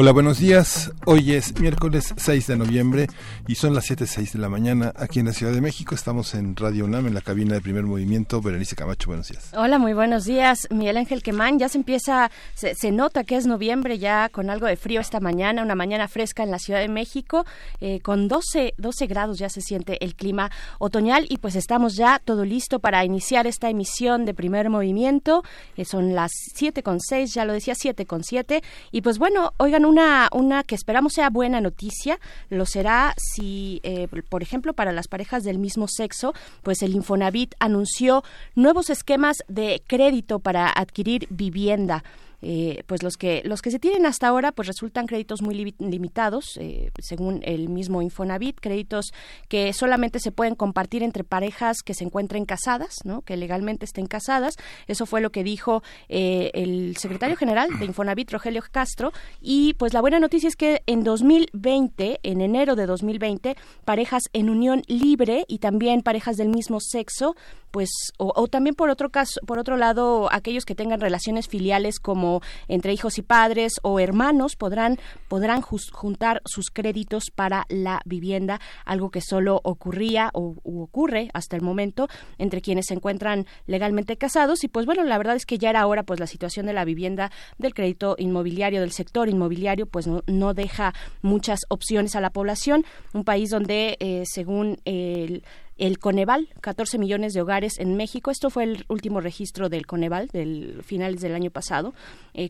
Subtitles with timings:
[0.00, 0.92] Hola, buenos días.
[1.06, 3.08] Hoy es miércoles 6 de noviembre
[3.48, 5.96] y son las 7.06 de la mañana aquí en la Ciudad de México.
[5.96, 8.40] Estamos en Radio UNAM, en la cabina de primer movimiento.
[8.40, 9.50] Berenice Camacho, buenos días.
[9.56, 10.68] Hola, muy buenos días.
[10.70, 14.76] Miguel Ángel Quemán, ya se empieza, se, nota que es noviembre ya con algo de
[14.76, 17.44] frío esta mañana, una mañana fresca en la Ciudad de México.
[17.80, 22.20] Eh, con 12, 12 grados ya se siente el clima otoñal y pues estamos ya
[22.24, 25.42] todo listo para iniciar esta emisión de primer movimiento.
[25.76, 28.62] Eh, son las 7.6, ya lo decía, 7.7.
[28.92, 32.18] Y pues bueno, oigan, una, una que esperamos sea buena noticia,
[32.50, 37.54] lo será si, eh, por ejemplo, para las parejas del mismo sexo, pues el Infonavit
[37.58, 38.22] anunció
[38.54, 42.04] nuevos esquemas de crédito para adquirir vivienda.
[42.40, 46.56] Eh, pues los que los que se tienen hasta ahora pues resultan créditos muy limitados
[46.60, 49.12] eh, según el mismo Infonavit créditos
[49.48, 54.06] que solamente se pueden compartir entre parejas que se encuentren casadas no que legalmente estén
[54.06, 54.56] casadas.
[54.86, 59.12] Eso fue lo que dijo eh, el secretario general de Infonavit Rogelio Castro.
[59.40, 64.50] Y pues la buena noticia es que en 2020 en enero de 2020 parejas en
[64.50, 67.36] unión libre y también parejas del mismo sexo
[67.70, 72.27] pues o, también por otro caso por otro lado aquellos que tengan relaciones filiales como
[72.68, 74.98] entre hijos y padres o hermanos podrán
[75.28, 81.62] podrán juntar sus créditos para la vivienda algo que solo ocurría o ocurre hasta el
[81.62, 84.64] momento entre quienes se encuentran legalmente casados.
[84.64, 86.84] Y pues bueno la verdad es que ya era hora pues la situación de la
[86.84, 92.30] vivienda del crédito inmobiliario del sector inmobiliario pues no, no deja muchas opciones a la
[92.30, 92.84] población.
[93.12, 95.42] Un país donde eh, según el
[95.78, 98.30] el Coneval, 14 millones de hogares en México.
[98.30, 101.94] Esto fue el último registro del Coneval del finales del año pasado.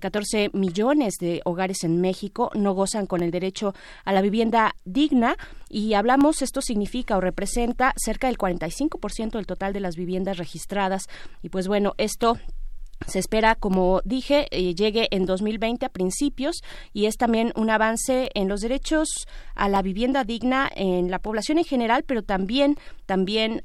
[0.00, 4.75] 14 eh, millones de hogares en México no gozan con el derecho a la vivienda
[4.84, 5.36] digna
[5.69, 11.04] y hablamos, esto significa o representa cerca del 45% del total de las viviendas registradas.
[11.42, 12.38] Y pues bueno, esto
[13.06, 18.31] se espera, como dije, eh, llegue en 2020 a principios y es también un avance
[18.34, 19.09] en los derechos
[19.54, 22.76] a la vivienda digna en la población en general, pero también
[23.06, 23.62] también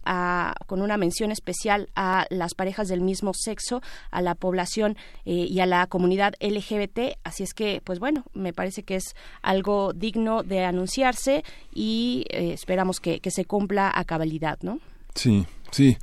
[0.67, 4.95] con una mención especial a las parejas del mismo sexo, a la población
[5.25, 7.17] eh, y a la comunidad LGBT.
[7.25, 12.53] Así es que, pues bueno, me parece que es algo digno de anunciarse y eh,
[12.53, 14.79] esperamos que, que se cumpla a cabalidad, ¿no?
[15.13, 15.97] Sí, Sí,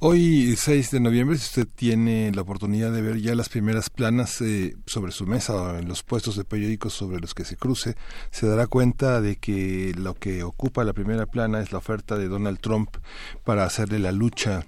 [0.00, 4.38] hoy 6 de noviembre, si usted tiene la oportunidad de ver ya las primeras planas
[4.42, 7.96] eh, sobre su mesa o en los puestos de periódicos sobre los que se cruce,
[8.30, 12.28] se dará cuenta de que lo que ocupa la primera plana es la oferta de
[12.28, 12.98] Donald Trump
[13.44, 14.66] para hacerle la lucha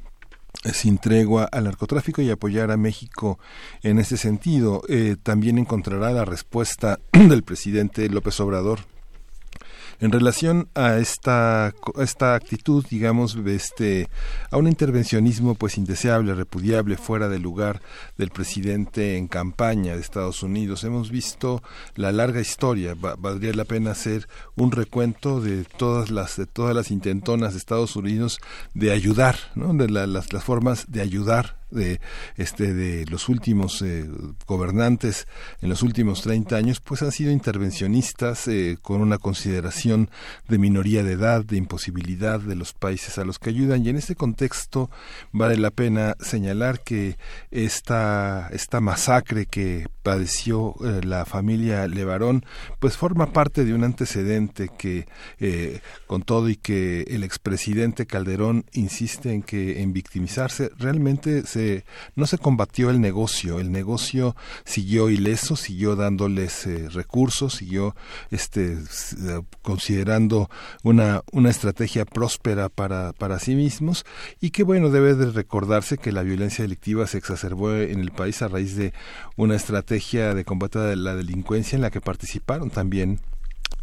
[0.73, 3.39] sin tregua al narcotráfico y apoyar a México
[3.83, 4.81] en ese sentido.
[4.89, 8.96] Eh, también encontrará la respuesta del presidente López Obrador
[10.01, 14.09] en relación a esta, esta actitud, digamos, este,
[14.51, 17.81] a un intervencionismo pues indeseable, repudiable, fuera de lugar
[18.19, 21.63] del presidente en campaña de Estados Unidos, hemos visto
[21.95, 22.95] la larga historia.
[22.95, 27.97] valdría la pena hacer un recuento de todas las de todas las intentonas de Estados
[27.97, 28.41] Unidos
[28.75, 29.73] de ayudar, ¿no?
[29.75, 32.01] de las, las formas de ayudar de
[32.37, 34.09] este de los últimos eh,
[34.47, 35.27] gobernantes
[35.61, 40.11] en los últimos 30 años pues han sido intervencionistas eh, con una consideración
[40.49, 43.85] de minoría de edad de imposibilidad de los países a los que ayudan.
[43.85, 44.91] Y en este contexto
[45.33, 47.17] vale la pena señalar que
[47.51, 52.45] esta esta masacre que padeció eh, la familia Levarón
[52.79, 55.07] pues forma parte de un antecedente que
[56.07, 61.47] con todo y que el expresidente Calderón insiste en que en victimizarse realmente
[62.15, 67.95] no se combatió el negocio, el negocio siguió ileso, siguió dándoles eh, recursos, siguió
[68.31, 70.51] este eh, considerando
[70.83, 74.05] una una estrategia próspera para para sí mismos.
[74.41, 78.43] Y que bueno debe de recordarse que la violencia delictiva se exacerbó en el país
[78.43, 78.93] a raíz de
[79.37, 83.21] una estrategia de combate a la delincuencia en la que participaron también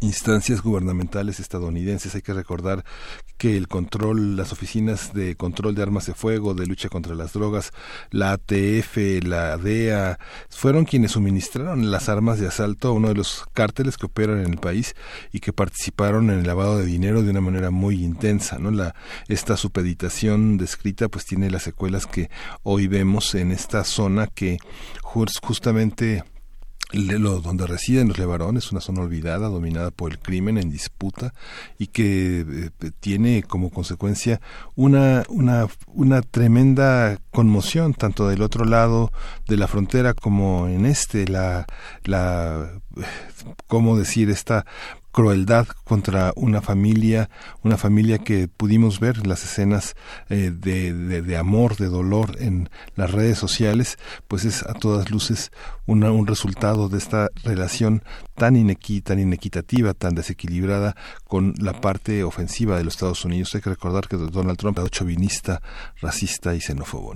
[0.00, 2.14] instancias gubernamentales estadounidenses.
[2.14, 2.84] Hay que recordar
[3.38, 7.32] que el control, las oficinas de control de armas de fuego, de lucha contra las
[7.32, 7.72] drogas,
[8.10, 10.18] la ATF, la DEA,
[10.48, 14.52] fueron quienes suministraron las armas de asalto a uno de los cárteles que operan en
[14.52, 14.94] el país
[15.32, 18.58] y que participaron en el lavado de dinero de una manera muy intensa.
[18.58, 18.70] ¿no?
[18.70, 18.94] La,
[19.28, 22.30] esta supeditación descrita pues tiene las secuelas que
[22.62, 24.58] hoy vemos en esta zona que
[25.02, 26.24] justamente
[26.94, 31.34] lo, donde residen los Levarones, una zona olvidada, dominada por el crimen en disputa
[31.78, 34.40] y que eh, tiene como consecuencia
[34.74, 39.12] una, una, una tremenda conmoción, tanto del otro lado
[39.48, 41.66] de la frontera como en este, la,
[42.04, 42.80] la,
[43.66, 44.64] ¿cómo decir?, esta
[45.14, 47.30] crueldad contra una familia,
[47.62, 49.94] una familia que pudimos ver las escenas
[50.28, 53.96] eh, de, de, amor, de dolor en las redes sociales,
[54.26, 55.52] pues es a todas luces
[55.86, 58.02] un resultado de esta relación
[58.34, 60.96] tan, inequi, tan inequitativa, tan desequilibrada
[61.28, 63.54] con la parte ofensiva de los Estados Unidos.
[63.54, 65.62] Hay que recordar que Donald Trump era chauvinista,
[66.02, 67.14] racista y xenófobo.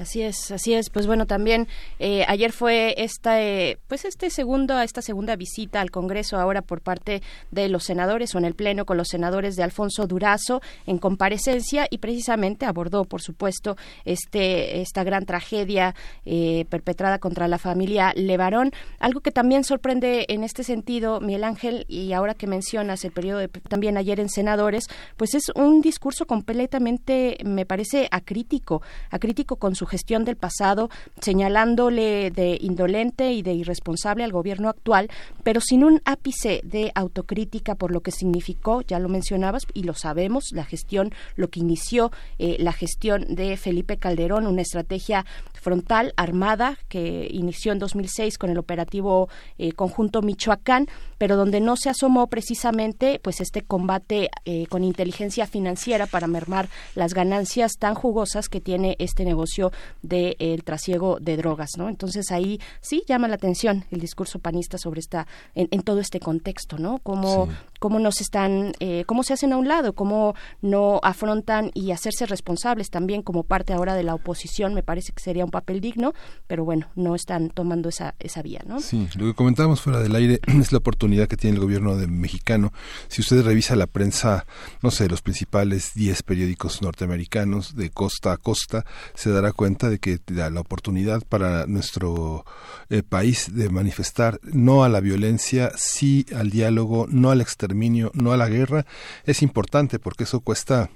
[0.00, 0.90] Así es, así es.
[0.90, 1.68] Pues bueno, también
[2.00, 6.80] eh, ayer fue esta, eh, pues este segundo, esta segunda visita al Congreso ahora por
[6.80, 10.98] parte de los senadores o en el pleno con los senadores de Alfonso Durazo en
[10.98, 15.94] comparecencia y precisamente abordó, por supuesto, este esta gran tragedia
[16.24, 18.72] eh, perpetrada contra la familia Levarón.
[18.98, 23.38] Algo que también sorprende en este sentido, Miguel Ángel, y ahora que mencionas el periodo
[23.38, 24.86] de, también ayer en senadores,
[25.16, 30.90] pues es un discurso completamente, me parece, acrítico, acrítico con su gestión del pasado,
[31.20, 35.10] señalándole de indolente y de irresponsable al gobierno actual,
[35.42, 39.94] pero sin un ápice de autocrítica por lo que significó, ya lo mencionabas y lo
[39.94, 45.24] sabemos, la gestión, lo que inició eh, la gestión de Felipe Calderón, una estrategia
[45.60, 49.28] frontal armada que inició en 2006 con el operativo
[49.58, 50.88] eh, conjunto Michoacán,
[51.18, 56.68] pero donde no se asomó precisamente pues este combate eh, con inteligencia financiera para mermar
[56.94, 59.72] las ganancias tan jugosas que tiene este negocio
[60.02, 61.88] del trasiego de drogas, ¿no?
[61.88, 66.78] Entonces ahí sí llama la atención el discurso panista sobre esta, en, todo este contexto,
[66.78, 66.98] ¿no?
[66.98, 67.48] Cómo,
[67.84, 72.24] cómo nos están, eh, cómo se hacen a un lado, cómo no afrontan y hacerse
[72.24, 76.14] responsables también como parte ahora de la oposición, me parece que sería un papel digno,
[76.46, 78.80] pero bueno, no están tomando esa, esa vía, ¿no?
[78.80, 82.06] Sí, lo que comentábamos fuera del aire es la oportunidad que tiene el gobierno de
[82.06, 82.72] mexicano.
[83.08, 84.46] Si usted revisa la prensa,
[84.80, 89.98] no sé, los principales 10 periódicos norteamericanos de costa a costa, se dará cuenta de
[89.98, 92.46] que la oportunidad para nuestro
[92.88, 98.32] eh, país de manifestar no a la violencia, sí al diálogo, no al exterminio, no
[98.32, 98.86] a la guerra,
[99.24, 100.90] es importante porque eso cuesta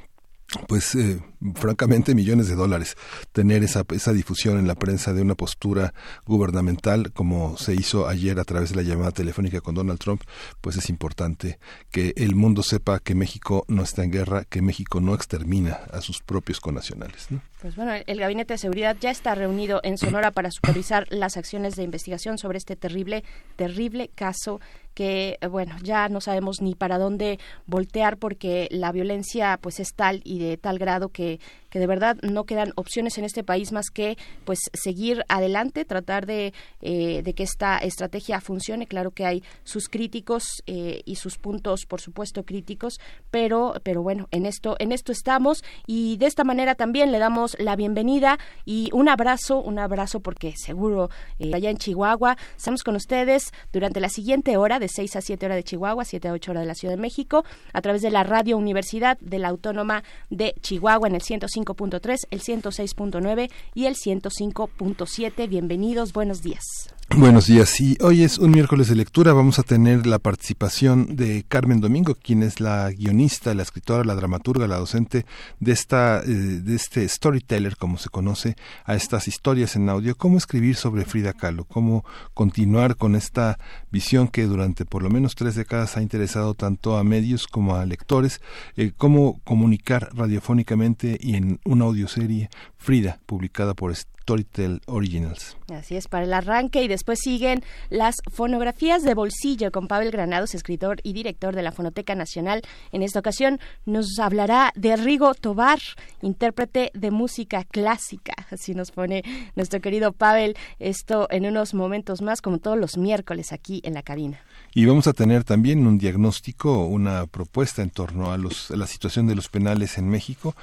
[0.67, 1.21] pues eh,
[1.57, 2.97] francamente millones de dólares
[3.33, 5.93] tener esa, esa difusión en la prensa de una postura
[6.25, 10.23] gubernamental como se hizo ayer a través de la llamada telefónica con Donald Trump
[10.63, 11.59] pues es importante
[11.91, 16.01] que el mundo sepa que México no está en guerra que México no extermina a
[16.01, 17.29] sus propios connacionales
[17.61, 21.77] pues bueno el gabinete de seguridad ya está reunido en Sonora para supervisar las acciones
[21.77, 23.23] de investigación sobre este terrible
[23.57, 24.61] terrible caso
[24.99, 30.23] que bueno ya no sabemos ni para dónde voltear porque la violencia pues es tal
[30.25, 31.39] y de tal grado que
[31.71, 36.27] que de verdad no quedan opciones en este país más que pues seguir adelante, tratar
[36.27, 38.87] de, eh, de que esta estrategia funcione.
[38.87, 43.01] Claro que hay sus críticos eh, y sus puntos, por supuesto, críticos,
[43.31, 47.57] pero, pero bueno, en esto, en esto estamos y de esta manera también le damos
[47.59, 52.97] la bienvenida y un abrazo, un abrazo porque seguro eh, allá en Chihuahua estamos con
[52.97, 56.51] ustedes durante la siguiente hora de 6 a 7 horas de Chihuahua, 7 a 8
[56.51, 60.03] horas de la Ciudad de México, a través de la Radio Universidad de la Autónoma
[60.31, 65.49] de Chihuahua en el 105 105.3, el 106.9 y el 105.7.
[65.49, 66.98] Bienvenidos, buenos días.
[67.17, 67.81] Buenos días.
[67.81, 69.33] Y hoy es un miércoles de lectura.
[69.33, 74.15] Vamos a tener la participación de Carmen Domingo, quien es la guionista, la escritora, la
[74.15, 75.25] dramaturga, la docente
[75.59, 80.17] de esta, eh, de este storyteller, como se conoce a estas historias en audio.
[80.17, 83.59] Cómo escribir sobre Frida Kahlo, cómo continuar con esta
[83.91, 87.87] visión que durante por lo menos tres décadas ha interesado tanto a medios como a
[87.87, 88.41] lectores,
[88.77, 93.91] eh, cómo comunicar radiofónicamente y en una audioserie Frida, publicada por
[94.29, 95.57] Storytel Originals.
[95.73, 100.55] Así es, para el arranque y después siguen las fonografías de bolsillo con Pavel Granados,
[100.55, 102.61] escritor y director de la Fonoteca Nacional.
[102.93, 105.79] En esta ocasión nos hablará de Rigo Tobar,
[106.21, 108.35] intérprete de música clásica.
[108.51, 109.23] Así nos pone
[109.57, 110.57] nuestro querido Pavel.
[110.79, 114.41] Esto en unos momentos más, como todos los miércoles aquí en la cabina.
[114.75, 118.87] Y vamos a tener también un diagnóstico, una propuesta en torno a, los, a la
[118.87, 120.55] situación de los penales en México,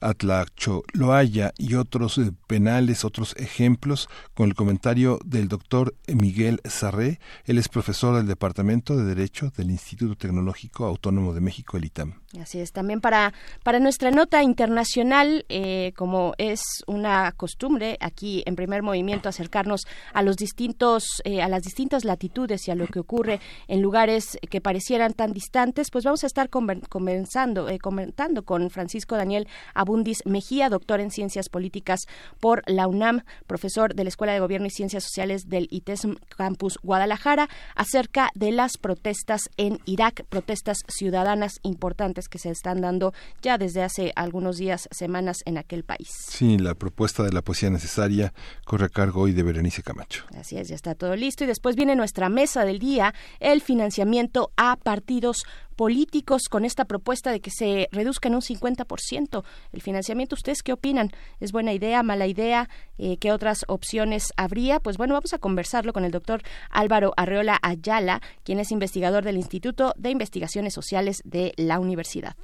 [0.00, 7.18] Atlacho Loaya y otros eh, penales, otros ejemplos, con el comentario del doctor Miguel Sarré.
[7.44, 12.14] Él es profesor del Departamento de Derecho del Instituto Tecnológico Autónomo de México, el ITAM.
[12.38, 18.54] Así es, también para, para nuestra nota internacional, eh, como es una costumbre aquí en
[18.54, 23.00] primer movimiento acercarnos a los distintos, eh, a las distintas latitudes y a lo que
[23.00, 28.68] ocurre en lugares que parecieran tan distantes, pues vamos a estar comenzando, eh, comentando con
[28.68, 32.00] Francisco Daniel Abundis Mejía, doctor en ciencias políticas
[32.40, 36.78] por la UNAM, profesor de la Escuela de Gobierno y Ciencias Sociales del ITESM Campus
[36.82, 43.58] Guadalajara, acerca de las protestas en Irak, protestas ciudadanas importantes que se están dando ya
[43.58, 46.08] desde hace algunos días, semanas en aquel país.
[46.28, 48.32] Sí, la propuesta de la poesía necesaria
[48.64, 50.24] corre a cargo hoy de Berenice Camacho.
[50.36, 54.50] Así es, ya está todo listo y después viene nuestra mesa del día, el financiamiento
[54.56, 55.44] a partidos
[55.78, 60.34] políticos con esta propuesta de que se reduzca en un 50% el financiamiento.
[60.34, 61.12] ¿Ustedes qué opinan?
[61.38, 62.68] ¿Es buena idea, mala idea?
[62.98, 64.80] Eh, ¿Qué otras opciones habría?
[64.80, 69.36] Pues bueno, vamos a conversarlo con el doctor Álvaro Arreola Ayala, quien es investigador del
[69.36, 72.34] Instituto de Investigaciones Sociales de la Universidad.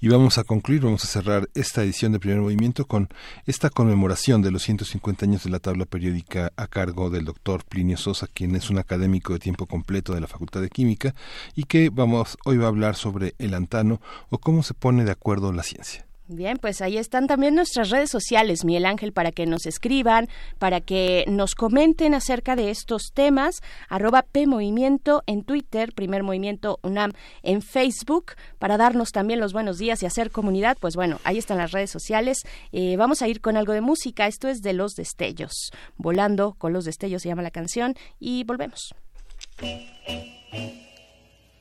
[0.00, 3.08] Y vamos a concluir, vamos a cerrar esta edición de Primer Movimiento con
[3.46, 7.96] esta conmemoración de los 150 años de la tabla periódica a cargo del doctor Plinio
[7.96, 11.16] Sosa, quien es un académico de tiempo completo de la Facultad de Química
[11.56, 15.52] y que vamos hoy va a sobre el antano o cómo se pone de acuerdo
[15.52, 16.06] la ciencia.
[16.28, 20.28] Bien, pues ahí están también nuestras redes sociales, Miguel Ángel, para que nos escriban,
[20.58, 27.12] para que nos comenten acerca de estos temas, arroba PMovimiento en Twitter, Primer Movimiento UNAM
[27.44, 31.58] en Facebook, para darnos también los buenos días y hacer comunidad, pues bueno, ahí están
[31.58, 32.38] las redes sociales.
[32.72, 36.72] Eh, vamos a ir con algo de música, esto es de Los Destellos, Volando con
[36.72, 38.92] los Destellos se llama la canción, y volvemos.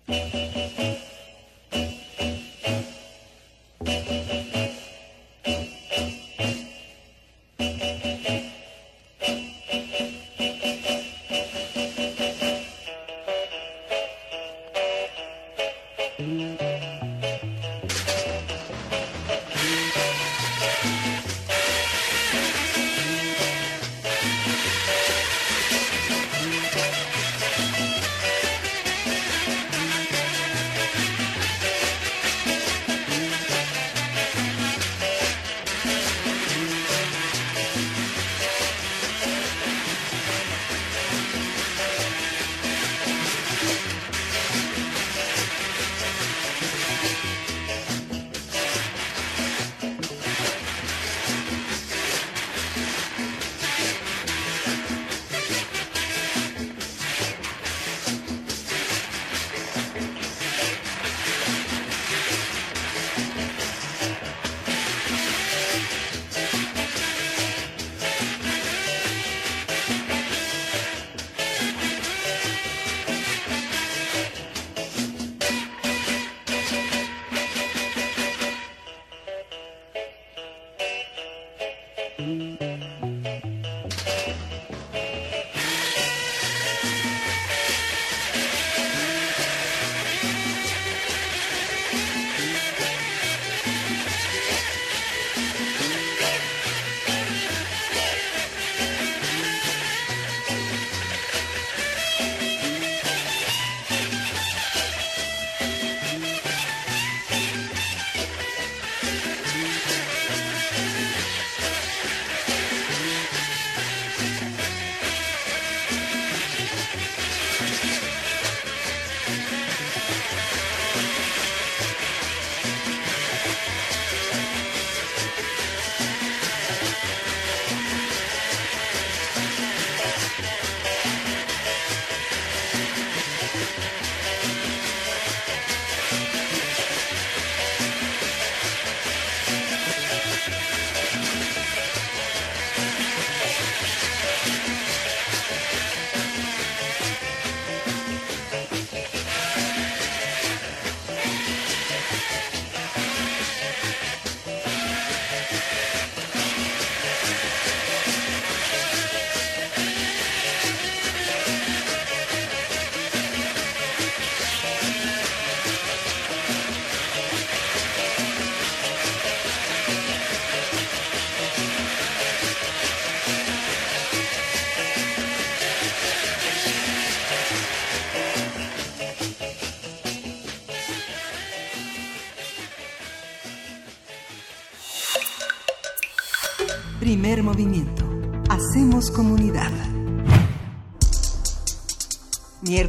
[0.07, 0.45] Primer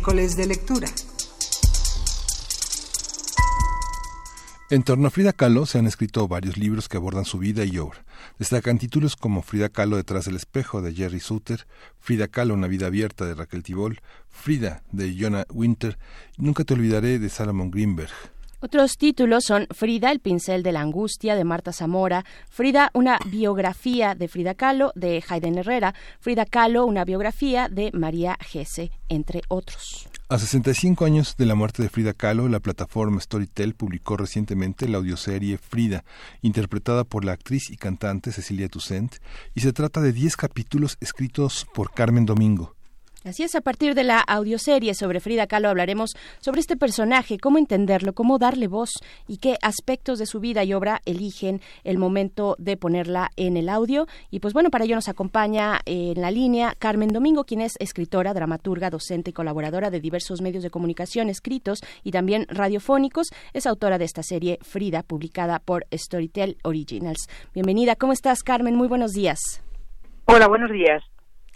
[0.07, 0.87] De lectura.
[4.71, 7.79] En torno a Frida Kahlo se han escrito varios libros que abordan su vida y
[7.79, 8.05] obra.
[8.39, 11.67] Destacan títulos como Frida Kahlo detrás del espejo de Jerry Sutter,
[11.99, 15.99] Frida Kahlo una vida abierta de Raquel Tibol, Frida de Jonah Winter,
[16.39, 18.36] Nunca te olvidaré de Salomon Greenberg.
[18.61, 24.15] Otros títulos son Frida, el pincel de la angustia de Marta Zamora, Frida, una biografía
[24.15, 30.09] de Frida Kahlo de Hayden Herrera, Frida Kahlo, una biografía de María Gese, entre otros.
[30.29, 34.99] A 65 años de la muerte de Frida Kahlo, la plataforma Storytel publicó recientemente la
[34.99, 36.05] audioserie Frida,
[36.41, 39.17] interpretada por la actriz y cantante Cecilia Toussaint,
[39.55, 42.76] y se trata de 10 capítulos escritos por Carmen Domingo.
[43.27, 47.59] Así es, a partir de la audioserie sobre Frida Kahlo hablaremos sobre este personaje, cómo
[47.59, 48.91] entenderlo, cómo darle voz
[49.27, 53.69] y qué aspectos de su vida y obra eligen el momento de ponerla en el
[53.69, 54.07] audio.
[54.31, 58.33] Y pues bueno, para ello nos acompaña en la línea Carmen Domingo, quien es escritora,
[58.33, 63.31] dramaturga, docente y colaboradora de diversos medios de comunicación escritos y también radiofónicos.
[63.53, 67.27] Es autora de esta serie Frida, publicada por Storytel Originals.
[67.53, 68.77] Bienvenida, ¿cómo estás Carmen?
[68.77, 69.41] Muy buenos días.
[70.27, 71.03] Hola, buenos días.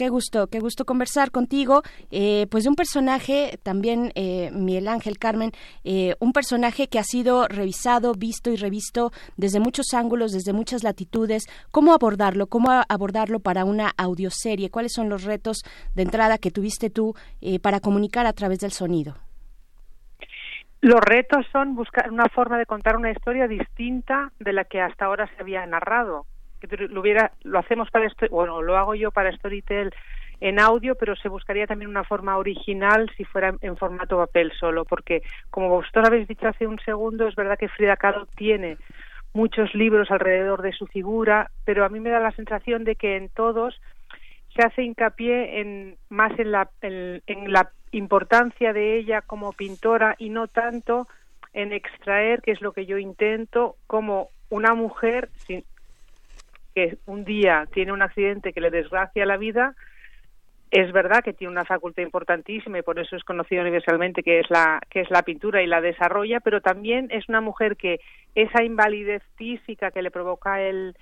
[0.00, 1.82] Qué gusto, qué gusto conversar contigo.
[2.10, 5.52] Eh, pues de un personaje, también eh, Miguel Ángel Carmen,
[5.84, 10.84] eh, un personaje que ha sido revisado, visto y revisto desde muchos ángulos, desde muchas
[10.84, 11.42] latitudes.
[11.70, 12.46] ¿Cómo abordarlo?
[12.46, 14.70] ¿Cómo abordarlo para una audioserie?
[14.70, 15.58] ¿Cuáles son los retos
[15.94, 17.14] de entrada que tuviste tú
[17.60, 19.16] para comunicar a través del sonido?
[20.80, 25.04] Los retos son buscar una forma de contar una historia distinta de la que hasta
[25.04, 26.24] ahora se había narrado
[26.88, 29.92] lo hubiera lo hacemos para bueno lo hago yo para Storytel
[30.40, 34.84] en audio, pero se buscaría también una forma original si fuera en formato papel solo,
[34.86, 38.78] porque como vosotros habéis dicho hace un segundo, es verdad que Frida Kahlo tiene
[39.34, 43.16] muchos libros alrededor de su figura, pero a mí me da la sensación de que
[43.16, 43.80] en todos
[44.56, 50.30] se hace hincapié en más en la en la importancia de ella como pintora y
[50.30, 51.06] no tanto
[51.52, 55.64] en extraer, que es lo que yo intento, como una mujer sin,
[56.74, 59.74] que un día tiene un accidente que le desgracia la vida,
[60.70, 64.48] es verdad que tiene una facultad importantísima y por eso es conocido universalmente que es
[64.50, 68.00] la que es la pintura y la desarrolla, pero también es una mujer que
[68.34, 70.94] esa invalidez física que le provoca el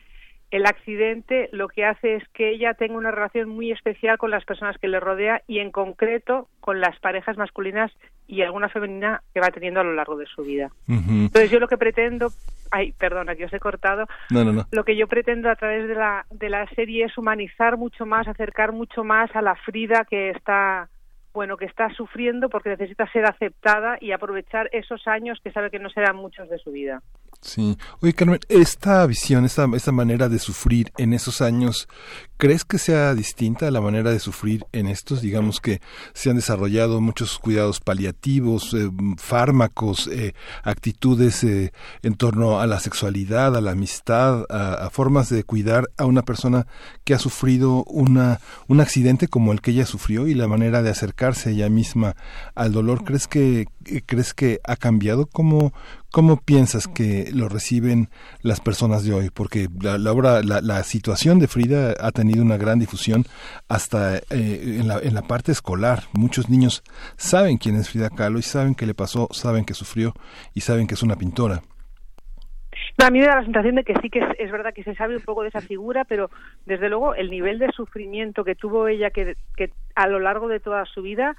[0.50, 4.44] el accidente lo que hace es que ella tenga una relación muy especial con las
[4.44, 7.92] personas que le rodea y en concreto con las parejas masculinas
[8.26, 10.70] y alguna femenina que va teniendo a lo largo de su vida.
[10.86, 12.30] Entonces yo lo que pretendo,
[12.70, 14.66] ay, perdona que os he cortado, no, no, no.
[14.70, 18.26] lo que yo pretendo a través de la, de la serie es humanizar mucho más,
[18.26, 20.88] acercar mucho más a la Frida que está
[21.34, 25.78] bueno, que está sufriendo porque necesita ser aceptada y aprovechar esos años que sabe que
[25.78, 27.02] no serán muchos de su vida.
[27.40, 27.78] Sí.
[28.00, 31.88] Oye, Carmen, esta visión, esta, esta manera de sufrir en esos años,
[32.36, 35.20] ¿crees que sea distinta a la manera de sufrir en estos?
[35.20, 35.80] Digamos que
[36.14, 41.72] se han desarrollado muchos cuidados paliativos, eh, fármacos, eh, actitudes eh,
[42.02, 46.66] en torno a la sexualidad, a la amistad, a, formas de cuidar a una persona
[47.04, 50.90] que ha sufrido una, un accidente como el que ella sufrió y la manera de
[50.90, 52.16] acercarse ella misma
[52.56, 53.04] al dolor.
[53.04, 53.66] ¿Crees que,
[54.06, 55.26] crees que ha cambiado?
[55.26, 55.72] ¿Cómo,
[56.10, 58.08] ¿Cómo piensas que lo reciben
[58.40, 59.28] las personas de hoy?
[59.28, 63.24] Porque la, la, la, situación de Frida ha tenido una gran difusión
[63.68, 66.04] hasta eh, en, la, en la parte escolar.
[66.14, 66.82] Muchos niños
[67.18, 70.14] saben quién es Frida Kahlo y saben qué le pasó, saben que sufrió
[70.54, 71.60] y saben que es una pintora.
[73.04, 75.14] a mí me da la sensación de que sí que es, verdad que se sabe
[75.14, 76.30] un poco de esa figura, pero
[76.64, 79.36] desde luego el nivel de sufrimiento que tuvo ella que
[79.94, 81.36] a lo largo de toda su vida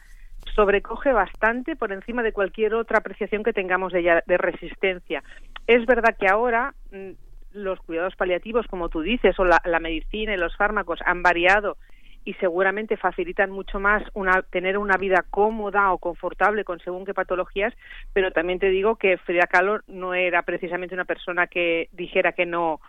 [0.59, 5.23] sobrecoge bastante por encima de cualquier otra apreciación que tengamos de, de resistencia.
[5.67, 7.11] Es verdad que ahora mm,
[7.53, 11.77] los cuidados paliativos, como tú dices, o la, medicina y los fármacos han variado
[12.25, 17.13] y seguramente facilitan mucho más una, tener una vida cómoda o confortable con según qué
[17.13, 17.73] patologías,
[18.11, 22.45] pero también te digo que Frida Kahlo no era precisamente una persona que dijera que
[22.45, 22.81] no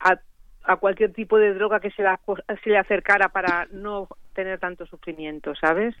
[0.00, 0.18] a,
[0.64, 2.18] a cualquier tipo de droga que se, la,
[2.64, 5.94] se le acercara para no tener tanto sufrimiento, ¿sabes?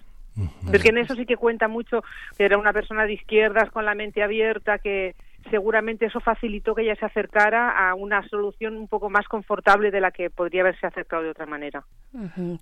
[0.70, 2.02] Porque en eso sí que cuenta mucho
[2.36, 5.14] que era una persona de izquierdas con la mente abierta que
[5.50, 10.00] seguramente eso facilitó que ella se acercara a una solución un poco más confortable de
[10.00, 11.84] la que podría haberse acercado de otra manera.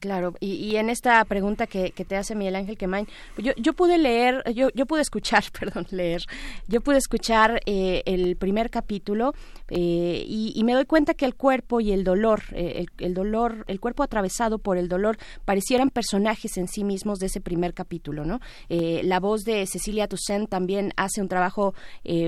[0.00, 3.06] claro, y, en esta pregunta que, te hace Miguel Ángel Quemain,
[3.38, 6.22] yo, yo pude leer, yo, yo pude escuchar, perdón, leer,
[6.68, 9.32] yo pude escuchar eh, el primer capítulo
[9.68, 13.78] eh, y, me doy cuenta que el cuerpo y el dolor, eh, el, dolor, el
[13.78, 18.40] cuerpo atravesado por el dolor parecieran personajes en sí mismos de ese primer capítulo, ¿no?
[18.68, 21.74] la voz de Cecilia Toussaint también hace un trabajo,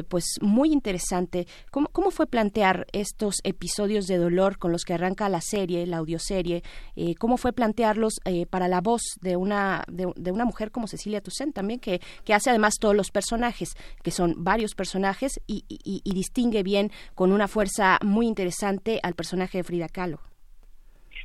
[0.08, 1.46] pues, muy interesante.
[1.70, 5.98] ¿Cómo, ¿Cómo, fue plantear estos episodios de dolor con los que arranca la serie, la
[5.98, 6.62] audioserie?
[6.96, 11.20] Eh, ¿Cómo fue plantearlos eh, para la voz de una, de, una mujer como Cecilia
[11.20, 16.14] Toussaint también, que, que, hace además todos los personajes, que son varios personajes, y, y
[16.14, 20.20] distingue bien con una fuerza muy interesante al personaje de Frida Kahlo?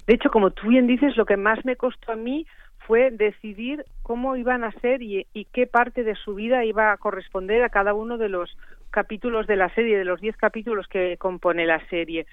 [0.08, 2.46] De hecho, como tú bien dices, lo que más me costó a mí
[2.88, 7.64] fue decidir cómo iban a ser y, qué parte de su vida iba a corresponder
[7.64, 8.58] a cada uno de los
[8.94, 12.26] capítulos de la serie, de los diez capítulos que compone la serie.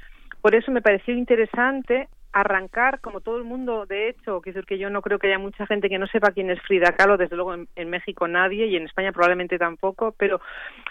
[0.42, 4.79] Por eso me pareció interesante arrancar, como todo el mundo, de hecho, que decir que
[4.79, 7.35] yo no creo que haya mucha gente que no sepa quién es Frida Kahlo, desde
[7.35, 10.40] luego en, México nadie y en España probablemente tampoco, pero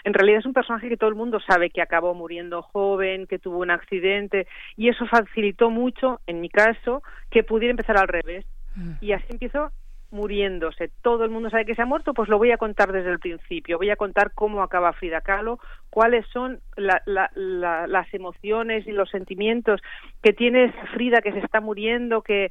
[0.04, 3.38] en realidad es un personaje que todo el mundo sabe que acabó muriendo joven, que
[3.38, 8.44] tuvo un accidente y eso facilitó mucho, en mi caso, que pudiera empezar al revés.
[8.76, 8.92] Mm.
[9.00, 9.70] Y así empiezo
[10.10, 10.90] muriéndose.
[11.02, 13.18] Todo el mundo sabe que se ha muerto, pues lo voy a contar desde el
[13.18, 13.78] principio.
[13.78, 19.80] Voy a contar cómo acaba Frida Kahlo, cuáles son las emociones y los sentimientos
[20.22, 22.50] que tiene Frida que se está muriendo, que,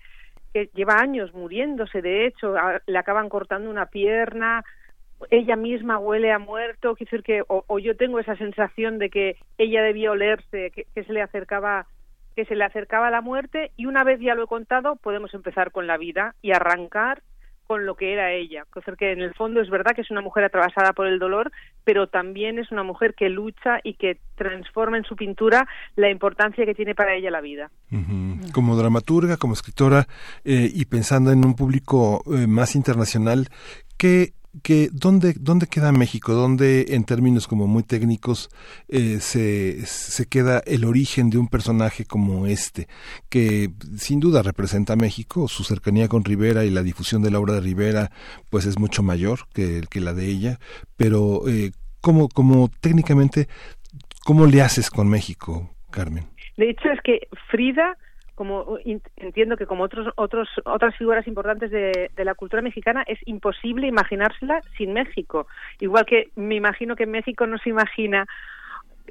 [0.74, 2.56] lleva años muriéndose, de hecho,
[2.88, 4.64] le acaban cortando una pierna,
[5.30, 9.36] ella misma huele a muerto, quiere decir que o, yo tengo esa sensación de que
[9.60, 11.86] ella debía olerse, que, que se le acercaba
[12.36, 15.72] que se le acercaba la muerte y una vez ya lo he contado podemos empezar
[15.72, 17.22] con la vida y arrancar
[17.70, 18.66] con lo que era ella.
[18.98, 21.52] que en el fondo es verdad que es una mujer atravesada por el dolor,
[21.84, 26.66] pero también es una mujer que lucha y que transforma en su pintura la importancia
[26.66, 27.70] que tiene para ella la vida.
[28.54, 30.08] Como dramaturga, como escritora
[30.44, 33.50] eh, y pensando en un público eh, más internacional,
[33.98, 38.50] ¿qué que dónde, dónde queda México, dónde en términos como muy técnicos
[38.88, 42.88] eh, se, se queda el origen de un personaje como este,
[43.30, 47.40] que sin duda representa a México, su cercanía con Rivera y la difusión de la
[47.40, 48.12] obra de Rivera
[48.50, 50.60] pues es mucho mayor que, que la de ella,
[50.98, 53.48] pero eh, ¿cómo, como técnicamente,
[54.26, 56.26] ¿cómo le haces con México, Carmen?
[56.58, 57.98] De hecho es que Frida
[58.40, 58.78] como
[59.18, 64.62] entiendo que como otros, otros, otras figuras importantes de, la cultura mexicana es imposible imaginársela
[64.78, 65.46] sin México.
[65.82, 68.26] Igual que me imagino que México no se imagina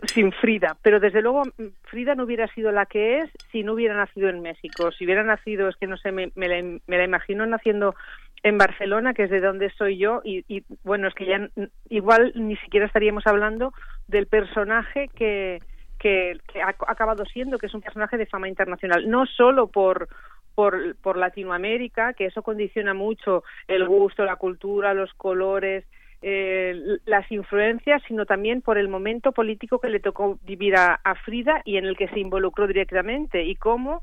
[0.06, 1.42] sin Frida, pero desde luego
[1.82, 4.92] Frida no hubiera sido la que es si no hubiera nacido en México.
[4.92, 7.94] Si hubiera nacido, es que no sé, me, la, imagino naciendo
[8.42, 11.50] en Barcelona, que es de donde soy yo, y, y, bueno, es que ya
[11.90, 13.74] igual ni siquiera estaríamos hablando
[14.06, 15.60] del personaje que,
[15.98, 20.08] que, ha acabado siendo, que es un personaje de fama internacional, no solo por,
[20.54, 25.84] por, por Latinoamérica, que eso condiciona mucho el gusto, la cultura, los colores,
[26.22, 31.62] eh, las influencias, sino también por el momento político que le tocó vivir a, Frida
[31.64, 34.02] y en el que se involucró directamente y cómo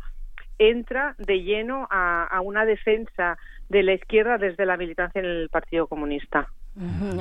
[0.57, 5.87] entra de lleno a una defensa de la izquierda desde la militancia en el Partido
[5.87, 6.47] Comunista.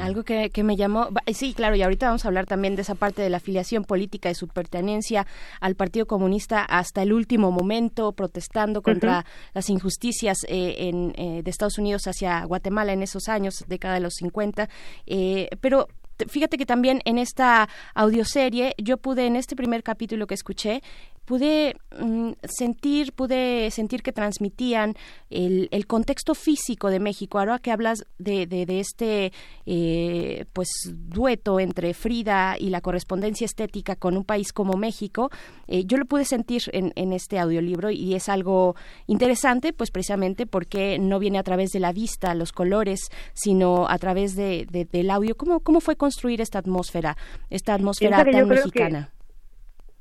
[0.01, 2.97] Algo que, que, me llamó, sí, claro, y ahorita vamos a hablar también de esa
[2.97, 5.29] parte de la afiliación política, de su pertenencia
[5.61, 11.51] al Partido Comunista hasta el último momento, protestando contra las injusticias eh, en, eh, de
[11.51, 14.69] Estados Unidos hacia Guatemala en esos años, década de los 50.
[15.07, 15.87] Eh, pero
[16.29, 20.83] fíjate que también en esta audioserie yo pude, en este primer capítulo que escuché,
[21.25, 24.95] pude mm, sentir, pude sentir que transmitían
[25.31, 27.39] el, el, contexto físico de México.
[27.39, 29.33] Ahora que hablas de, de, este
[29.67, 35.31] eh, pues dueto entre Frida y la correspondencia estética con un país como México,
[35.67, 40.47] eh, yo lo pude sentir en, en este audiolibro y es algo interesante, pues precisamente
[40.47, 45.11] porque no viene a través de la vista, los colores, sino a través de, del
[45.11, 45.37] audio.
[45.37, 47.17] ¿Cómo, ¿Cómo fue construir esta atmósfera,
[47.51, 49.14] esta atmósfera tan mexicana?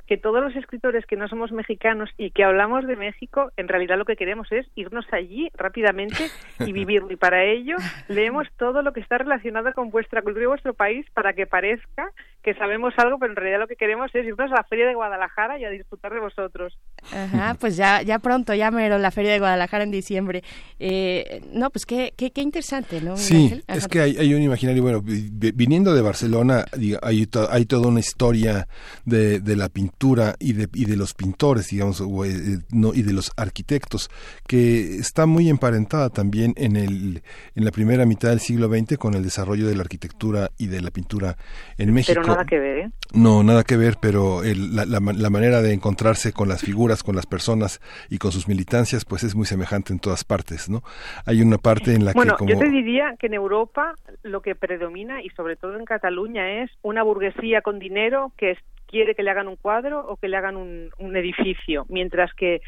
[0.08, 3.98] Que todos los escritores que no somos mexicanos y que hablamos de México, en realidad
[3.98, 7.12] lo que queremos es irnos allí rápidamente y vivirlo.
[7.12, 7.78] Y para ello
[8.10, 12.12] leemos todo lo que está relacionado con vuestra cultura y vuestro país para que parezca
[12.44, 14.94] que sabemos algo, pero en realidad lo que queremos es irnos a la Feria de
[14.94, 16.78] Guadalajara y a disfrutar de vosotros.
[17.14, 20.44] Ajá, pues ya, ya pronto, ya mero la Feria de Guadalajara en diciembre.
[20.78, 23.16] Eh, no, pues qué, qué, qué interesante, ¿no?
[23.16, 26.66] Sí, es que hay, hay, un imaginario, bueno, viniendo de Barcelona,
[27.02, 28.68] hay, hay toda una historia
[29.06, 30.03] de, de la pintura
[30.40, 34.10] y de, y de los pintores, digamos, eh, no, y de los arquitectos,
[34.48, 37.24] que está muy emparentada también en, el,
[37.56, 40.82] en la primera mitad del siglo XX con el desarrollo de la arquitectura y de
[40.82, 41.38] la pintura
[41.78, 42.92] en México nada que ver, ¿eh?
[43.14, 47.26] No, nada que ver, pero la, la, manera de encontrarse con las figuras, con las
[47.26, 50.84] personas y con sus militancias, pues es muy semejante en todas partes, ¿no?
[51.26, 52.18] Hay una parte en la que...
[52.18, 56.64] Bueno, yo te diría que en Europa lo que predomina, y sobre todo en Cataluña,
[56.64, 58.58] es una burguesía con dinero que
[58.94, 62.62] quiere que le hagan un cuadro o que le hagan un, edificio, mientras que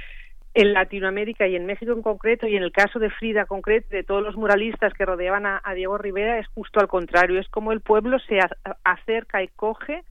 [0.56, 4.04] en Latinoamérica y en México en concreto, y en el caso de Frida concreto, de
[4.04, 7.82] todos los muralistas que rodeaban a, Diego Rivera, es justo al contrario, es como el
[7.82, 8.40] pueblo se
[8.84, 10.02] acerca y coge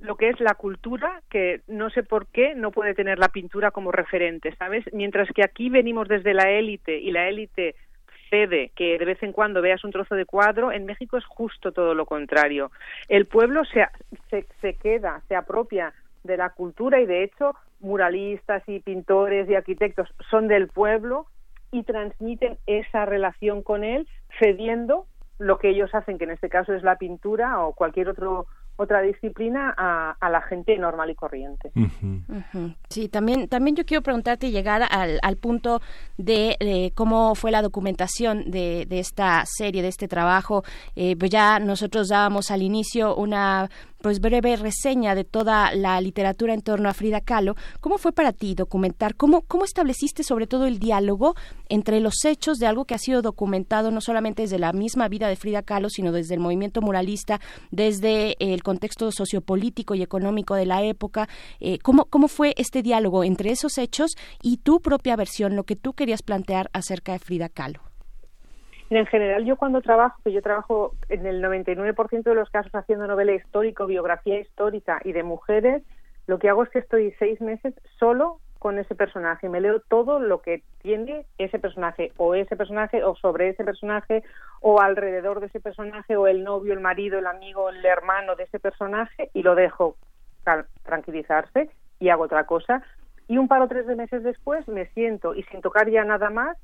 [0.00, 3.70] lo que es la cultura, que no sé por qué no puede tener la pintura
[3.70, 4.84] como referente, ¿sabes?
[4.92, 7.76] Mientras que aquí venimos desde la élite y la élite
[8.30, 11.72] cede que de vez en cuando veas un trozo de cuadro, en México es justo
[11.72, 12.70] todo lo contrario.
[13.08, 13.86] El pueblo se,
[14.30, 15.92] se, se queda, se apropia
[16.24, 21.26] de la cultura y de hecho muralistas y pintores y arquitectos son del pueblo
[21.70, 24.08] y transmiten esa relación con él
[24.38, 25.06] cediendo
[25.38, 29.00] lo que ellos hacen, que en este caso es la pintura o cualquier otro otra
[29.00, 31.72] disciplina a, a, la gente normal y corriente.
[32.88, 35.80] Sí, también, también yo quiero preguntarte y llegar al, al punto
[36.18, 40.62] de, cómo fue la documentación de, de, esta serie, de este trabajo.
[40.94, 43.68] Eh, pues ya nosotros dábamos al inicio una
[44.00, 47.56] pues breve reseña de toda la literatura en torno a Frida Kahlo.
[47.80, 49.16] ¿Cómo fue para ti documentar?
[49.16, 51.34] ¿Cómo, cómo estableciste sobre todo el diálogo
[51.68, 55.28] entre los hechos de algo que ha sido documentado no solamente desde la misma vida
[55.28, 60.66] de Frida Kahlo, sino desde el movimiento muralista, desde el contexto sociopolítico y económico de
[60.66, 61.28] la época?
[61.60, 65.76] Eh, ¿cómo, ¿Cómo fue este diálogo entre esos hechos y tu propia versión, lo que
[65.76, 67.85] tú querías plantear acerca de Frida Kahlo?
[68.88, 73.06] En general, yo cuando trabajo, que yo trabajo en el 99% de los casos haciendo
[73.06, 75.82] novela histórica, biografía histórica y de mujeres,
[76.26, 79.48] lo que hago es que estoy seis meses solo con ese personaje.
[79.48, 84.22] Me leo todo lo que tiene ese personaje, o ese personaje, o sobre ese personaje,
[84.60, 88.44] o alrededor de ese personaje, o el novio, el marido, el amigo, el hermano de
[88.44, 89.96] ese personaje, y lo dejo
[90.84, 92.82] tranquilizarse y hago otra cosa.
[93.28, 96.30] Y un par o tres de meses después me siento y sin tocar ya nada
[96.30, 96.56] más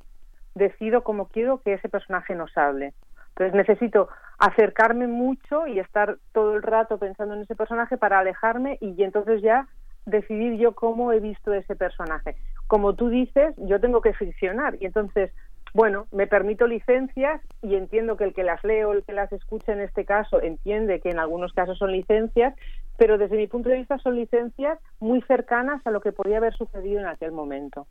[0.55, 2.95] decido cómo quiero que ese personaje nos hable.
[3.31, 8.77] Entonces necesito acercarme mucho y estar todo el rato pensando en ese personaje para alejarme
[8.81, 9.69] y entonces ya
[10.05, 12.37] decidir yo cómo he visto ese personaje.
[12.67, 15.33] Como tú dices, yo tengo que ficcionar y entonces,
[15.75, 19.33] bueno, me permito licencias y entiendo que el que las lee o el que las
[19.33, 22.55] escucha en este caso entiende que en algunos casos son licencias,
[22.99, 26.55] pero desde mi punto de vista son licencias muy cercanas a lo que podía haber
[26.55, 27.87] sucedido en aquel momento.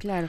[0.00, 0.28] Claro.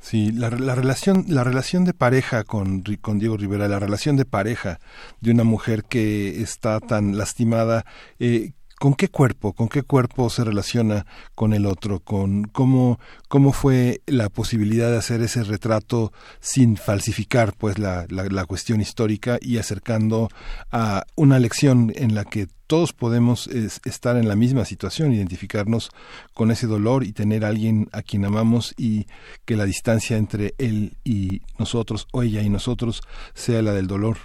[0.00, 4.24] Sí, la, la, relación, la relación de pareja con, con Diego Rivera, la relación de
[4.24, 4.80] pareja
[5.20, 7.84] de una mujer que está tan lastimada,
[8.18, 12.00] eh, ¿Con qué cuerpo, con qué cuerpo se relaciona con el otro?
[12.00, 18.46] Con cómo, cómo fue la posibilidad de hacer ese retrato sin falsificar, pues, la, la,
[18.46, 20.30] cuestión histórica y acercando
[20.72, 25.90] a una lección en la que todos podemos estar en la misma situación, identificarnos
[26.34, 29.06] con ese dolor y tener a alguien a quien amamos y
[29.44, 33.02] que la distancia entre él y nosotros o ella y nosotros
[33.34, 34.18] sea la del dolor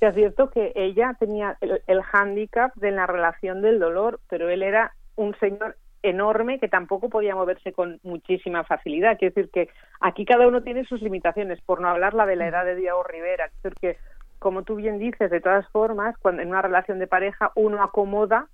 [0.00, 4.62] es cierto que ella tenía el, el hándicap de la relación del dolor, pero él
[4.62, 9.18] era un señor enorme que tampoco podía moverse con muchísima facilidad.
[9.18, 9.68] Quiere decir que
[10.00, 13.02] aquí cada uno tiene sus limitaciones, por no hablar la de la edad de Diego
[13.02, 13.46] Rivera.
[13.46, 13.96] Es decir que,
[14.38, 18.48] como tú bien dices, de todas formas, cuando en una relación de pareja uno acomoda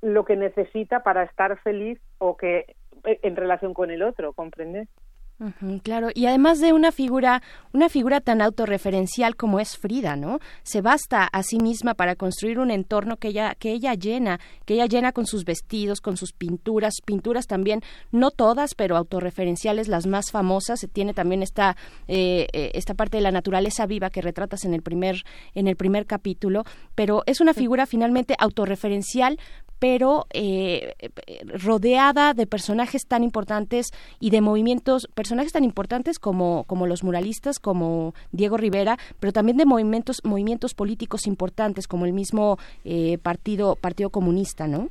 [0.00, 4.88] lo que necesita para estar feliz o que en relación con el otro, ¿comprendes?
[5.82, 7.42] Claro, y además de una figura,
[7.72, 10.38] una figura tan autorreferencial como es Frida, ¿no?
[10.62, 14.74] Se basta a sí misma para construir un entorno que ella, que ella llena, que
[14.74, 20.06] ella llena con sus vestidos, con sus pinturas, pinturas también, no todas, pero autorreferenciales, las
[20.06, 20.86] más famosas.
[20.92, 24.82] Tiene también esta, eh, eh, esta parte de la naturaleza viva que retratas en el
[24.82, 29.38] primer, en el primer capítulo, pero es una figura finalmente autorreferencial,
[29.78, 30.94] pero eh,
[31.62, 37.58] rodeada de personajes tan importantes y de movimientos, personajes tan importantes como, como los muralistas,
[37.58, 43.76] como Diego Rivera, pero también de movimientos, movimientos políticos importantes como el mismo eh, partido,
[43.76, 44.88] partido Comunista, ¿no?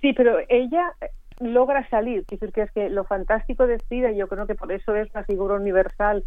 [0.00, 0.92] Sí, pero ella
[1.40, 4.94] logra salir, decir, que es que lo fantástico de Frida, yo creo que por eso
[4.94, 6.24] es la figura universal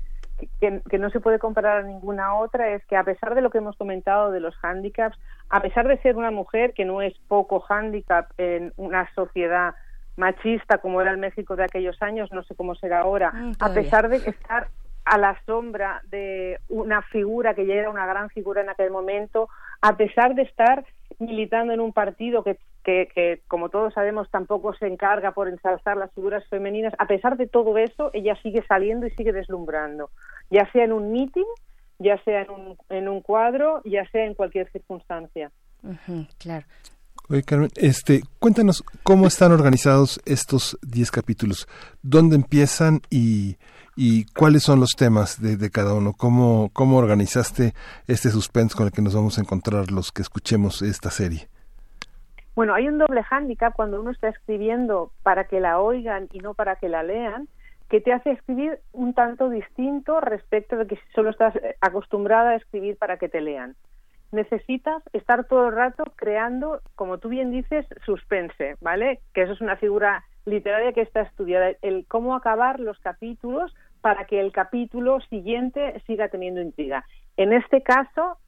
[0.59, 3.57] que, no se puede comparar a ninguna otra es que a pesar de lo que
[3.57, 5.17] hemos comentado de los hándicaps,
[5.49, 9.75] a pesar de ser una mujer que no es poco hándicap en una sociedad
[10.15, 13.73] machista como era el México de aquellos años, no sé cómo será ahora, mm, a
[13.73, 14.67] pesar de estar
[15.05, 19.47] a la sombra de una figura que ya era una gran figura en aquel momento,
[19.81, 20.85] a pesar de estar
[21.19, 26.11] militando en un partido que, que, como todos sabemos, tampoco se encarga por ensalzar las
[26.13, 30.09] figuras femeninas, a pesar de todo eso, ella sigue saliendo y sigue deslumbrando,
[30.49, 31.45] ya sea en un meeting,
[31.99, 35.51] ya sea en un, en un cuadro, ya sea en cualquier circunstancia.
[36.37, 36.65] claro.
[37.29, 41.67] Oye, Carmen, este, cuéntanos cómo están organizados estos 10 capítulos,
[42.01, 43.57] dónde empiezan y,
[43.97, 47.73] y cuáles son los temas de, de, cada uno, cómo, cómo organizaste
[48.07, 51.49] este suspense con el que nos vamos a encontrar los que escuchemos esta serie.
[52.57, 56.55] Bueno, hay un doble hándicap cuando uno está escribiendo para que la oigan y no
[56.55, 57.47] para que la lean,
[57.87, 62.55] que te hace escribir un tanto distinto respecto de que solo estás eh, acostumbrada a
[62.55, 63.75] escribir para que te lean.
[64.31, 69.19] Necesitas estar todo el rato creando, como tú bien dices, suspense, ¿vale?
[69.35, 74.25] Que eso es una figura literaria que está estudiada, el cómo acabar los capítulos para
[74.25, 77.05] que el capítulo siguiente siga teniendo intriga.
[77.37, 78.39] En este caso,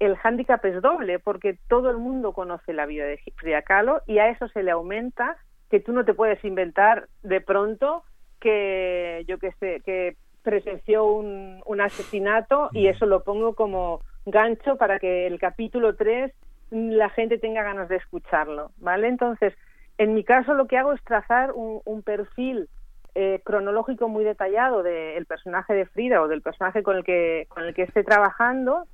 [0.00, 4.18] el hándicap es doble, porque todo el mundo conoce la vida de Frida Kahlo y
[4.18, 5.36] a eso se le aumenta
[5.70, 8.02] que tú no te puedes inventar de pronto
[8.40, 14.76] que, yo que sé, que presenció un, un asesinato y eso lo pongo como gancho
[14.76, 16.32] para que el capítulo 3
[16.70, 19.08] la gente tenga ganas de escucharlo, ¿vale?
[19.08, 19.54] Entonces,
[19.98, 22.68] en mi caso lo que hago es trazar un, perfil
[23.14, 27.64] eh, cronológico muy detallado del personaje de Frida o del personaje con el que con
[27.64, 28.86] el que esté trabajando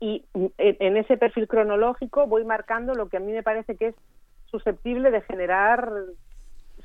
[0.00, 0.24] y
[0.58, 3.94] en, ese perfil cronológico voy marcando lo que a mí me parece que es
[4.46, 5.90] susceptible de generar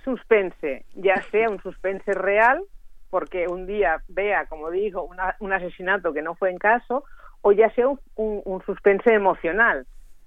[0.04, 2.62] suspense, ya sea un suspense real,
[3.10, 5.08] porque un día vea, como digo,
[5.40, 7.04] un asesinato que no fue en caso,
[7.42, 9.86] o ya sea un, un, suspense emocional,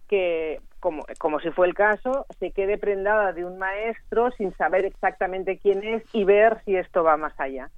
[0.09, 4.85] que, como, como si fue el caso, se quede prendada de un maestro sin saber
[4.85, 7.71] exactamente quién es y ver si esto va más allá.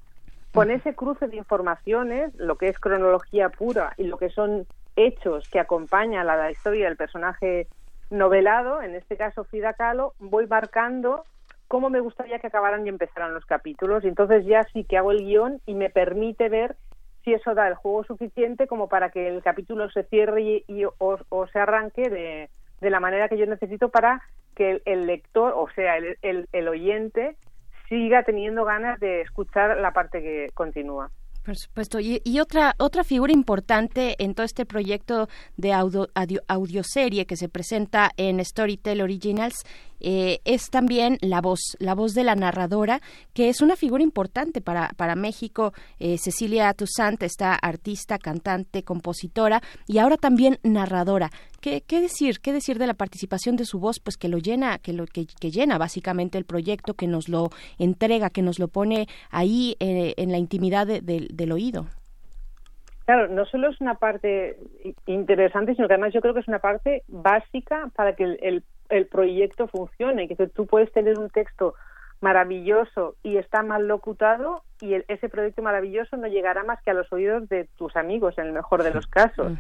[0.53, 4.66] Con ese cruce de informaciones, lo que es cronología pura y lo que son
[4.98, 7.68] hechos que acompañan a la historia del personaje
[8.11, 11.24] novelado, en este caso Frida Kahlo, voy marcando
[11.68, 14.04] cómo me gustaría que acabaran y empezaran los capítulos.
[14.04, 16.76] Y entonces ya sí que hago el guion y me permite ver
[17.24, 21.46] si eso da el juego suficiente como para que el capítulo se cierre y, o,
[21.52, 22.48] se arranque de,
[22.80, 24.22] de, la manera que yo necesito para
[24.56, 27.37] que el, lector, o sea, el, el oyente,
[27.88, 31.11] siga teniendo ganas de escuchar la parte que continúa.
[31.48, 31.98] Por supuesto.
[31.98, 36.11] Y, otra otra figura importante en todo este proyecto de audio,
[36.46, 39.64] audioserie que se presenta en Storytel Originals
[40.00, 43.00] eh, es también la voz, la voz de la narradora,
[43.34, 45.72] que es una figura importante para, para México.
[45.98, 51.30] Eh, Cecilia Toussaint, esta artista, cantante, compositora y ahora también narradora.
[51.61, 52.40] ¿Qué, ¿Qué, decir?
[52.40, 53.98] ¿Qué decir de la participación de su voz?
[54.00, 58.30] Pues que lo llena, que lo que, llena básicamente el proyecto, que nos lo entrega,
[58.30, 61.87] que nos lo pone ahí eh, en la intimidad del oído.
[63.08, 64.58] Claro, no solo es una parte
[65.06, 68.62] interesante, sino que además yo creo que es una parte básica para que el,
[69.11, 70.29] proyecto funcione.
[70.29, 71.74] Que tú puedes tener un texto
[72.20, 77.12] maravilloso y está mal locutado y ese proyecto maravilloso no llegará más que a los
[77.12, 79.53] oídos de tus amigos en el mejor de los casos.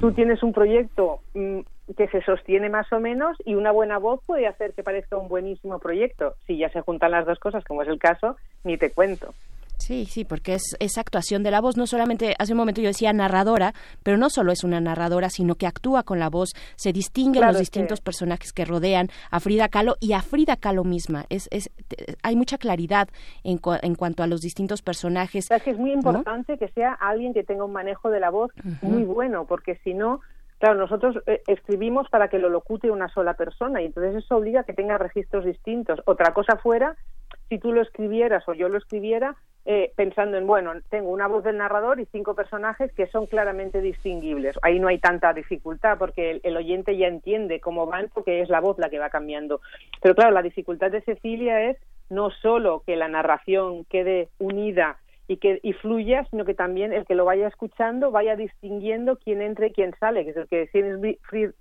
[0.00, 1.60] Tú tienes un proyecto mm,
[1.96, 5.28] que se sostiene más o menos y una buena voz puede hacer que parezca un
[5.28, 6.34] buenísimo proyecto.
[6.46, 9.34] Si ya se juntan las dos cosas, como es el caso, ni te cuento.
[9.82, 11.76] Sí, sí, porque es esa actuación de la voz.
[11.76, 15.56] No solamente, hace un momento yo decía narradora, pero no solo es una narradora, sino
[15.56, 19.96] que actúa con la voz, se distingue los distintos personajes que rodean a Frida Kahlo
[19.98, 21.24] y a Frida Kahlo misma.
[21.30, 21.68] Es, es,
[22.22, 23.08] hay mucha claridad
[23.42, 25.50] en, en cuanto a los distintos personajes.
[25.50, 28.52] Es, que es muy importante que sea alguien que tenga un manejo de la voz
[28.82, 30.20] muy bueno, porque si no,
[30.62, 34.60] Claro, nosotros eh, escribimos para que lo locute una sola persona y entonces eso obliga
[34.60, 36.00] a que tenga registros distintos.
[36.04, 36.96] Otra cosa fuera
[37.52, 39.36] si tú lo escribieras o yo lo escribiera
[39.66, 43.82] eh, pensando en, bueno, tengo una voz del narrador y cinco personajes que son claramente
[43.82, 44.58] distinguibles.
[44.62, 48.60] Ahí no hay tanta dificultad porque el, oyente ya entiende cómo van porque es la
[48.60, 49.60] voz la que va cambiando.
[50.00, 51.76] Pero claro, la dificultad de Cecilia es
[52.08, 54.96] no solo que la narración quede unida
[55.28, 59.42] y que y fluya, sino que también el que lo vaya escuchando vaya distinguiendo quién
[59.42, 61.54] entra y quién sale, que es el que si es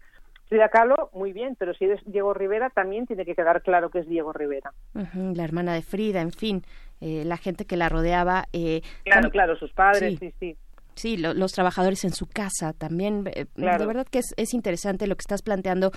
[0.52, 4.00] Frida Kahlo, muy bien, pero si es Diego Rivera, también tiene que quedar claro que
[4.00, 4.74] es Diego Rivera.
[4.94, 6.66] la hermana de Frida, en fin,
[7.00, 8.50] eh, la gente que la rodeaba.
[8.52, 10.58] Eh, claro, claro, sus padres, sí, sí.
[10.94, 11.16] sí.
[11.16, 13.30] los trabajadores en su casa también.
[13.34, 15.94] Eh, de verdad que es, es, interesante lo que estás planteando,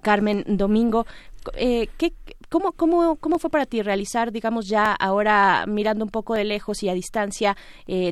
[0.00, 1.04] Carmen Domingo.
[1.52, 2.14] ¿qué,
[2.48, 6.82] cómo, cómo, ¿Cómo fue para ti realizar, digamos, ya ahora mirando un poco de lejos
[6.82, 7.58] y a distancia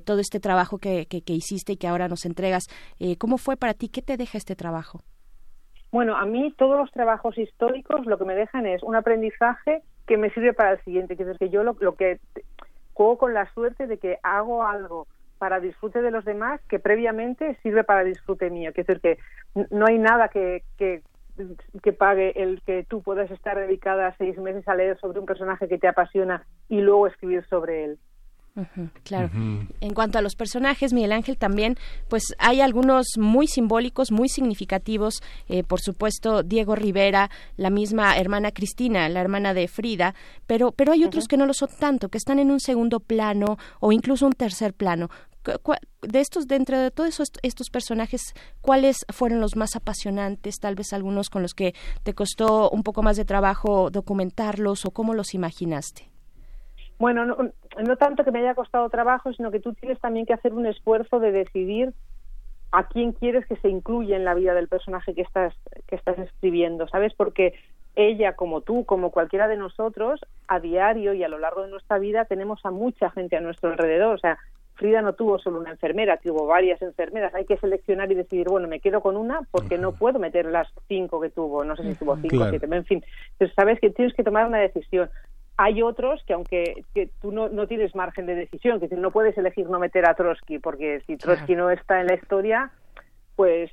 [0.04, 2.64] todo este trabajo que, que, que, hiciste y que ahora nos entregas?
[3.16, 3.88] ¿Cómo fue para ti?
[3.88, 5.00] ¿Qué te deja este trabajo?
[5.92, 10.16] Bueno, a mí todos los trabajos históricos lo que me dejan es un aprendizaje que
[10.16, 12.20] me sirve para el siguiente, que es que yo lo, que
[12.92, 15.06] juego con la suerte de que hago algo
[15.38, 18.72] para disfrute de los demás que previamente sirve para disfrute mío.
[18.72, 19.18] Que es decir, que
[19.70, 21.02] no hay nada que, que,
[21.82, 25.68] que pague el que tú puedas estar dedicada seis meses a leer sobre un personaje
[25.68, 27.98] que te apasiona y luego escribir sobre él
[29.04, 29.30] claro.
[29.80, 31.76] En cuanto a los personajes, Miguel Ángel también,
[32.08, 35.22] pues hay algunos muy simbólicos, muy significativos.
[35.48, 40.14] Eh, por supuesto, Diego Rivera, la misma hermana Cristina, la hermana de Frida,
[40.46, 43.58] pero, pero hay otros que no lo son tanto, que están en un segundo plano
[43.80, 45.10] o incluso un tercer plano.
[46.02, 50.58] De estos, dentro de todos estos personajes, ¿cuáles fueron los más apasionantes?
[50.58, 54.90] Tal vez algunos con los que te costó un poco más de trabajo documentarlos o
[54.90, 56.10] cómo los imaginaste.
[56.98, 57.36] Bueno, no,
[57.82, 60.66] no tanto que me haya costado trabajo, sino que tú tienes también que hacer un
[60.66, 61.92] esfuerzo de decidir
[62.72, 65.54] a quién quieres que se incluya en la vida del personaje que estás
[65.86, 67.14] que estás escribiendo, ¿sabes?
[67.14, 67.54] Porque
[67.94, 71.98] ella como tú, como cualquiera de nosotros, a diario y a lo largo de nuestra
[71.98, 74.38] vida tenemos a mucha gente a nuestro alrededor, o sea,
[74.76, 77.34] Frida no tuvo solo una enfermera, tuvo varias enfermeras.
[77.34, 80.68] Hay que seleccionar y decidir, bueno, me quedo con una porque no puedo meter las
[80.86, 83.02] cinco que tuvo, no sé si tuvo cinco o siete, en fin.
[83.32, 85.08] Entonces, sabes que tienes que tomar una decisión
[85.56, 89.36] hay otros que aunque que tú no, no tienes margen de decisión, que no puedes
[89.38, 92.70] elegir no meter a Trotsky, porque si Trotsky no está en la historia,
[93.36, 93.70] pues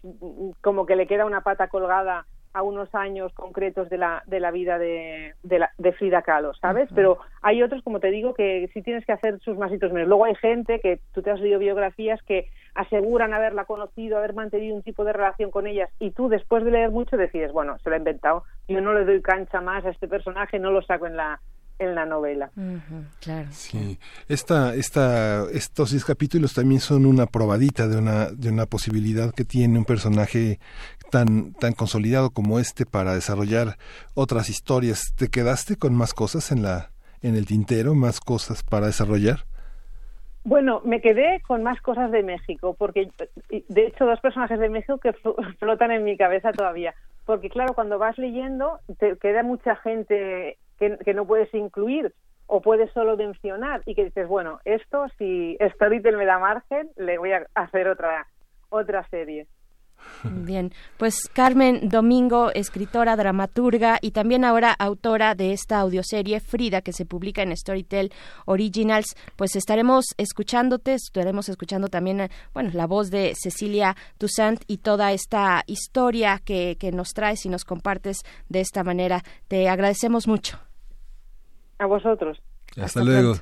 [0.62, 4.52] como que le queda una pata colgada a unos años concretos de la, de la
[4.52, 6.88] vida de, de, Frida Kahlo, ¿sabes?
[6.94, 10.08] Pero hay otros, como te digo, que sí tienes que hacer sus masitos menos.
[10.08, 14.76] Luego hay gente que tú te has leído biografías que aseguran haberla conocido, haber mantenido
[14.76, 17.90] un tipo de relación con ellas y tú después de leer mucho decides, bueno, se
[17.90, 21.08] lo ha inventado, yo no le doy cancha más a este personaje, no lo saco
[21.08, 21.40] en la
[21.80, 22.52] en la novela.
[23.20, 23.48] claro.
[23.52, 29.34] Sí, esta, esta, estos seis capítulos también son una probadita de una, de una posibilidad
[29.34, 30.60] que tiene un personaje
[31.12, 33.78] tan, tan consolidado como este para desarrollar
[34.14, 35.14] otras historias.
[35.16, 39.46] ¿Te quedaste con más cosas en la, en el tintero, más cosas para desarrollar?
[40.46, 43.10] Bueno, me quedé con más cosas de México, porque
[43.70, 45.14] de hecho dos personajes de México que
[45.60, 46.94] flotan en mi cabeza todavía.
[47.26, 52.14] Porque claro, cuando vas leyendo, te queda mucha gente que, no puedes incluir
[52.48, 57.18] o puedes solo mencionar y que dices, bueno, esto si Storytel me da margen, le
[57.18, 58.28] voy a hacer otra,
[58.70, 59.48] otra serie.
[60.24, 66.93] Bien, pues Carmen Domingo, escritora, dramaturga y también ahora autora de esta audioserie Frida que
[66.93, 68.12] se publica en Storytel
[68.45, 74.78] Originals, pues estaremos escuchándote, estaremos escuchando también, eh, bueno, la voz de Cecilia Toussaint y
[74.78, 79.24] toda esta historia que, que nos traes y nos compartes de esta manera.
[79.47, 80.60] Te agradecemos mucho.
[81.80, 82.41] A vosotros.
[82.78, 83.36] Hasta, luego.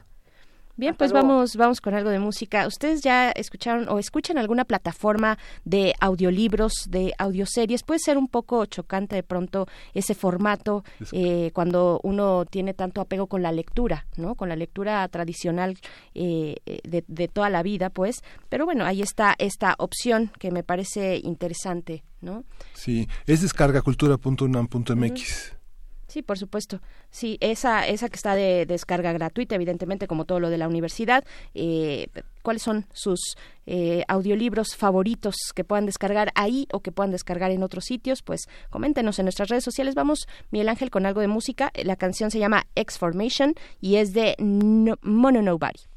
[0.78, 2.68] Bien, pues vamos, vamos con algo de música.
[2.68, 7.84] ¿Ustedes ya escucharon o escuchan alguna plataforma de audiolibros, de audioseries?
[7.84, 13.28] Puede ser un poco chocante de pronto ese formato eh, cuando uno tiene tanto apego
[13.28, 14.36] con la lectura, ¿no?
[14.36, 15.78] Con la lectura tradicional
[16.14, 18.24] eh, de, de, toda la vida, pues.
[18.50, 22.44] Pero bueno, ahí está esta opción que me parece interesante, ¿no?
[22.74, 25.61] Sí, es descargacultura.unam.mx.
[26.12, 26.82] Sí, por supuesto.
[27.10, 31.24] Sí, esa, esa que está de descarga gratuita, evidentemente, como todo lo de la universidad.
[31.54, 32.10] Eh,
[32.42, 37.64] ¿Cuáles son sus eh, audiolibros favoritos que puedan descargar ahí o que puedan descargar en
[37.64, 38.24] otros sitios?
[38.24, 39.96] Pues coméntenos en nuestras redes sociales.
[39.96, 41.72] Vamos, Miguel Ángel, con algo de música.
[41.82, 45.91] La canción se llama X-Formation y es de Mono Nobody.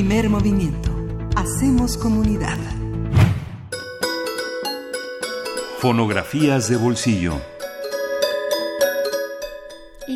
[0.00, 0.90] Primer movimiento.
[1.36, 2.56] Hacemos comunidad.
[5.78, 7.34] Fonografías de bolsillo.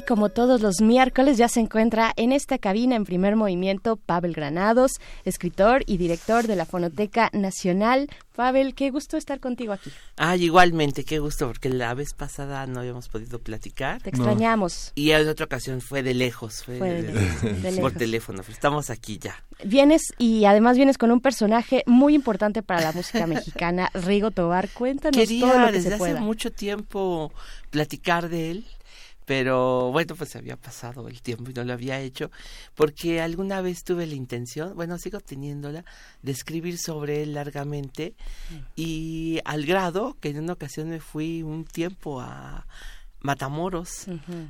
[0.07, 5.01] Como todos los miércoles ya se encuentra en esta cabina en primer movimiento Pavel Granados,
[5.25, 8.11] escritor y director de la Fonoteca Nacional.
[8.37, 9.91] Pavel, qué gusto estar contigo aquí.
[10.19, 14.03] Ah, igualmente, qué gusto, porque la vez pasada no habíamos podido platicar.
[14.03, 14.93] Te extrañamos.
[14.95, 19.43] Y en otra ocasión fue de lejos, fue, de, por teléfono, estamos aquí ya.
[19.65, 24.69] Vienes y además vienes con un personaje muy importante para la música mexicana, Rigo Tobar.
[24.69, 27.33] Cuéntanos Quería todo lo que desde se hace mucho tiempo
[27.71, 28.67] platicar de él
[29.25, 32.31] pero bueno, pues había pasado el tiempo y no lo había hecho,
[32.75, 35.85] porque alguna vez tuve la intención, bueno, sigo teniéndola,
[36.23, 38.15] de escribir sobre él largamente
[38.51, 38.55] mm.
[38.77, 42.67] y al grado que en una ocasión me fui un tiempo a
[43.21, 44.07] Matamoros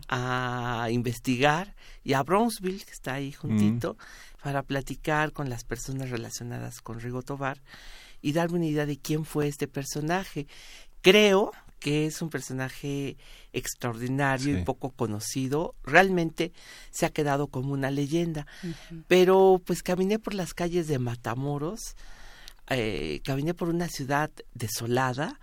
[0.08, 4.42] a investigar y a Brownsville, que está ahí juntito, mm.
[4.42, 7.62] para platicar con las personas relacionadas con Rigo Tobar
[8.20, 10.48] y darme una idea de quién fue este personaje.
[11.02, 13.16] Creo que es un personaje
[13.54, 16.52] extraordinario y poco conocido, realmente
[16.90, 18.46] se ha quedado como una leyenda.
[19.08, 21.96] Pero pues caminé por las calles de Matamoros,
[22.68, 25.38] eh, caminé por una ciudad desolada,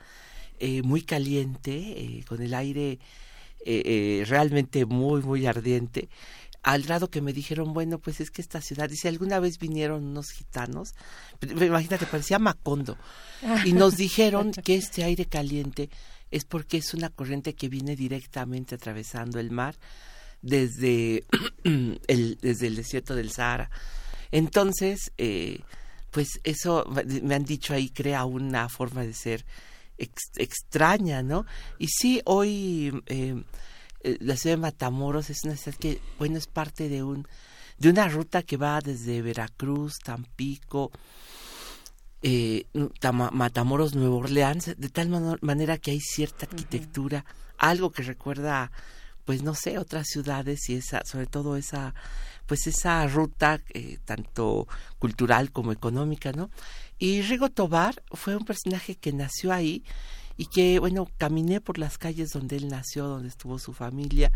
[0.60, 3.00] eh, muy caliente, eh, con el aire
[4.26, 6.10] realmente muy, muy ardiente.
[6.64, 10.04] Al grado que me dijeron, bueno, pues es que esta ciudad, dice, alguna vez vinieron
[10.04, 10.94] unos gitanos,
[11.42, 12.98] imagínate, parecía Macondo,
[13.66, 15.90] y nos dijeron que este aire caliente
[16.32, 19.76] es porque es una corriente que viene directamente atravesando el mar
[20.42, 21.26] desde
[21.64, 23.70] el, desde el desierto del Sahara.
[24.32, 25.60] Entonces, eh,
[26.10, 26.86] pues eso
[27.22, 29.46] me han dicho ahí crea una forma de ser
[30.36, 31.46] extraña, ¿no?
[31.78, 33.44] Y sí, hoy eh,
[34.04, 37.28] eh, la ciudad de Matamoros es una ciudad que, bueno, es parte de un
[37.78, 40.92] de una ruta que va desde Veracruz, Tampico,
[42.22, 42.66] eh,
[43.32, 45.10] Matamoros, Nueva Orleans, de tal
[45.42, 47.26] manera que hay cierta arquitectura,
[47.58, 48.72] algo que recuerda,
[49.26, 51.94] pues no sé, otras ciudades y esa, sobre todo esa,
[52.46, 54.68] pues esa ruta eh, tanto
[55.00, 56.50] cultural como económica, ¿no?
[57.00, 59.84] Y Rigo Tobar fue un personaje que nació ahí
[60.38, 64.32] y que, bueno, caminé por las calles donde él nació, donde estuvo su familia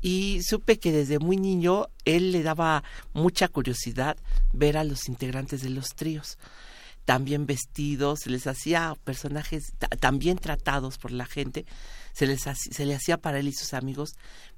[0.00, 4.16] y supe que desde muy niño él le daba mucha curiosidad
[4.52, 6.38] ver a los integrantes de los tríos
[7.10, 11.66] también vestidos, se les hacía personajes también tratados por la gente,
[12.12, 14.10] se les se le hacía para él y sus amigos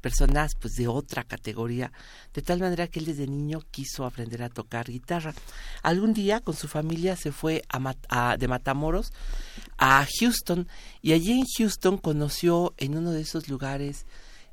[0.03, 1.93] personas pues de otra categoría,
[2.35, 5.33] de tal manera que él desde niño quiso aprender a tocar guitarra.
[5.83, 9.15] Algún día con su familia se fue a, de Matamoros
[9.79, 10.69] a Houston
[11.01, 14.05] y allí en Houston conoció en uno de esos lugares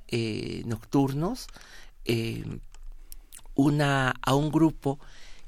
[0.07, 1.47] eh, nocturnos
[2.05, 2.45] eh,
[3.55, 4.99] una a un grupo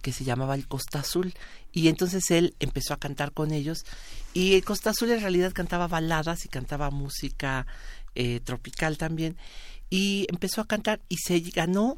[0.02, 1.34] que se llamaba el Costa Azul
[1.72, 3.86] y entonces él empezó a cantar con ellos.
[4.34, 7.66] Y Costa Azul en realidad cantaba baladas y cantaba música
[8.16, 9.38] eh, tropical también.
[9.90, 11.98] Y empezó a cantar y se ganó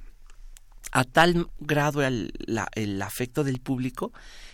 [0.91, 2.33] a tal grado el,
[2.75, 4.11] el afecto del público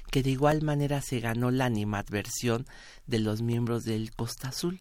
[0.10, 2.66] que de igual manera se ganó la animadversión
[3.08, 4.80] de los miembros del Costa Azul,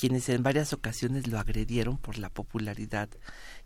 [0.00, 3.10] quienes en varias ocasiones lo agredieron por la popularidad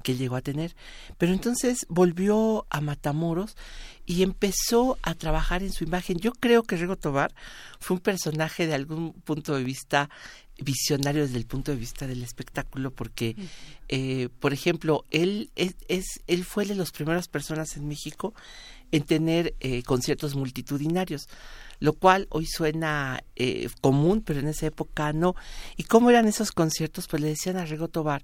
[0.03, 0.75] que llegó a tener.
[1.17, 3.57] Pero entonces volvió a Matamoros
[4.05, 6.19] y empezó a trabajar en su imagen.
[6.19, 7.33] Yo creo que Rigo Tobar
[7.79, 10.11] fue un personaje de algún punto de vista
[10.59, 13.35] visionario desde el punto de vista del espectáculo porque
[13.89, 15.75] eh, por ejemplo él es,
[16.29, 18.35] él fue de las primeras personas en México
[18.95, 21.29] en tener eh, conciertos multitudinarios
[21.81, 25.35] lo cual hoy suena eh, común pero en esa época no.
[25.77, 28.23] Y cómo eran esos conciertos pues le decían a Rigo Tobar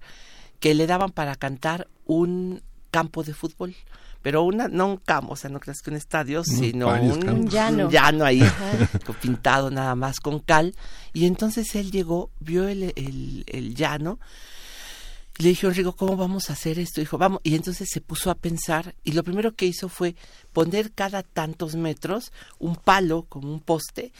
[0.60, 3.74] que le daban para cantar un campo de fútbol
[4.22, 8.24] pero una no un campo, o sea, no creas que un estadio, sino un, llano.
[8.24, 8.42] ahí
[9.22, 10.74] pintado nada más con cal.
[11.14, 14.18] Y entonces él llegó, vio el, el, el llano
[15.40, 17.00] le dije, Rigo, ¿cómo vamos a hacer esto?
[17.00, 17.40] Dijo, vamos.
[17.42, 20.14] Y entonces se puso a pensar y lo primero que hizo fue
[20.52, 24.12] poner cada tantos metros un palo como un poste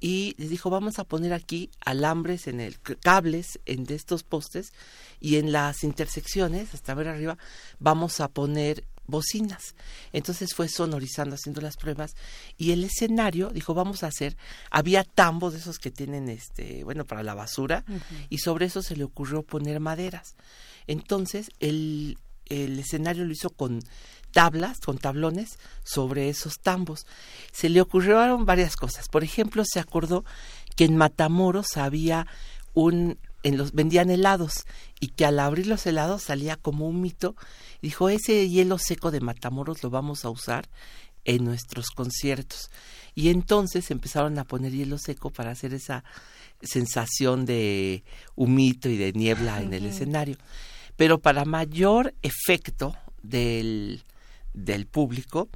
[0.00, 4.72] y les dijo, vamos a poner aquí alambres en el cables en de estos postes
[5.20, 7.38] y en las intersecciones, hasta ver arriba,
[7.78, 9.74] vamos a poner bocinas.
[10.12, 12.14] Entonces fue sonorizando, haciendo las pruebas
[12.56, 14.36] y el escenario dijo, vamos a hacer,
[14.70, 17.84] había tambos de esos que tienen, este, bueno, para la basura
[18.28, 20.34] y sobre eso se le ocurrió poner maderas.
[20.86, 23.82] Entonces el, el escenario lo hizo con
[24.32, 27.06] tablas, con tablones sobre esos tambos.
[27.52, 29.08] Se le ocurrieron varias cosas.
[29.08, 30.24] Por ejemplo, se acordó
[30.76, 32.26] que en Matamoros había
[32.74, 34.66] un en los vendían helados
[34.98, 37.36] y que al abrir los helados salía como un mito.
[37.80, 40.68] Dijo, ese hielo seco de Matamoros lo vamos a usar
[41.24, 42.70] en nuestros conciertos.
[43.14, 46.02] Y entonces empezaron a poner hielo seco para hacer esa
[46.60, 48.02] sensación de
[48.34, 50.38] humito y de niebla en el escenario.
[50.96, 54.02] Pero para mayor efecto del,
[54.54, 55.50] del público,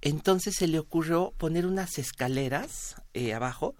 [0.00, 3.76] entonces se le ocurrió poner unas escaleras eh, abajo,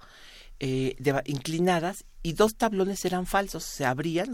[0.60, 0.96] eh,
[1.26, 4.28] inclinadas, y dos tablones eran falsos, se abrían,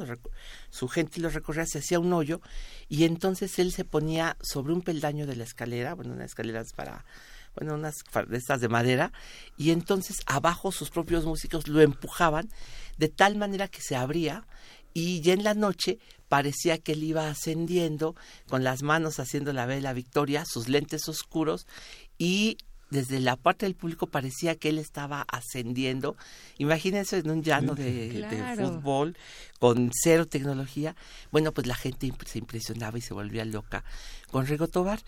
[0.70, 2.40] su gente los recorría, se hacía un hoyo,
[2.88, 7.04] y entonces él se ponía sobre un peldaño de la escalera, bueno, unas escaleras para
[7.54, 7.96] bueno, unas
[8.28, 9.12] de estas de madera,
[9.58, 12.48] y entonces abajo sus propios músicos lo empujaban
[12.96, 14.46] de tal manera que se abría
[14.94, 15.98] y ya en la noche
[16.28, 18.14] parecía que él iba ascendiendo
[18.48, 21.66] con las manos haciendo la vela victoria, sus lentes oscuros
[22.18, 22.58] y
[22.92, 26.14] desde la parte del público parecía que él estaba ascendiendo.
[26.58, 29.16] Imagínense en un llano de, fútbol
[29.58, 30.94] con cero tecnología.
[31.30, 33.82] Bueno, pues la gente se impresionaba y se volvía loca
[34.30, 35.00] con Rigo Tobar.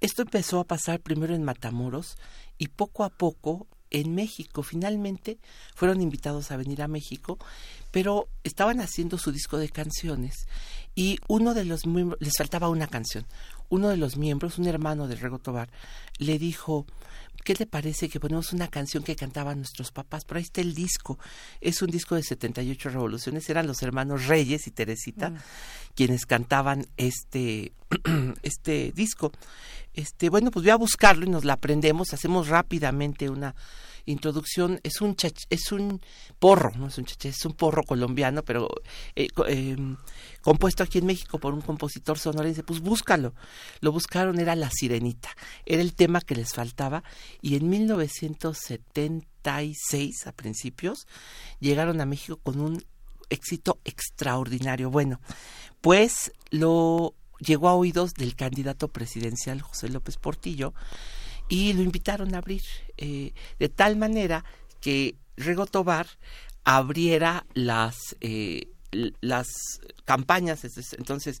[0.00, 2.16] Esto empezó a pasar primero en Matamoros
[2.56, 4.62] y poco a poco en México.
[4.62, 5.38] Finalmente
[5.74, 7.38] fueron invitados a venir a México,
[7.90, 10.46] pero estaban haciendo su disco de canciones
[10.94, 13.26] y uno de los miembros, les faltaba una canción.
[13.68, 15.68] Uno de los miembros, un hermano de Rego Tobar,
[16.18, 16.86] le dijo,
[17.44, 20.24] ¿qué le parece que ponemos una canción que cantaban nuestros papás?
[20.24, 21.18] Por ahí está el disco.
[21.60, 23.48] Es un disco de 78 revoluciones.
[23.48, 25.36] Eran los hermanos Reyes y Teresita mm.
[25.94, 27.72] quienes cantaban este,
[28.42, 29.32] este disco.
[29.94, 32.12] Este, bueno, pues voy a buscarlo y nos la aprendemos.
[32.12, 33.54] Hacemos rápidamente una
[34.10, 35.14] introducción es un
[35.50, 36.00] es un
[36.38, 38.68] porro, no es un es un porro colombiano, pero
[39.14, 39.96] eh, em,
[40.40, 43.34] compuesto aquí en México por un compositor sonorense, pues búscalo.
[43.80, 45.28] Lo buscaron, era La Sirenita,
[45.66, 47.04] era el tema que les faltaba
[47.42, 51.06] y en 1976 a principios
[51.60, 52.82] llegaron a México con un
[53.30, 54.90] éxito extraordinario.
[54.90, 55.20] Bueno,
[55.80, 60.74] pues lo llegó a oídos del candidato presidencial José López Portillo,
[61.48, 62.62] y lo invitaron a abrir,
[62.98, 64.44] eh, de tal manera
[64.80, 66.06] que Rego Tobar
[66.64, 69.46] abriera las, eh, las
[70.04, 70.64] campañas.
[70.98, 71.40] Entonces,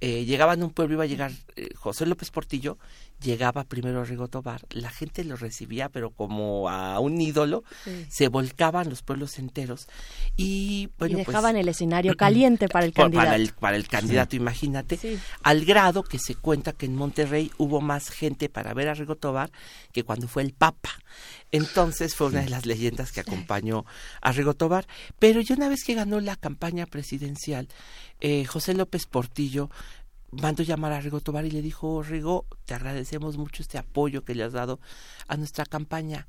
[0.00, 2.78] eh, llegaban a un pueblo, iba a llegar eh, José López Portillo
[3.20, 7.64] llegaba primero Rigo Tobar, la gente lo recibía, pero como a un ídolo,
[8.08, 9.88] se volcaban los pueblos enteros
[10.36, 13.26] y bueno, y pues, dejaban el escenario caliente para el candidato.
[13.26, 17.80] Para el, para el candidato, imagínate, al grado que se cuenta que en Monterrey hubo
[17.80, 19.50] más gente para ver a Rigo Tobar
[19.92, 20.90] que cuando fue el Papa.
[21.50, 23.86] Entonces fue una de las leyendas que acompañó
[24.20, 24.86] a Rigo Tobar.
[25.18, 27.68] Pero ya una vez que ganó la campaña presidencial,
[28.20, 29.70] eh, José López Portillo
[30.30, 34.34] mandó llamar a Rigo Tobar y le dijo, Rigo, te agradecemos mucho este apoyo que
[34.34, 34.80] le has dado
[35.26, 36.26] a nuestra campaña.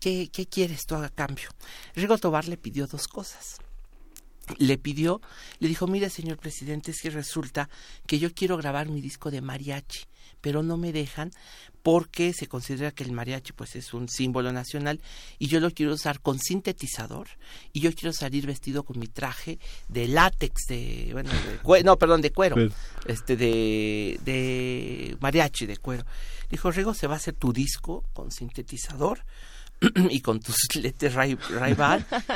[0.00, 1.50] ¿Qué, qué quieres tú a cambio?
[1.94, 3.58] Rigo Tobar le pidió dos cosas.
[4.58, 5.22] Le pidió,
[5.58, 7.70] le dijo, mire señor presidente, es que resulta
[8.06, 10.04] que yo quiero grabar mi disco de mariachi,
[10.44, 11.30] pero no me dejan
[11.82, 15.00] porque se considera que el mariachi pues es un símbolo nacional
[15.38, 17.28] y yo lo quiero usar con sintetizador
[17.72, 21.30] y yo quiero salir vestido con mi traje de látex de bueno
[21.66, 22.56] de no perdón de cuero
[23.06, 26.04] este de de mariachi de cuero.
[26.50, 29.24] Dijo Rigo se va a hacer tu disco con sintetizador
[30.10, 31.38] y con tus lentes ray,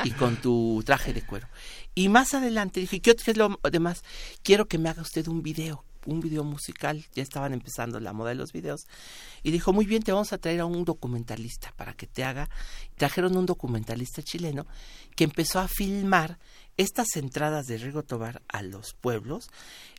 [0.04, 1.46] y con tu traje de cuero
[1.94, 4.02] y más adelante dije qué es lo demás
[4.42, 8.30] quiero que me haga usted un video un video musical, ya estaban empezando la moda
[8.30, 8.86] de los videos,
[9.42, 12.48] y dijo, muy bien, te vamos a traer a un documentalista para que te haga.
[12.96, 14.66] Trajeron un documentalista chileno
[15.16, 16.38] que empezó a filmar
[16.78, 19.50] estas entradas de Rigo Tobar a los pueblos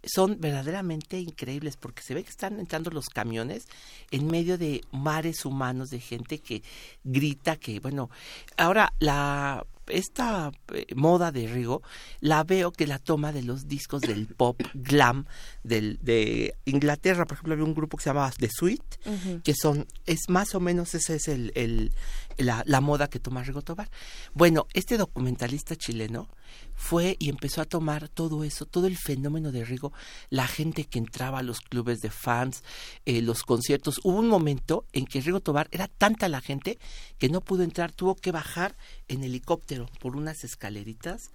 [0.02, 3.66] son verdaderamente increíbles porque se ve que están entrando los camiones
[4.12, 6.64] en medio de mares humanos de gente que
[7.04, 8.10] grita que bueno
[8.56, 11.82] ahora la esta eh, moda de Rigo
[12.20, 15.26] la veo que la toma de los discos del pop glam
[15.64, 17.26] del, de Inglaterra.
[17.26, 20.60] Por ejemplo, había un grupo que se llamaba The Sweet, que son, es más o
[20.60, 21.92] menos esa es el, el
[22.38, 23.90] la, la, moda que toma Rigo Tobar.
[24.34, 26.30] Bueno, este documentalista chileno
[26.76, 29.92] fue y empezó a tomar todo eso, todo el fenómeno de Rigo,
[30.30, 32.64] la gente que entraba a los clubes de fans,
[33.06, 34.00] eh, los conciertos.
[34.04, 36.80] Hubo un momento en que Rigo Tobar era tanta la gente
[37.18, 38.78] que no pudo entrar, tuvo que bajar
[39.08, 41.32] en helicóptero por unas escaleritas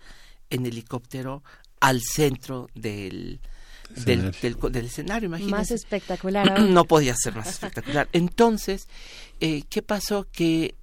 [0.50, 1.42] en helicóptero
[1.80, 3.40] al centro del,
[4.04, 5.56] del, del, escenario, imagínense.
[5.56, 6.60] Más espectacular.
[6.60, 8.08] no podía ser más espectacular.
[8.12, 8.88] Entonces,
[9.40, 10.26] eh, ¿qué pasó?
[10.30, 10.74] Que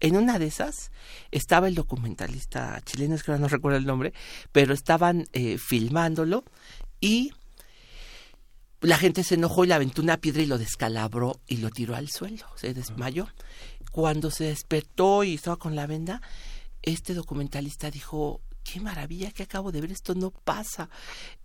[0.00, 0.90] en una de esas
[1.30, 4.12] estaba el documentalista chileno, es que ahora no recuerdo el nombre,
[4.52, 6.44] pero estaban eh, filmándolo
[7.00, 7.32] y
[8.80, 11.96] la gente se enojó y le aventó una piedra y lo descalabró y lo tiró
[11.96, 13.28] al suelo, se desmayó.
[13.90, 16.22] Cuando se despertó y estaba con la venda,
[16.82, 20.90] este documentalista dijo, qué maravilla que acabo de ver, esto no pasa,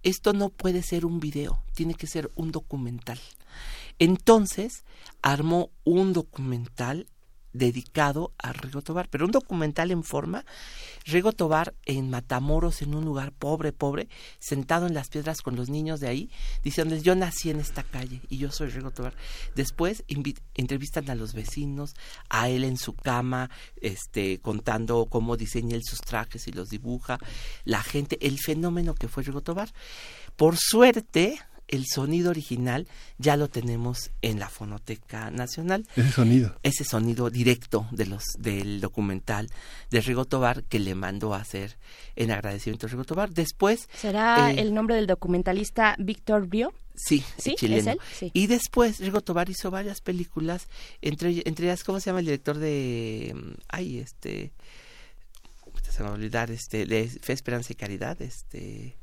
[0.01, 3.19] esto no puede ser un video, tiene que ser un documental.
[3.99, 4.83] Entonces
[5.21, 7.07] armó un documental
[7.53, 10.45] dedicado a Rigo Tobar, pero un documental en forma,
[11.05, 14.07] Rigo Tobar en Matamoros, en un lugar pobre, pobre,
[14.39, 16.29] sentado en las piedras con los niños de ahí,
[16.63, 19.13] diciendo, yo nací en esta calle y yo soy Rigo Tobar.
[19.55, 20.03] Después
[20.55, 21.95] entrevistan a los vecinos,
[22.29, 23.49] a él en su cama,
[23.81, 27.19] este, contando cómo diseña él sus trajes y los dibuja,
[27.65, 29.71] la gente, el fenómeno que fue Rigo Tobar.
[30.35, 31.39] Por suerte,
[31.73, 35.87] el sonido original ya lo tenemos en la Fonoteca Nacional.
[35.95, 36.55] Ese sonido.
[36.61, 39.49] Ese sonido directo de los, del documental
[39.89, 41.77] de Rigo Tobar que le mandó a hacer
[42.15, 43.31] en agradecimiento a Rigo Tobar.
[43.31, 43.89] Después...
[43.95, 46.73] ¿Será eh, el nombre del documentalista Víctor Brio?
[46.95, 47.55] Sí, ¿Sí?
[47.55, 47.95] chileno.
[48.33, 50.67] Y después Rigo Tobar hizo varias películas,
[51.01, 53.55] entre, entre ellas, ¿cómo se llama el director de...
[53.67, 54.53] Ay, este...
[55.89, 58.97] Se me va a olvidar, este, de Fe, Esperanza y Caridad, este...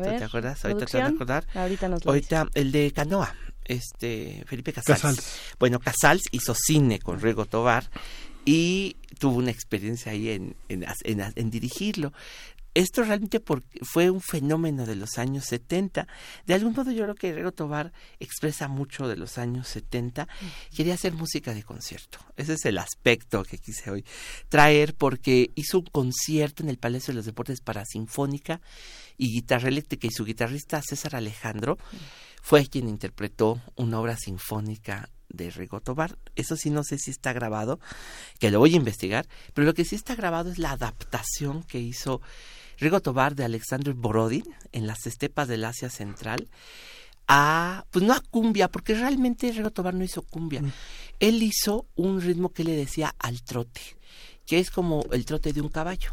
[0.00, 0.64] ¿Te acuerdas?
[0.64, 1.46] Ahorita te vas a acordar.
[1.54, 3.34] Ahorita nos Ahorita el de Canoa,
[3.64, 5.22] este Felipe Casals.
[5.58, 7.90] Bueno, Casals hizo cine con Rigo Tobar
[8.44, 12.12] y tuvo una experiencia ahí en, en, en dirigirlo
[12.74, 13.42] esto realmente
[13.82, 16.06] fue un fenómeno de los años 70.
[16.46, 20.26] De algún modo yo creo que Rego Tobar expresa mucho de los años 70.
[20.74, 22.18] Quería hacer música de concierto.
[22.36, 24.04] Ese es el aspecto que quise hoy
[24.48, 28.60] traer porque hizo un concierto en el Palacio de los Deportes para Sinfónica
[29.16, 31.78] y Guitarra Eléctrica y su guitarrista César Alejandro
[32.42, 36.18] fue quien interpretó una obra sinfónica de Rigo Tobar.
[36.36, 37.80] Eso sí no sé si está grabado,
[38.38, 41.78] que lo voy a investigar, pero lo que sí está grabado es la adaptación que
[41.78, 42.20] hizo
[42.78, 46.48] Rigo Tobar de Alexander Borodin en las estepas del Asia Central
[47.28, 50.62] a, pues no a cumbia, porque realmente Rigo Tobar no hizo cumbia.
[50.62, 50.72] Mm.
[51.20, 53.80] Él hizo un ritmo que le decía al trote,
[54.52, 56.10] que es como el trote de un caballo.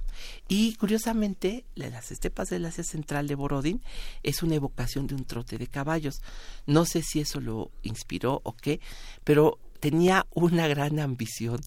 [0.48, 3.82] Y curiosamente, las estepas del Asia Central de Borodin
[4.24, 6.22] es una evocación de un trote de caballos.
[6.66, 8.80] No sé si eso lo inspiró o qué,
[9.26, 11.60] pero tenía una gran ambición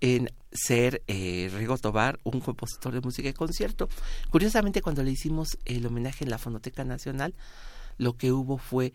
[0.00, 3.88] en ser eh, Rigo Tobar un compositor de música de concierto.
[4.28, 7.36] Curiosamente, cuando le hicimos el homenaje en la Fonoteca Nacional,
[7.98, 8.94] lo que hubo fue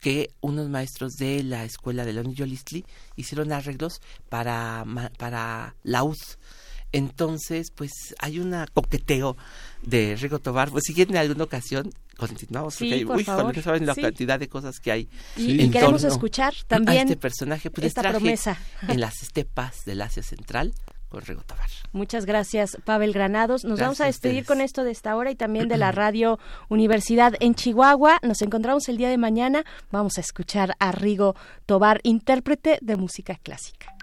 [0.00, 2.84] que unos maestros de la escuela de León Yolistli
[3.16, 4.84] hicieron arreglos para,
[5.18, 6.16] para laúd.
[6.92, 7.90] Entonces, pues
[8.20, 9.36] hay un coqueteo
[9.82, 10.70] de Rigo Tobar.
[10.70, 12.74] Pues si quieren en alguna ocasión, continuamos.
[12.74, 13.60] Sí, por favor.
[13.62, 15.08] saben la cantidad de cosas que hay.
[15.36, 17.70] Y, queremos escuchar también este personaje.
[17.70, 18.56] Pues esta promesa.
[18.88, 20.72] En las estepas del Asia Central
[21.08, 21.68] con Rigo Tobar.
[21.92, 23.64] Muchas gracias, Pavel Granados.
[23.64, 26.38] Nos vamos a despedir con esto de esta hora y también de la Radio
[26.68, 28.18] Universidad en Chihuahua.
[28.22, 29.64] Nos encontramos el día de mañana.
[29.90, 31.34] Vamos a escuchar a Rigo
[31.64, 33.95] Tobar, intérprete de música clásica.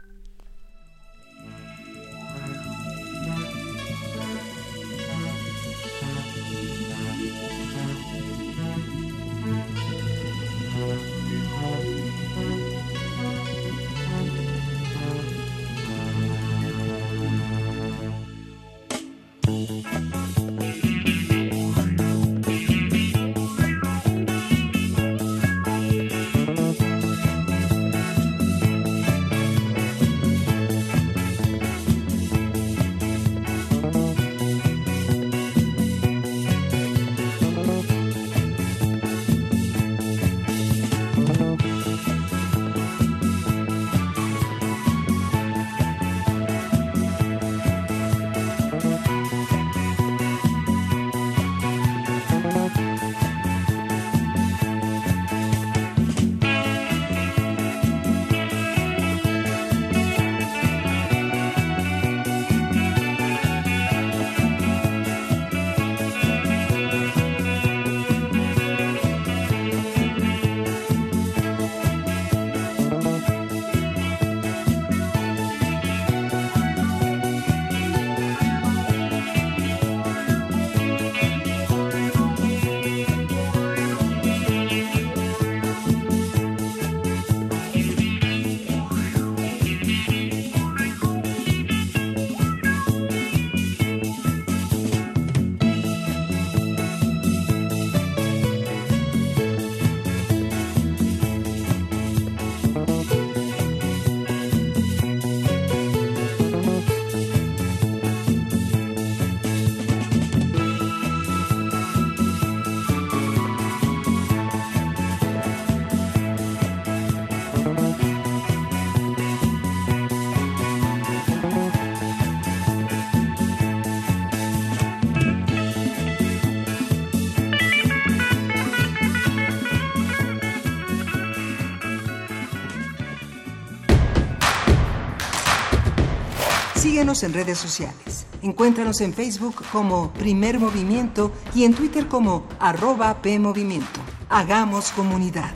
[137.22, 138.26] En redes sociales.
[138.42, 144.00] Encuéntranos en Facebook como Primer Movimiento y en Twitter como arroba PMovimiento.
[144.30, 145.52] Hagamos comunidad.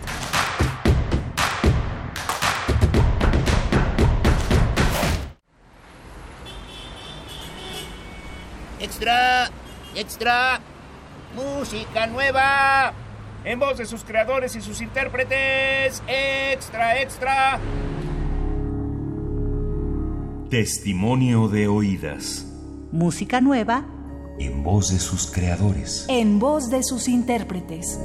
[8.80, 9.50] Extra,
[9.96, 10.60] extra,
[11.36, 12.94] música nueva.
[13.44, 16.04] En voz de sus creadores y sus intérpretes.
[16.08, 17.60] Extra, extra.
[20.50, 22.46] Testimonio de oídas.
[22.94, 23.86] Música nueva.
[24.40, 26.06] En voz de sus creadores.
[26.08, 28.00] En voz de sus intérpretes.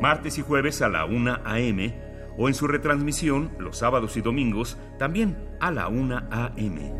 [0.00, 2.00] Martes y jueves a la 1 a.m.
[2.38, 6.92] o en su retransmisión los sábados y domingos también a la 1 a.m.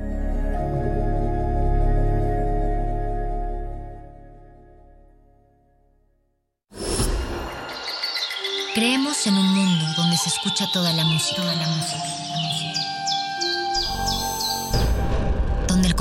[8.74, 12.33] Creemos en un mundo donde se escucha toda la música, toda la música,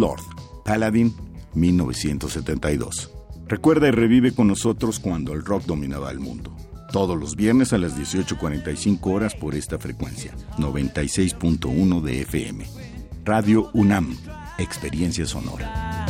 [0.00, 0.22] Lord,
[0.64, 1.14] Paladin,
[1.54, 3.10] 1972.
[3.46, 6.56] Recuerda y revive con nosotros cuando el rock dominaba el mundo.
[6.92, 12.66] Todos los viernes a las 18.45 horas por esta frecuencia, 96.1 de FM.
[13.24, 14.16] Radio UNAM,
[14.58, 16.06] Experiencia Sonora.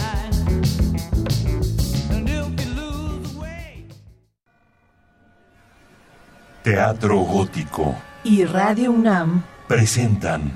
[6.63, 10.55] Teatro Gótico y Radio UNAM presentan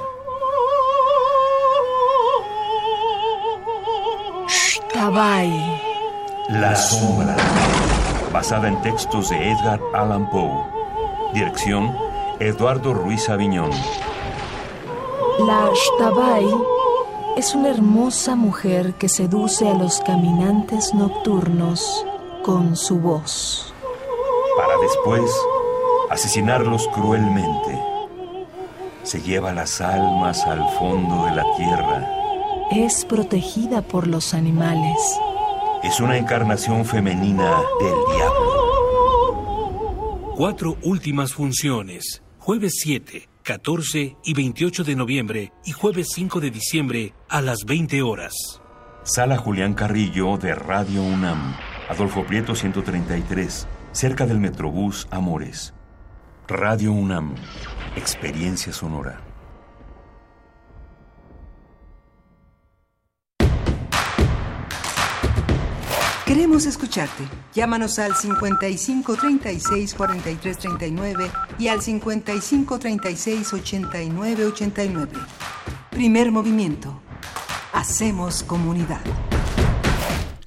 [4.96, 5.52] Tabay.
[6.48, 7.36] La sombra,
[8.32, 10.64] basada en textos de Edgar Allan Poe.
[11.34, 11.94] Dirección,
[12.40, 13.72] Eduardo Ruiz Aviñón.
[15.40, 16.48] La Shtabai
[17.36, 22.06] es una hermosa mujer que seduce a los caminantes nocturnos
[22.42, 23.74] con su voz.
[24.56, 25.30] Para después
[26.08, 27.78] asesinarlos cruelmente.
[29.02, 32.15] Se lleva las almas al fondo de la tierra
[32.70, 34.96] es protegida por los animales.
[35.82, 38.56] Es una encarnación femenina del diablo.
[40.36, 42.22] Cuatro últimas funciones.
[42.38, 48.02] Jueves 7, 14 y 28 de noviembre y jueves 5 de diciembre a las 20
[48.02, 48.60] horas.
[49.04, 51.56] Sala Julián Carrillo de Radio UNAM.
[51.88, 55.72] Adolfo Prieto 133, cerca del Metrobús Amores.
[56.48, 57.36] Radio UNAM.
[57.96, 59.25] Experiencia sonora.
[66.26, 67.22] Queremos escucharte.
[67.54, 75.12] Llámanos al 55 36 43 39 y al 55 36 89 89.
[75.88, 77.00] Primer movimiento.
[77.72, 79.00] Hacemos comunidad.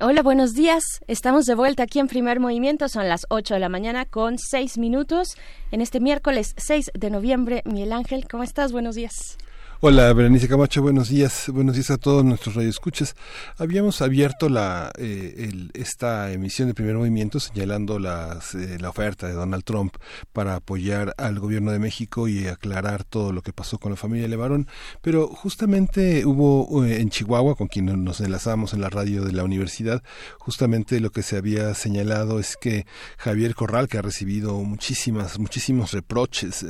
[0.01, 0.83] Hola, buenos días.
[1.07, 2.89] Estamos de vuelta aquí en Primer Movimiento.
[2.89, 5.37] Son las 8 de la mañana con 6 minutos.
[5.71, 8.73] En este miércoles 6 de noviembre, Miguel Ángel, ¿cómo estás?
[8.73, 9.37] Buenos días.
[9.81, 11.45] Hola, Berenice Camacho, buenos días.
[11.53, 13.15] Buenos días a todos nuestros radioescuchas.
[13.57, 19.35] Habíamos abierto la, eh, esta emisión de primer movimiento señalando las, eh, la oferta de
[19.35, 19.95] Donald Trump
[20.33, 24.27] para apoyar al gobierno de México y aclarar todo lo que pasó con la familia
[24.27, 24.67] Levarón.
[25.01, 29.45] Pero justamente hubo eh, en Chihuahua, con quien nos enlazamos en la radio de la
[29.45, 30.03] universidad,
[30.39, 32.85] justamente lo que se había señalado es que
[33.17, 36.65] Javier Corral, que ha recibido muchísimas, muchísimos reproches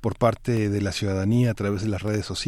[0.00, 2.45] por parte de la ciudadanía a través de las redes sociales,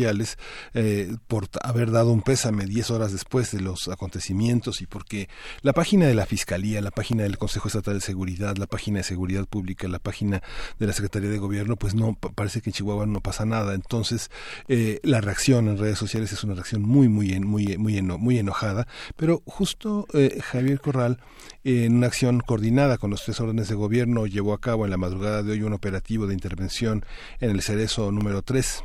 [0.75, 5.29] eh, por haber dado un pésame 10 horas después de los acontecimientos y porque
[5.63, 9.05] la página de la Fiscalía, la página del Consejo Estatal de Seguridad, la página de
[9.05, 10.43] Seguridad Pública, la página
[10.79, 13.75] de la Secretaría de Gobierno, pues no, parece que en Chihuahua no pasa nada.
[13.75, 14.31] Entonces,
[14.69, 18.87] eh, la reacción en redes sociales es una reacción muy, muy, muy, muy, muy enojada,
[19.17, 21.19] pero justo eh, Javier Corral,
[21.65, 24.97] en una acción coordinada con los tres órdenes de gobierno, llevó a cabo en la
[24.97, 27.05] madrugada de hoy un operativo de intervención
[27.41, 28.85] en el Cerezo número 3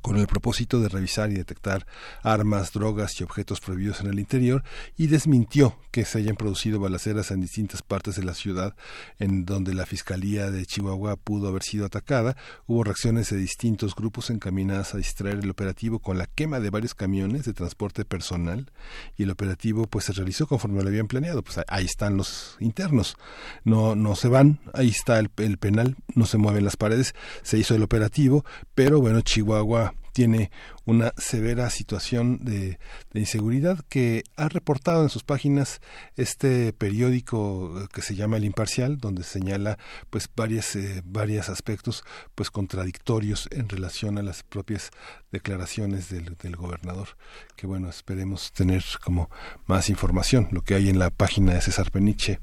[0.00, 1.86] con el propósito de revisar y detectar
[2.22, 4.64] armas, drogas y objetos prohibidos en el interior
[4.96, 8.74] y desmintió que se hayan producido balaceras en distintas partes de la ciudad
[9.18, 12.36] en donde la Fiscalía de Chihuahua pudo haber sido atacada.
[12.66, 16.94] Hubo reacciones de distintos grupos encaminadas a distraer el operativo con la quema de varios
[16.94, 18.70] camiones de transporte personal
[19.16, 21.42] y el operativo pues se realizó conforme lo habían planeado.
[21.42, 23.16] Pues ahí están los internos,
[23.64, 27.58] no, no se van, ahí está el, el penal, no se mueven las paredes, se
[27.58, 29.81] hizo el operativo, pero bueno, Chihuahua
[30.12, 30.50] tiene
[30.84, 32.78] una severa situación de,
[33.14, 35.80] inseguridad que ha reportado en sus páginas
[36.16, 39.78] este periódico que se llama El Imparcial, donde señala
[40.10, 42.04] pues varias, eh, varios aspectos
[42.34, 44.90] pues contradictorios en relación a las propias
[45.30, 47.08] declaraciones del, del, gobernador.
[47.56, 49.30] Que bueno, esperemos tener como
[49.66, 50.48] más información.
[50.50, 52.40] Lo que hay en la página de César Peniche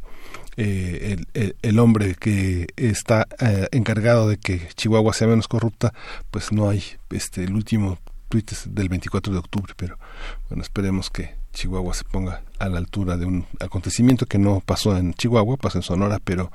[0.57, 5.93] eh, el, el, hombre que está eh, encargado de que Chihuahua sea menos corrupta,
[6.31, 7.97] pues no hay este el último
[8.29, 9.97] tuit del 24 de octubre, pero
[10.47, 14.95] bueno, esperemos que Chihuahua se ponga a la altura de un acontecimiento que no pasó
[14.95, 16.51] en Chihuahua, pasó en Sonora, pero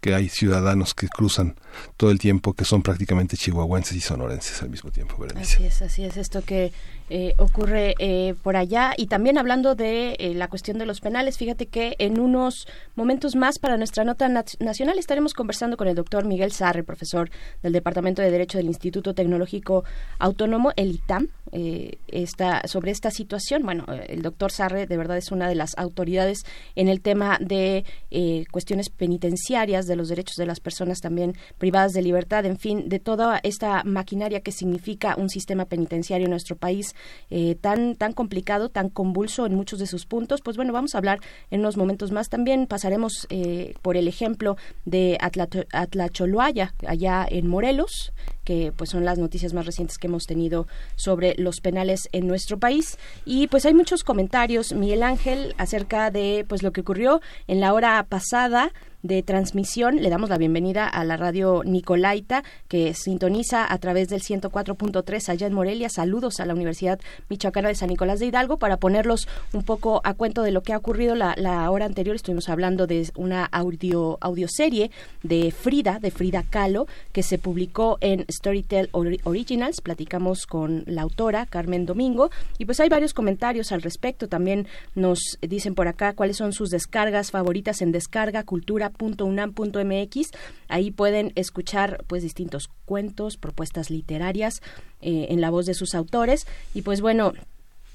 [0.00, 1.56] que hay ciudadanos que cruzan
[1.98, 5.16] todo el tiempo que son prácticamente chihuahuenses y sonorenses al mismo tiempo.
[5.34, 6.72] Así es, así es esto que
[7.10, 8.94] eh, ocurre eh, por allá.
[8.96, 13.36] Y también hablando de eh, la cuestión de los penales, fíjate que en unos momentos
[13.36, 17.30] más para nuestra nota nacional estaremos conversando con el doctor Miguel Sarre, profesor
[17.62, 19.84] del Departamento de Derecho del Instituto Tecnológico
[20.18, 23.62] Autónomo, el ITAM, está, sobre esta situación.
[23.62, 26.44] Bueno, el doctor Sarre de verdad es una de las autoridades
[26.74, 27.84] en el tema de
[28.50, 32.98] cuestiones penitenciarias, de los derechos de las personas también privadas de libertad, en fin, de
[32.98, 36.94] toda esta maquinaria que significa un sistema penitenciario en nuestro país
[37.30, 40.40] eh, tan, tan complicado, tan convulso en muchos de sus puntos.
[40.42, 41.20] Pues bueno, vamos a hablar
[41.50, 42.28] en unos momentos más.
[42.28, 48.12] También pasaremos eh, por el ejemplo de Atlacholoaya, allá en Morelos,
[48.44, 52.58] que pues son las noticias más recientes que hemos tenido sobre los penales en nuestro
[52.58, 52.98] país.
[53.24, 57.72] Y pues hay muchos comentarios Miguel Ángel acerca de pues lo que ocurrió en la
[57.72, 58.72] hora pasada
[59.06, 59.96] de transmisión.
[59.96, 65.46] Le damos la bienvenida a la radio Nicolaita, que sintoniza a través del 104.3 allá
[65.46, 65.88] en Morelia.
[65.88, 66.98] Saludos a la Universidad
[67.28, 70.72] Michoacana de San Nicolás de Hidalgo para ponerlos un poco a cuento de lo que
[70.72, 72.16] ha ocurrido la, hora anterior.
[72.16, 74.90] Estuvimos hablando de una audio audioserie
[75.22, 79.80] de Frida, de Frida Kahlo, que se publicó en Storytel Originals.
[79.80, 84.28] Platicamos con la autora, Carmen Domingo, y pues hay varios comentarios al respecto.
[84.28, 90.30] También nos dicen por acá cuáles son sus descargas favoritas en descarga, cultura .unam.mx.
[90.68, 94.62] Ahí pueden escuchar pues distintos cuentos, propuestas literarias
[95.00, 97.32] eh, en la voz de sus autores y pues bueno,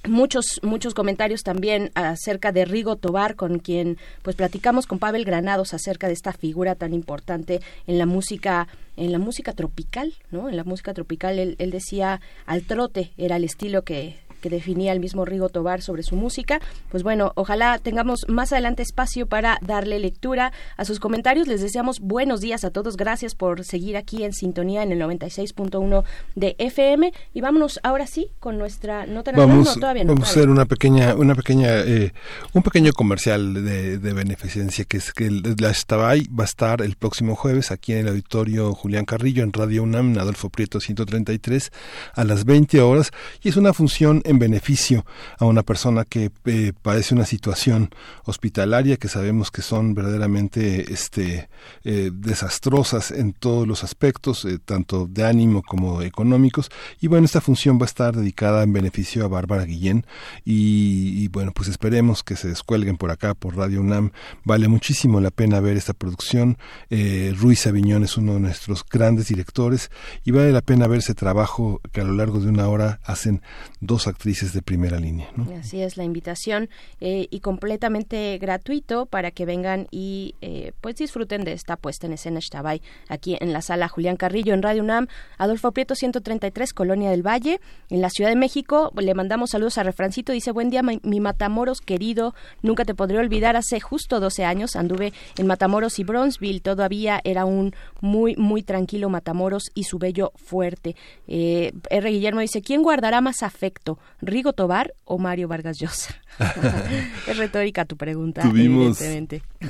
[0.08, 5.74] muchos muchos comentarios también acerca de Rigo Tobar con quien pues platicamos con Pavel Granados
[5.74, 10.58] acerca de esta figura tan importante en la música en la música tropical no en
[10.58, 15.26] la música tropical él decía al trote era el estilo que que definía el mismo
[15.26, 16.60] Rigo Tobar sobre su música.
[16.90, 21.48] Pues bueno, ojalá tengamos más adelante espacio para darle lectura a sus comentarios.
[21.48, 22.98] Les deseamos buenos días a todos.
[22.98, 26.04] Gracias por seguir aquí en sintonía en el 96.1
[26.36, 27.14] de FM.
[27.34, 31.36] Y vámonos ahora sí con nuestra nota vamos, todavía Vamos a hacer una pequeña, una
[31.36, 32.14] pequeña, eh,
[32.54, 37.36] un pequeño comercial de, beneficencia que es que la Estabay va a estar el próximo
[37.36, 41.72] jueves aquí en el auditorio Julián Carrillo en Radio UNAM, Adolfo Prieto 133
[42.14, 43.12] a las 20 horas
[43.42, 45.06] y es una función en beneficio
[45.38, 47.90] a una persona que eh, padece una situación
[48.26, 51.50] hospitalaria que sabemos que son verdaderamente este,
[51.84, 56.70] eh, desastrosas en todos los aspectos, eh, tanto de ánimo como económicos.
[57.00, 60.06] Y bueno, esta función va a estar dedicada en beneficio a Bárbara Guillén
[60.44, 64.12] y, bueno, pues esperemos que se descuelguen por acá, por Radio UNAM.
[64.44, 66.58] Vale muchísimo la pena ver esta producción.
[66.90, 69.92] Ruiz Aviñón es uno de nuestros grandes directores
[70.24, 73.42] y vale la pena ver ese trabajo que a lo largo de una hora hacen
[73.80, 75.28] dos actrices de primera línea.
[75.60, 76.70] Así es la invitación
[77.00, 82.14] eh, y completamente gratuito para que vengan y eh, pues disfruten de esta puesta en
[82.14, 85.08] escena Shtabay aquí en la sala Julián Carrillo en Radio UNAM,
[85.40, 88.92] Adolfo Prieto 133, Colonia del Valle, en la Ciudad de México.
[88.96, 93.56] Le mandamos saludos a Refrancito, dice buen día mi, Matamoros querido, nunca te podré olvidar,
[93.56, 99.10] hace justo 12 años anduve en Matamoros y Bronzeville, todavía era un muy, muy tranquilo
[99.10, 100.96] Matamoros y su bello fuerte.
[101.28, 102.12] Eh, R.
[102.12, 106.16] Guillermo dice, ¿quién guardará más afecto, Rigo Tobar o Mario Vargas Llosa?
[107.28, 109.00] es retórica tu pregunta, tuvimos,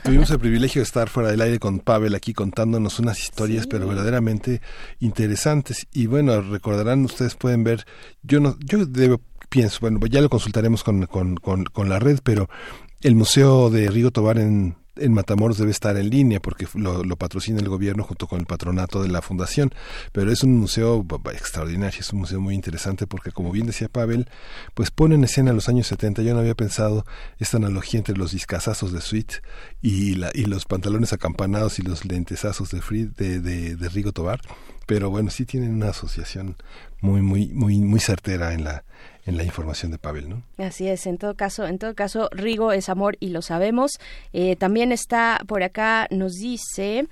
[0.04, 3.88] Tuvimos el privilegio de estar fuera del aire con Pavel aquí contándonos unas historias, pero
[3.88, 4.62] verdaderamente
[5.00, 5.88] interesantes.
[5.94, 7.86] Y bueno, recordarán, ustedes pueden ver,
[8.24, 12.20] yo no, yo debo, pienso, bueno, ya lo consultaremos con, con, con, con la red,
[12.24, 12.50] pero
[13.02, 17.60] el Museo de Rigo Tobar en en Matamoros debe estar en línea porque lo, patrocina
[17.60, 19.74] el gobierno junto con el patronato de la fundación,
[20.12, 24.30] pero es un museo extraordinario, es un museo muy interesante porque como bien decía Pavel,
[24.74, 27.06] pues pone en escena los años 70, yo no había pensado
[27.40, 29.42] esta analogía entre los discazazos de Sweet
[29.82, 34.12] y, la, y los pantalones acampanados y los lentesazos de, Free, de, de, de Rigo
[34.12, 34.42] Tobar,
[34.86, 36.58] pero bueno, sí tienen una asociación
[37.02, 38.84] muy, muy, muy, muy certera en la,
[39.26, 40.44] en la información de Pavel, ¿no?
[40.58, 43.92] Así es, en todo caso, en todo caso, Rigo es amor y lo sabemos.
[44.34, 47.08] Eh, también está por acá, nos dice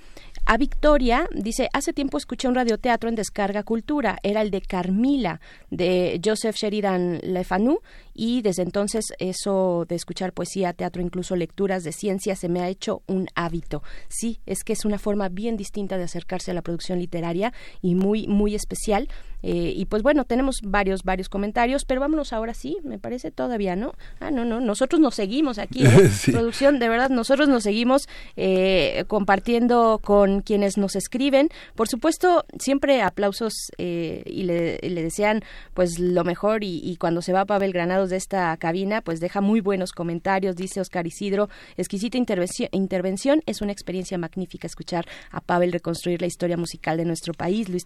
[0.46, 5.42] a Victoria dice, hace tiempo escuché un radioteatro en Descarga Cultura, era el de Carmila,
[5.70, 7.82] de Joseph Sheridan Le Fanu,
[8.22, 12.68] y desde entonces eso de escuchar poesía, teatro, incluso lecturas de ciencia se me ha
[12.68, 13.82] hecho un hábito.
[14.10, 17.96] Sí, es que es una forma bien distinta de acercarse a la producción literaria y
[17.96, 19.08] muy, muy especial.
[19.42, 23.76] Eh, y pues bueno, tenemos varios, varios comentarios, pero vámonos ahora sí, me parece todavía,
[23.78, 23.94] ¿no?
[24.20, 26.10] Ah, no, no, nosotros nos seguimos aquí, ¿eh?
[26.32, 31.50] producción, de verdad, nosotros nos seguimos eh, compartiendo con quienes nos escriben.
[31.76, 35.44] Por supuesto, siempre aplausos y le, desean
[35.74, 39.62] pues lo mejor y, cuando se va Pavel Granados de esta cabina, pues deja muy
[39.62, 46.22] buenos comentarios, dice Oscar Isidro, exquisita intervención, es una experiencia magnífica escuchar a Pavel reconstruir
[46.22, 47.70] la historia musical de nuestro país.
[47.70, 47.86] Luis,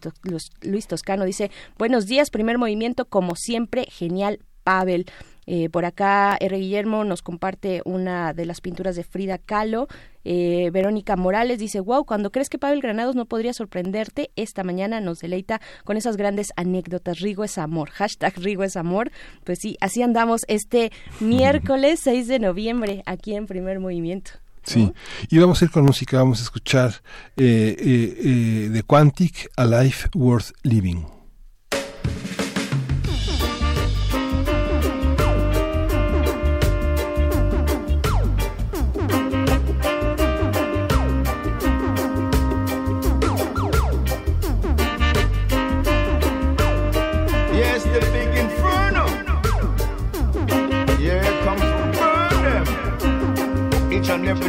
[0.61, 5.05] Luis Toscano dice buenos días, primer movimiento, como siempre, genial, Pavel.
[5.45, 6.57] Eh, por acá, R.
[6.57, 9.87] Guillermo nos comparte una de las pinturas de Frida Kahlo.
[10.25, 15.01] Eh, Verónica Morales dice, wow, cuando crees que Pavel Granados no podría sorprenderte, esta mañana
[15.01, 17.19] nos deleita con esas grandes anécdotas.
[17.19, 17.89] Rigo es amor.
[17.91, 19.11] Hashtag Rigo es amor.
[19.43, 24.31] Pues sí, así andamos este miércoles 6 de noviembre aquí en Primer Movimiento.
[24.65, 24.93] Sí,
[25.29, 26.93] y vamos a ir con música, vamos a escuchar
[27.35, 31.12] eh, eh, The Quantic, A Life Worth Living.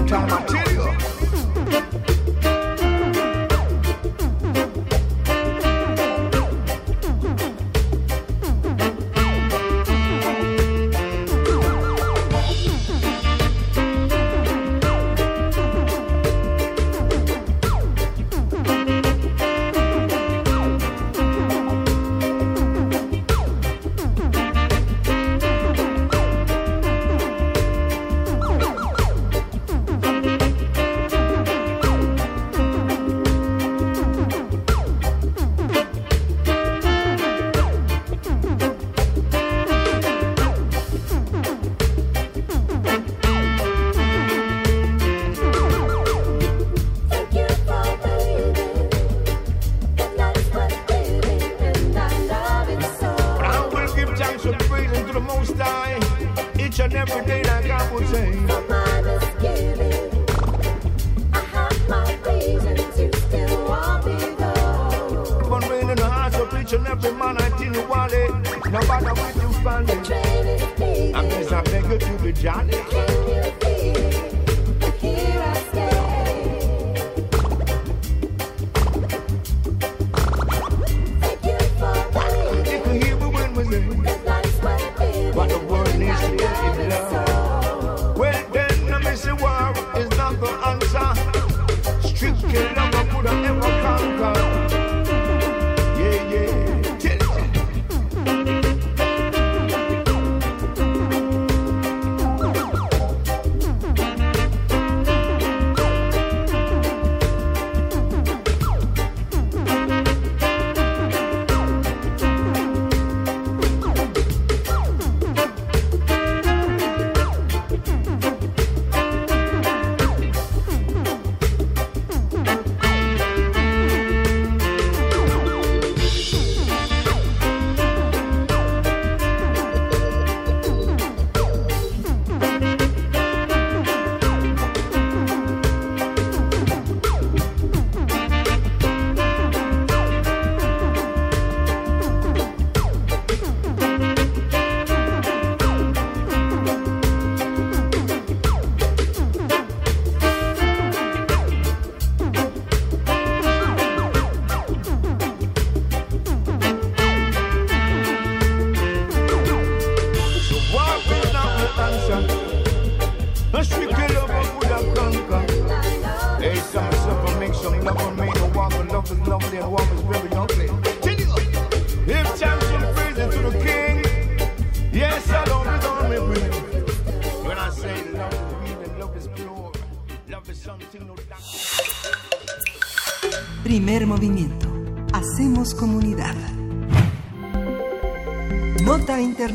[0.07, 0.54] Time I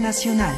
[0.09, 0.55] Internacional.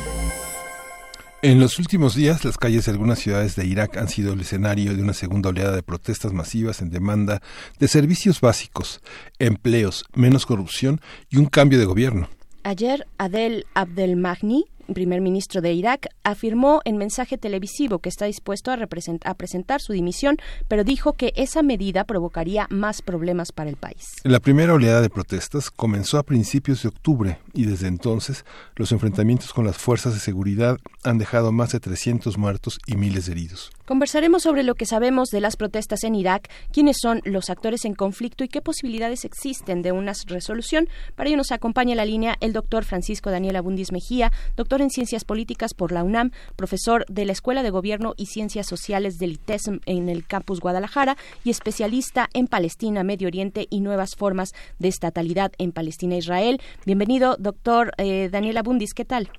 [1.41, 4.95] En los últimos días, las calles de algunas ciudades de Irak han sido el escenario
[4.95, 7.41] de una segunda oleada de protestas masivas en demanda
[7.77, 9.01] de servicios básicos,
[9.39, 12.29] empleos, menos corrupción y un cambio de gobierno.
[12.63, 18.75] Ayer, Adel Abdelmahni, primer ministro de Irak, afirmó en mensaje televisivo que está dispuesto a,
[18.75, 20.37] a, presentar su dimisión,
[20.67, 24.05] pero dijo que esa medida provocaría más problemas para el país.
[24.23, 28.45] La primera oleada de protestas comenzó a principios de octubre y desde entonces
[28.75, 33.25] los enfrentamientos con las fuerzas de seguridad han dejado más de 300 muertos y miles
[33.25, 33.71] de heridos.
[33.85, 37.93] Conversaremos sobre lo que sabemos de las protestas en Irak, quiénes son los actores en
[37.93, 40.87] conflicto y qué posibilidades existen de una resolución.
[41.15, 44.89] Para ello nos acompaña en la línea el doctor Francisco Daniel Abundis Mejía, doctor en
[44.89, 49.33] Ciencias Políticas por la UNAM, profesor de la Escuela de Gobierno y Ciencias Sociales del
[49.33, 54.87] ITESM en el campus Guadalajara y especialista en Palestina, Medio Oriente y nuevas formas de
[54.87, 56.61] estatalidad en Palestina e Israel.
[56.85, 59.29] Bienvenido, doctor eh, Daniel Abundis, ¿qué tal?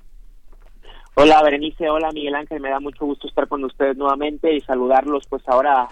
[1.15, 5.27] Hola Berenice, hola Miguel Ángel, me da mucho gusto estar con ustedes nuevamente y saludarlos
[5.29, 5.89] pues ahora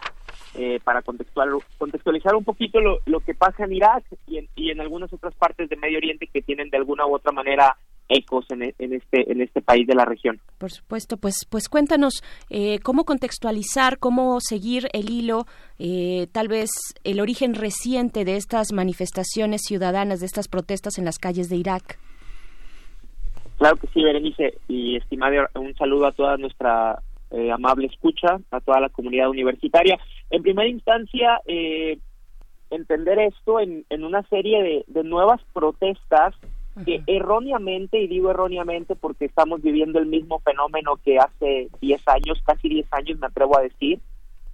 [0.55, 4.81] eh, para contextualizar un poquito lo, lo, que pasa en Irak y en, y en
[4.81, 7.77] algunas otras partes de Medio Oriente que tienen de alguna u otra manera
[8.11, 10.41] ecos en, en, este en este país de la región.
[10.59, 15.47] Por supuesto, pues pues cuéntanos eh, cómo contextualizar, cómo seguir el hilo,
[15.79, 16.71] eh, tal vez
[17.05, 21.99] el origen reciente de estas manifestaciones ciudadanas, de estas protestas en las calles de Irak.
[23.59, 26.99] Claro que sí, Berenice, y estimado, un saludo a toda nuestra
[27.31, 29.99] eh, amable escucha, a toda la comunidad universitaria.
[30.31, 31.99] En primera instancia, eh,
[32.71, 36.35] entender esto en, en una serie de, nuevas protestas
[36.85, 42.43] que erróneamente, y digo erróneamente porque estamos viviendo el mismo fenómeno que hace 10 años,
[42.45, 44.01] casi 10 años me atrevo a decir,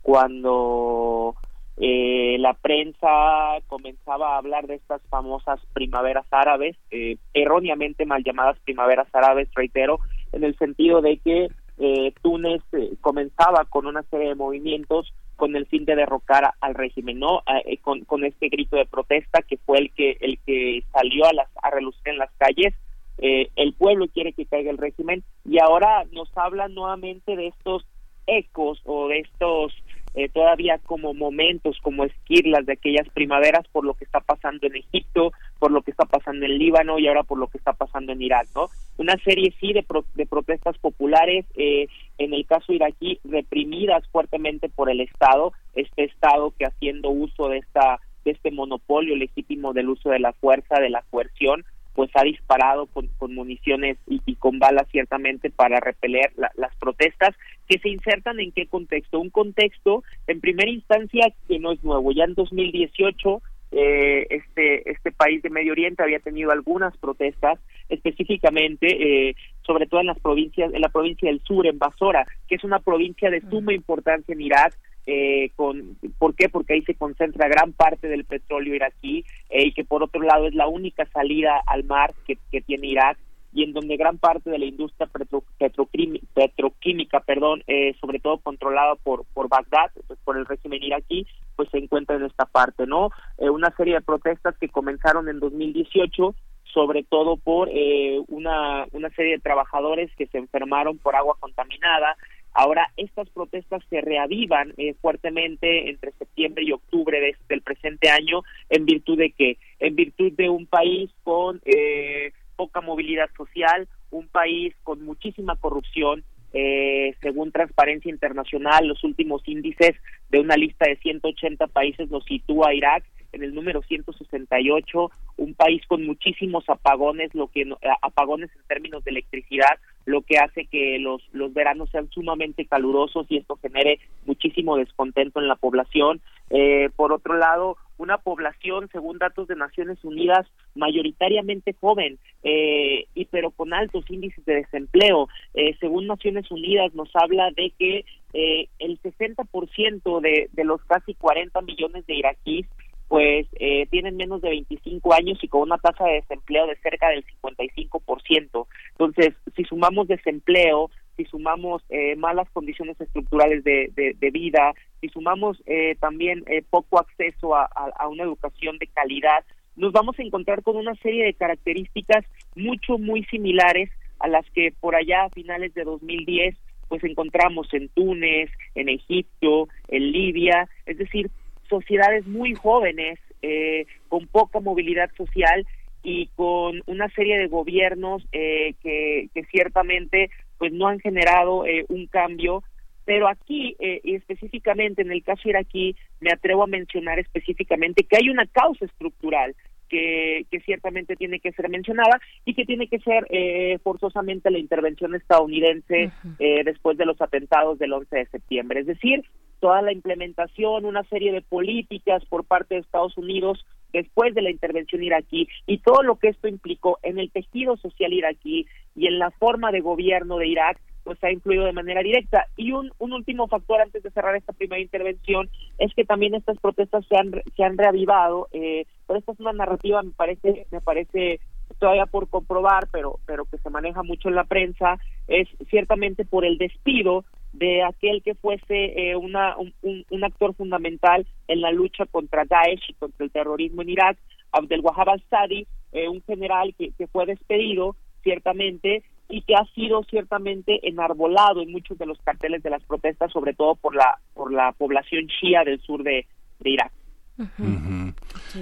[0.03, 1.35] cuando
[1.79, 8.59] eh, la prensa comenzaba a hablar de estas famosas primaveras árabes, eh, erróneamente mal llamadas
[8.65, 9.99] primaveras árabes, reitero,
[10.33, 11.49] en el sentido de que
[11.79, 16.75] eh, Túnez eh, comenzaba con una serie de movimientos con el fin de derrocar al
[16.75, 17.43] régimen, ¿no?
[17.83, 21.49] con, con este grito de protesta que fue el que el que salió a las
[21.63, 22.75] a relucir en las calles.
[23.19, 27.87] el pueblo quiere que caiga el régimen y ahora nos hablan nuevamente de estos
[28.27, 29.73] ecos o de estos
[30.17, 34.77] eh, todavía como momentos, como esquirlas de aquellas primaveras por lo que está pasando en
[34.77, 38.13] Egipto, por lo que está pasando en Líbano y ahora por lo que está pasando
[38.13, 38.71] en Irak, ¿no?
[38.97, 39.85] Una serie sí de,
[40.15, 46.51] de protestas populares, eh, en el caso iraquí, reprimidas fuertemente por el Estado, este Estado
[46.59, 50.91] que haciendo uso de esta de este monopolio legítimo del uso de la fuerza, de
[50.91, 51.65] la coerción,
[51.97, 57.35] pues ha disparado con, municiones y, con balas ciertamente para repeler las protestas
[57.67, 59.19] que se insertan en qué contexto.
[59.19, 62.13] Un contexto en primera instancia que no es nuevo.
[62.13, 63.43] Ya en 2018
[63.73, 67.59] eh, este este país de Medio Oriente había tenido algunas protestas
[67.89, 68.87] específicamente
[69.29, 69.35] eh,
[69.67, 72.79] sobre todo en las provincias en la provincia del sur en Basora que es una
[72.79, 76.49] provincia de suma importancia en Irak eh, con ¿por qué?
[76.49, 80.47] Porque ahí se concentra gran parte del petróleo iraquí eh, y que por otro lado
[80.47, 83.19] es la única salida al mar que, que tiene Irak
[83.57, 85.89] y en donde gran parte de la industria petro,
[86.35, 91.27] petroquímica, perdón, eh, sobre todo controlada por por Bagdad, pues, por el régimen iraquí,
[91.57, 93.11] pues se encuentra en esta parte, ¿no?
[93.39, 96.35] Eh, una serie de protestas que comenzaron en 2018
[96.65, 102.19] sobre todo por eh, una, una serie de trabajadores que se enfermaron por agua contaminada,
[102.59, 108.45] Ahora, estas protestas se reavivan eh, fuertemente entre septiembre y octubre de, del presente año,
[108.71, 114.27] en virtud de que, en virtud de un país con eh, poca movilidad social, un
[114.29, 116.25] país con muchísima corrupción,
[116.55, 119.95] eh, según Transparencia Internacional, los últimos índices
[120.31, 125.83] de una lista de 180 países nos sitúa Irak en el número 168, un país
[125.87, 127.65] con muchísimos apagones, lo que
[128.03, 133.27] apagones en términos de electricidad, lo que hace que los, los veranos sean sumamente calurosos
[133.29, 136.21] y esto genere muchísimo descontento en la población.
[136.51, 143.25] Eh, por otro lado, una población, según datos de Naciones Unidas, mayoritariamente joven, eh, y
[143.27, 145.29] pero con altos índices de desempleo.
[145.55, 151.15] Eh, según Naciones Unidas, nos habla de que eh, el 60% de, de los casi
[151.15, 152.67] 40 millones de iraquíes
[153.09, 157.09] pues eh, tienen menos de 25 años y con una tasa de desempleo de cerca
[157.09, 158.67] del 55%.
[158.93, 165.63] Entonces, si sumamos desempleo, si sumamos eh, malas condiciones estructurales de, de, vida, si sumamos
[165.67, 169.45] eh, también eh, poco acceso a, a, una educación de calidad,
[169.77, 172.25] nos vamos a encontrar con una serie de características
[172.55, 176.57] mucho, muy similares a las que por allá a finales de 2010
[176.89, 181.31] pues encontramos en Túnez, en Egipto, en Libia, es decir,
[181.69, 185.67] sociedades muy jóvenes, eh, con poca movilidad social
[186.03, 191.85] y con una serie de gobiernos eh, que, que, ciertamente pues no han generado eh,
[191.89, 192.63] un cambio
[193.07, 198.29] pero aquí eh, específicamente en el caso iraquí me atrevo a mencionar específicamente que hay
[198.29, 199.55] una causa estructural
[199.89, 204.59] que, que ciertamente tiene que ser mencionada y que tiene que ser eh, forzosamente la
[204.59, 206.11] intervención estadounidense
[206.41, 208.81] eh, después de los atentados del 11 de septiembre.
[208.81, 209.25] Es decir,
[209.67, 214.53] toda la implementación, una serie de políticas por parte de Estados Unidos después de la
[214.53, 219.19] intervención iraquí y todo lo que esto implicó en el tejido social iraquí y en
[219.19, 222.47] la forma de gobierno de Irak pues ha influido de manera directa.
[222.57, 226.59] Y un, un último factor antes de cerrar esta primera intervención es que también estas
[226.59, 230.81] protestas se han, se han reavivado, eh, pero esta es una narrativa, me parece, me
[230.81, 231.41] parece
[231.81, 236.45] todavía por comprobar, pero, pero que se maneja mucho en la prensa, es ciertamente por
[236.45, 237.25] el despido
[237.59, 239.73] de aquel que fuese eh, una, un,
[240.11, 244.19] un, actor fundamental en la lucha contra Daesh y contra el terrorismo en Irak,
[244.53, 250.05] Abdel Wahab al-Sadi, eh, un general que, que fue despedido ciertamente y que ha sido
[250.05, 254.53] ciertamente enarbolado en muchos de los carteles de las protestas, sobre todo por la por
[254.53, 256.27] la población shia del sur de,
[256.61, 256.93] de Irak.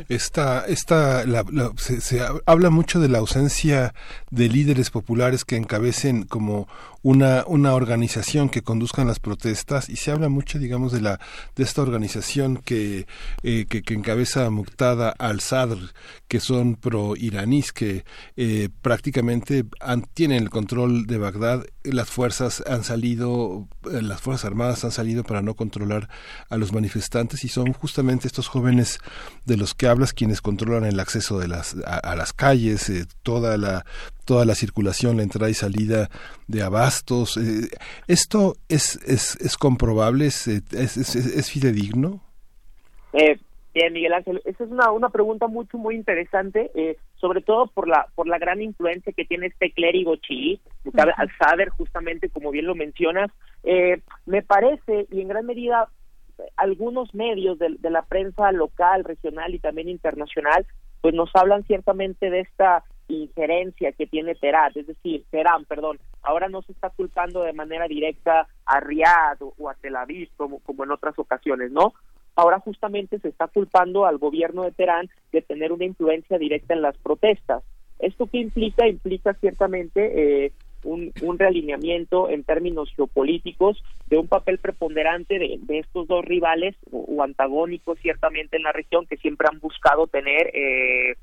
[0.09, 1.45] Esta, esta, la,
[1.77, 3.95] se, habla mucho de la ausencia
[4.31, 6.69] de líderes populares que encabecen como
[7.03, 11.21] una, una organización que conduzcan las protestas y se habla mucho, digamos, de la
[11.55, 13.07] de esta organización que,
[13.43, 15.79] eh, que, que, encabeza Muqtada al-Sadr,
[16.29, 18.05] que son pro-iraníes, que
[18.37, 21.67] eh, prácticamente han, tienen el control de Bagdad.
[21.83, 26.09] Las fuerzas han salido, eh, las fuerzas armadas han salido para no controlar
[26.49, 28.99] a los manifestantes y son justamente estos jóvenes
[29.45, 33.57] de los que hablas quienes controlan el acceso de las a, las calles eh, toda
[33.57, 33.85] la
[34.25, 36.09] toda la circulación la entrada y salida
[36.47, 37.69] de abastos eh,
[38.09, 42.23] esto es es, es comprobable es, es, es fidedigno
[43.13, 43.39] eh,
[43.75, 47.89] Bien, Miguel Ángel, esa es una, una pregunta mucho, muy interesante, eh, sobre todo por
[47.89, 50.61] la por la gran influencia que tiene este clérigo chií,
[50.95, 53.33] al-Sadr, justamente como bien lo mencionas.
[53.65, 55.89] Eh, me parece, y en gran medida
[56.57, 60.67] algunos medios de, de, la prensa local, regional y también internacional,
[61.01, 66.49] pues nos hablan ciertamente de esta injerencia que tiene Teherán, es decir, Teherán, perdón, ahora
[66.49, 70.85] no se está culpando de manera directa a Riyadh o, a Tel Aviv como, como
[70.85, 71.93] en otras ocasiones, ¿no?
[72.37, 76.83] Ahora justamente se está culpando al gobierno de Teherán de tener una influencia directa en
[76.83, 77.63] las protestas.
[78.01, 78.89] ¿Esto qué implica?
[78.89, 80.53] Implica ciertamente eh,
[80.85, 86.77] un, un, realineamiento en términos geopolíticos de un papel preponderante de, de estos dos rivales
[86.93, 91.17] o, antagónicos ciertamente en la región que siempre han buscado tener eh,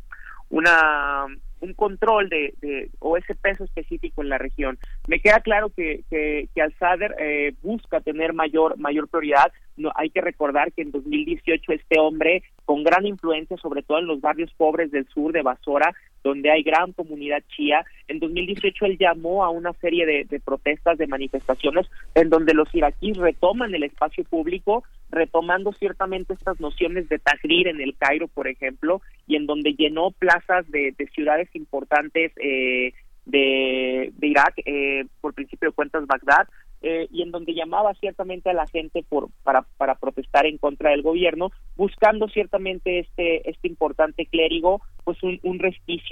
[0.49, 1.27] una
[1.61, 4.77] un control de, o ese peso específico en la región.
[5.07, 9.51] Me queda claro que, que, que Al-Sadr eh, busca tener mayor mayor prioridad.
[9.77, 14.07] No, hay que recordar que en 2018 este hombre, con gran influencia, sobre todo en
[14.07, 15.93] los barrios pobres del sur de Basora,
[16.23, 17.85] donde hay gran comunidad chía.
[18.07, 23.17] En 2018 él llamó a una serie de, protestas, de manifestaciones, en donde los iraquíes
[23.17, 29.01] retoman el espacio público, retomando ciertamente estas nociones de Tahrir en el Cairo, por ejemplo,
[29.27, 32.93] y en donde llenó plazas de, de ciudades importantes eh,
[33.25, 36.47] de, Irak, eh, por principio de cuentas Bagdad,
[36.83, 40.89] eh, y en donde llamaba ciertamente a la gente por para para protestar en contra
[40.89, 45.61] del gobierno buscando ciertamente este este importante clérigo pues un, un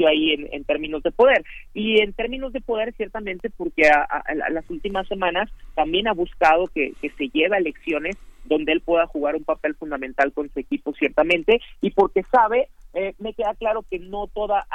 [0.07, 1.43] ahí en, en, términos de poder.
[1.73, 6.93] Y en términos de poder ciertamente porque a, las últimas semanas también ha buscado que,
[7.01, 8.15] que se lleve elecciones
[8.49, 13.13] donde él pueda jugar un papel fundamental con su equipo ciertamente y porque sabe eh,
[13.19, 14.65] me queda claro que no toda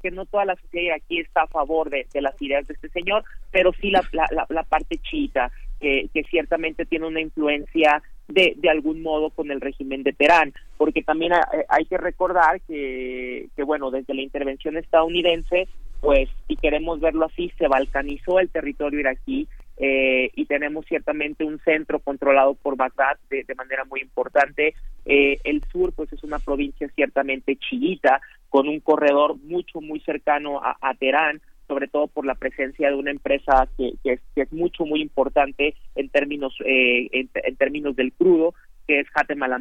[0.00, 2.88] que no toda la sociedad aquí está a favor de, de las ideas de este
[2.90, 5.50] señor pero sí la, la, la parte chiita
[5.80, 10.52] que, que ciertamente tiene una influencia de, de algún modo con el régimen de Teherán,
[10.76, 11.32] porque también
[11.68, 15.68] hay que recordar que, que, bueno, desde la intervención estadounidense,
[16.00, 19.48] pues, si queremos verlo así, se balcanizó el territorio iraquí
[19.78, 24.74] eh, y tenemos ciertamente un centro controlado por Bagdad de, manera muy importante.
[25.04, 30.60] Eh, el sur, pues, es una provincia ciertamente chiita, con un corredor mucho, muy cercano
[30.62, 34.52] a, a Teherán, sobre todo por la presencia de una empresa que, es, que es,
[34.52, 38.54] mucho muy importante en términos eh, en, términos del crudo
[38.86, 39.52] que es Hatem al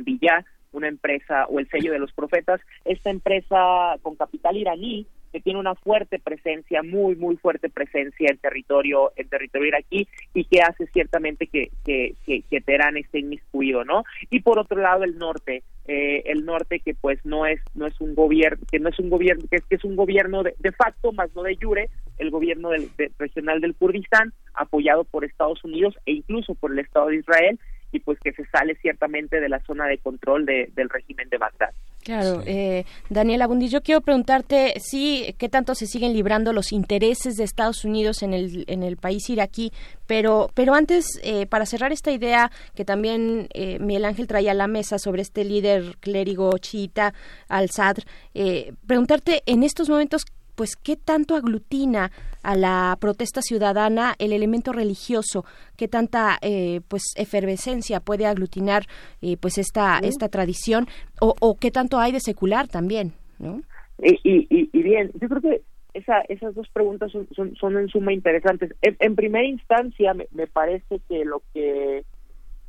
[0.76, 5.60] una empresa o el sello de los profetas esta empresa con capital iraní que tiene
[5.60, 10.88] una fuerte presencia, muy, muy fuerte presencia en territorio, en territorio iraquí y que hace
[10.94, 14.06] ciertamente que, que, que, Teherán esté inmiscuido, ¿no?
[14.30, 18.00] Y por otro lado el norte, eh, el norte que pues no es no es
[18.00, 21.12] un gobierno que no es un gobierno que es, que es un gobierno de, facto
[21.12, 22.90] más no de jure el gobierno del,
[23.20, 27.60] regional del Kurdistán apoyado por Estados Unidos e incluso por el Estado de Israel
[27.96, 31.70] y pues que se sale ciertamente de la zona de control del régimen de Bagdad.
[32.04, 37.36] Claro, eh, Daniela Bundi, yo quiero preguntarte sí, qué tanto se siguen librando los intereses
[37.36, 39.72] de Estados Unidos en el, en el país iraquí,
[40.06, 44.56] pero, pero antes, eh, para cerrar esta idea que también eh, Miguel Ángel traía a
[44.56, 47.14] la mesa sobre este líder clérigo chiita
[47.48, 48.04] al-Sadr,
[48.34, 50.26] eh, preguntarte en estos momentos
[50.56, 52.12] pues qué tanto aglutina
[52.44, 55.46] a la protesta ciudadana el elemento religioso,
[55.78, 58.84] qué tanta eh, pues efervescencia puede aglutinar
[59.22, 60.88] eh, pues esta esta tradición
[61.22, 63.62] o, o, qué tanto hay de secular también, ¿no?
[64.02, 65.62] Y, y, y bien, yo creo que
[65.96, 68.76] esa, esas dos preguntas son, son, son en suma interesantes.
[68.82, 72.04] En, primera instancia, me, me, parece que lo que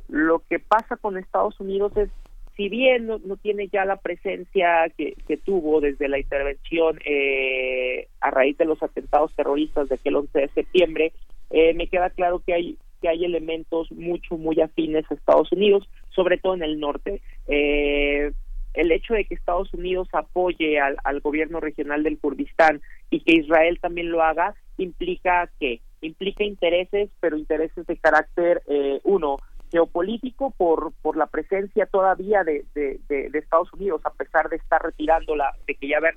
[0.07, 2.09] lo que pasa con Estados Unidos es
[2.57, 5.15] si bien no, tiene ya la presencia que,
[5.45, 10.47] tuvo desde la intervención eh, a raíz de los atentados terroristas de aquel 11 de
[10.49, 11.13] septiembre,
[11.51, 15.87] eh, me queda claro que hay que hay elementos mucho muy afines a Estados Unidos,
[16.09, 17.21] sobre todo en el norte.
[17.47, 18.31] Eh,
[18.73, 22.81] el hecho de que Estados Unidos apoye al, al, gobierno regional del Kurdistán
[23.11, 28.63] y que Israel también lo haga implica que implica intereses, pero intereses de carácter
[29.03, 29.37] uno
[29.71, 34.81] geopolítico por por la presencia todavía de, de, de, Estados Unidos a pesar de estar
[34.81, 36.15] retirando la de que ya haber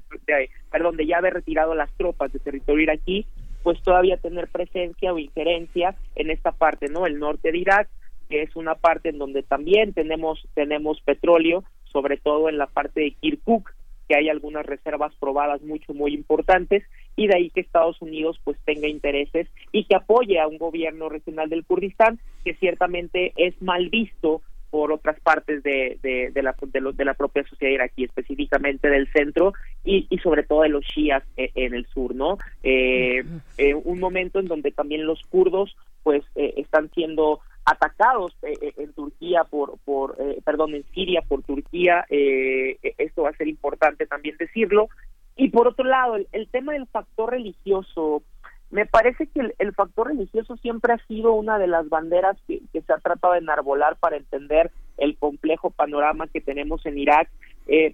[0.71, 3.27] perdón de ya haber retirado las tropas de territorio iraquí
[3.63, 7.89] pues todavía tener presencia o injerencia en esta parte no el norte de Irak
[8.29, 13.01] que es una parte en donde también tenemos tenemos petróleo sobre todo en la parte
[13.01, 13.75] de Kirkuk
[14.09, 16.85] que hay algunas reservas probadas mucho muy importantes
[17.21, 21.11] y de ahí que Estados Unidos pues tenga intereses y que apoye a un gobierno
[21.11, 24.41] regional del Kurdistán que ciertamente es mal visto
[24.71, 29.53] por otras partes de, de, la, de, la propia sociedad iraquí, específicamente del centro
[29.85, 32.39] y, y sobre todo de los shias eh, en, el sur, ¿no?
[32.63, 33.23] Eh,
[33.59, 38.73] eh, un momento en donde también los kurdos pues eh, están siendo atacados eh, eh,
[38.79, 44.07] en Turquía por, por eh, perdón, en Siria por Turquía, esto va a ser importante
[44.07, 44.89] también decirlo.
[45.37, 48.23] Y por otro lado, el, tema del factor religioso,
[48.71, 52.93] me parece que el, factor religioso siempre ha sido una de las banderas que, se
[52.93, 57.31] ha tratado de enarbolar para entender el complejo panorama que tenemos en Irak,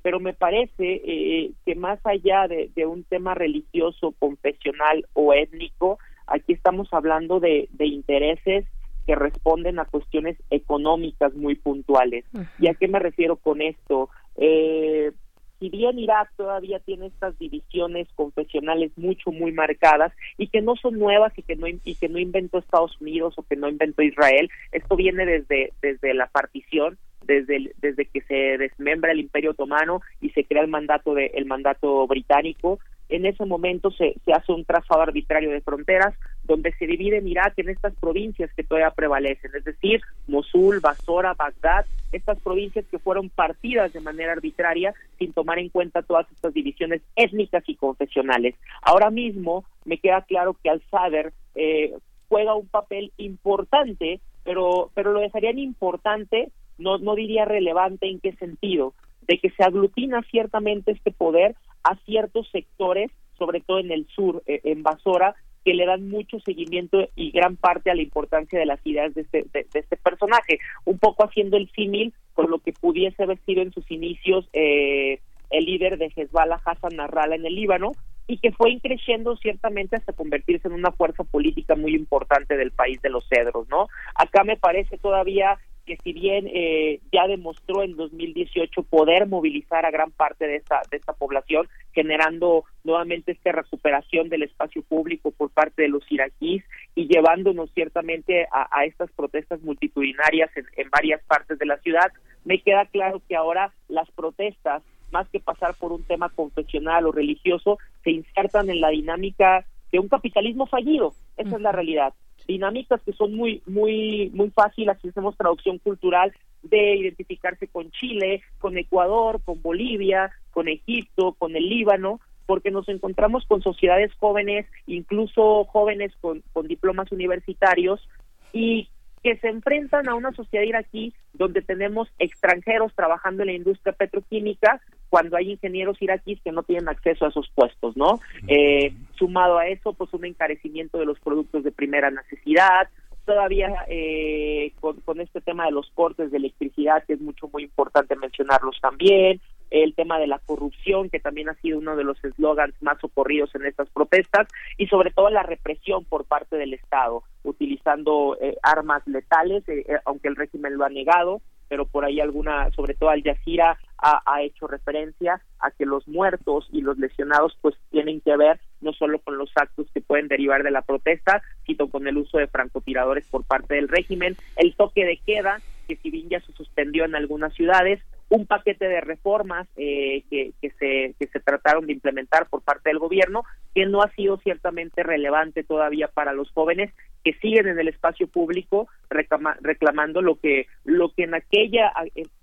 [0.02, 6.52] pero me parece que más allá de, de, un tema religioso, confesional o étnico, aquí
[6.52, 8.64] estamos hablando de, de intereses
[9.06, 12.24] que responden a cuestiones económicas muy puntuales.
[12.58, 14.10] ¿Y a qué me refiero con esto?
[14.36, 15.12] Eh,
[15.58, 20.98] si bien Irak todavía tiene estas divisiones confesionales mucho muy marcadas y que no son
[20.98, 24.50] nuevas y que no y que no inventó Estados Unidos o que no inventó Israel,
[24.72, 30.30] esto viene desde desde la partición, desde desde que se desmembra el Imperio Otomano y
[30.30, 32.78] se crea el mandato de el mandato británico,
[33.08, 36.14] en ese momento se, se hace un trazado arbitrario de fronteras
[36.46, 41.86] donde se divide Irak en estas provincias que todavía prevalecen, es decir, Mosul, Basora, Bagdad,
[42.12, 47.02] estas provincias que fueron partidas de manera arbitraria sin tomar en cuenta todas estas divisiones
[47.16, 48.54] étnicas y confesionales.
[48.82, 51.94] Ahora mismo me queda claro que Al-Sadr eh,
[52.28, 58.32] juega un papel importante, pero, pero lo dejarían importante, no, no diría relevante en qué
[58.36, 58.94] sentido,
[59.26, 64.42] de que se aglutina ciertamente este poder a ciertos sectores, sobre todo en el sur,
[64.46, 65.34] eh, en Basora,
[65.66, 69.22] que le dan mucho seguimiento y gran parte a la importancia de las ideas de
[69.22, 73.62] este, de, este personaje, un poco haciendo el símil con lo que pudiese haber sido
[73.62, 75.18] en sus inicios eh,
[75.50, 77.90] el líder de Hezbollah, Hassan Nasrallah, en el Líbano,
[78.28, 83.02] y que fue increciendo ciertamente hasta convertirse en una fuerza política muy importante del país
[83.02, 83.88] de los cedros, ¿no?
[84.14, 89.90] Acá me parece todavía que si bien eh, ya demostró en 2018 poder movilizar a
[89.90, 95.50] gran parte de esta de esta población generando nuevamente esta recuperación del espacio público por
[95.50, 96.64] parte de los iraquíes
[96.94, 102.12] y llevándonos ciertamente a, estas protestas multitudinarias en, en varias partes de la ciudad
[102.44, 104.82] me queda claro que ahora las protestas
[105.12, 110.00] más que pasar por un tema confesional o religioso se insertan en la dinámica de
[110.00, 111.14] un capitalismo fallido.
[111.36, 112.12] Esa es la realidad
[112.46, 116.32] dinámicas que son muy, muy, muy fáciles, si hacemos traducción cultural,
[116.62, 122.88] de identificarse con Chile, con Ecuador, con Bolivia, con Egipto, con el Líbano, porque nos
[122.88, 128.08] encontramos con sociedades jóvenes, incluso jóvenes con, con diplomas universitarios,
[128.52, 128.88] y
[129.22, 134.80] que se enfrentan a una sociedad iraquí donde tenemos extranjeros trabajando en la industria petroquímica,
[135.16, 138.20] cuando hay ingenieros iraquíes que no tienen acceso a esos puestos, ¿no?
[138.48, 142.90] Eh, sumado a eso, pues un encarecimiento de los productos de primera necesidad,
[143.24, 148.14] todavía eh, con, este tema de los cortes de electricidad, que es mucho, muy importante
[148.14, 149.40] mencionarlos también,
[149.70, 153.54] el tema de la corrupción, que también ha sido uno de los eslogans más ocurridos
[153.54, 159.02] en estas protestas, y sobre todo la represión por parte del Estado, utilizando eh, armas
[159.06, 163.10] letales, eh, eh, aunque el régimen lo ha negado, pero por ahí alguna, sobre todo
[163.10, 168.20] Al Jazeera, ha, ha, hecho referencia a que los muertos y los lesionados pues tienen
[168.20, 172.06] que ver no solo con los actos que pueden derivar de la protesta, sino con
[172.06, 176.28] el uso de francotiradores por parte del régimen, el toque de queda, que si bien
[176.28, 178.00] ya se suspendió en algunas ciudades,
[178.36, 182.98] un paquete de reformas eh, que, se, que se trataron de implementar por parte del
[182.98, 183.44] gobierno,
[183.74, 186.92] que no ha sido ciertamente relevante todavía para los jóvenes
[187.24, 191.92] que siguen en el espacio público reclama, reclamando lo que lo que en aquella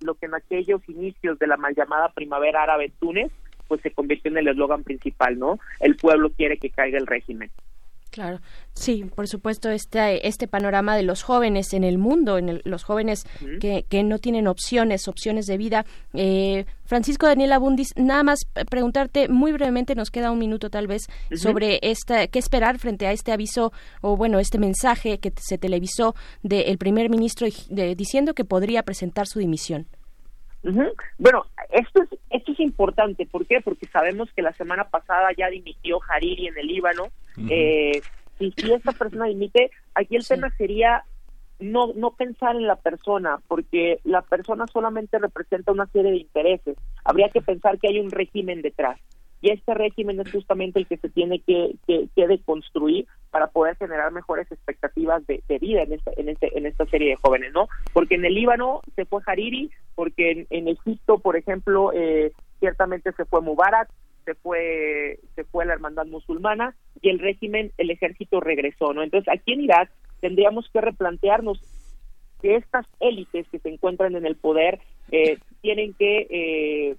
[0.01, 3.31] lo que en aquellos inicios de la mal llamada primavera árabe en Túnez
[3.69, 5.57] pues se convirtió en el eslogan principal, ¿no?
[5.79, 7.49] El pueblo quiere que caiga el régimen.
[8.13, 8.41] Claro,
[8.75, 12.83] sí, por supuesto, este, este panorama de los jóvenes en el mundo, en el, los
[12.83, 13.25] jóvenes
[13.59, 15.83] que, que no tienen opciones, opciones de vida.
[16.13, 21.07] Eh, Francisco Daniel Abundis, nada más preguntarte muy brevemente, nos queda un minuto tal vez,
[21.35, 26.13] sobre esta, qué esperar frente a este aviso o bueno, este mensaje que se televisó
[26.43, 29.87] del primer ministro de, diciendo que podría presentar su dimisión.
[30.63, 30.93] Uh -huh.
[31.17, 33.25] Bueno, esto es, esto es importante.
[33.25, 33.61] ¿Por qué?
[33.61, 37.03] Porque sabemos que la semana pasada ya dimitió Hariri en el Líbano.
[37.37, 37.47] Uh -huh.
[37.51, 38.01] eh,
[38.39, 40.29] si, si esta persona dimite, aquí el sí.
[40.33, 41.03] tema sería
[41.59, 46.77] no, no pensar en la persona, porque la persona solamente representa una serie de intereses.
[47.03, 48.99] Habría que pensar que hay un régimen detrás.
[49.41, 53.75] Y este régimen es justamente el que se tiene que, que, que deconstruir para poder
[53.77, 57.67] generar mejores expectativas de, vida en esta, en, este, en esta serie de jóvenes, ¿no?
[57.91, 63.11] Porque en el Líbano se fue Hariri, porque en, en Egipto, por ejemplo, eh, ciertamente
[63.13, 63.89] se fue Mubarak,
[64.23, 69.27] se fue se fue la hermandad musulmana y el régimen el ejército regresó no entonces
[69.27, 69.91] aquí en Irak
[70.21, 71.59] tendríamos que replantearnos
[72.41, 74.79] que estas élites que se encuentran en el poder
[75.11, 76.95] eh, tienen que eh,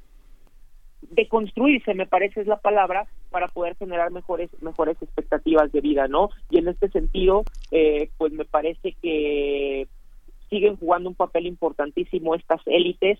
[1.10, 6.30] deconstruirse me parece es la palabra para poder generar mejores mejores expectativas de vida no
[6.50, 9.88] y en este sentido eh, pues me parece que
[10.48, 13.18] siguen jugando un papel importantísimo estas élites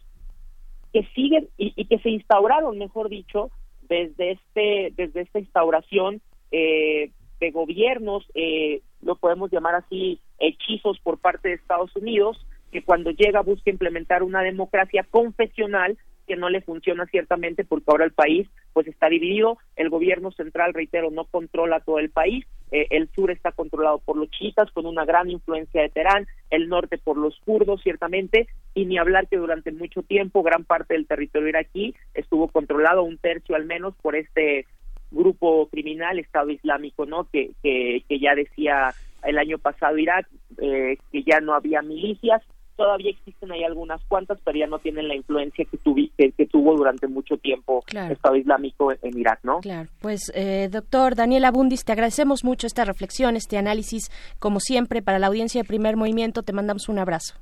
[0.92, 3.50] que siguen y, que se instauraron mejor dicho
[3.88, 6.20] desde este desde esta instauración
[6.52, 12.82] eh, de gobiernos eh, lo podemos llamar así hechizos por parte de Estados Unidos que
[12.82, 18.12] cuando llega busca implementar una democracia confesional que no le funciona ciertamente porque ahora el
[18.12, 23.08] país pues está dividido, el gobierno central, reitero, no controla todo el país, eh, el
[23.14, 27.16] sur está controlado por los chiitas con una gran influencia de Teherán, el norte por
[27.16, 31.94] los kurdos ciertamente, y ni hablar que durante mucho tiempo gran parte del territorio iraquí
[32.14, 34.66] estuvo controlado, un tercio al menos, por este
[35.10, 37.28] grupo criminal, Estado Islámico, ¿no?
[37.30, 38.92] Que, que, que ya decía
[39.22, 40.28] el año pasado Irak
[40.58, 42.42] eh, que ya no había milicias,
[42.76, 46.46] todavía existen ahí algunas cuantas, pero ya no tienen la influencia que, tuvi, que, que
[46.46, 48.06] tuvo durante mucho tiempo claro.
[48.06, 49.60] el Estado Islámico en, en, Irak, ¿no?
[49.60, 55.02] Claro, pues eh, doctor Daniel Abundis, te agradecemos mucho esta reflexión, este análisis, como siempre,
[55.02, 57.34] para la audiencia de Primer Movimiento, te mandamos un abrazo.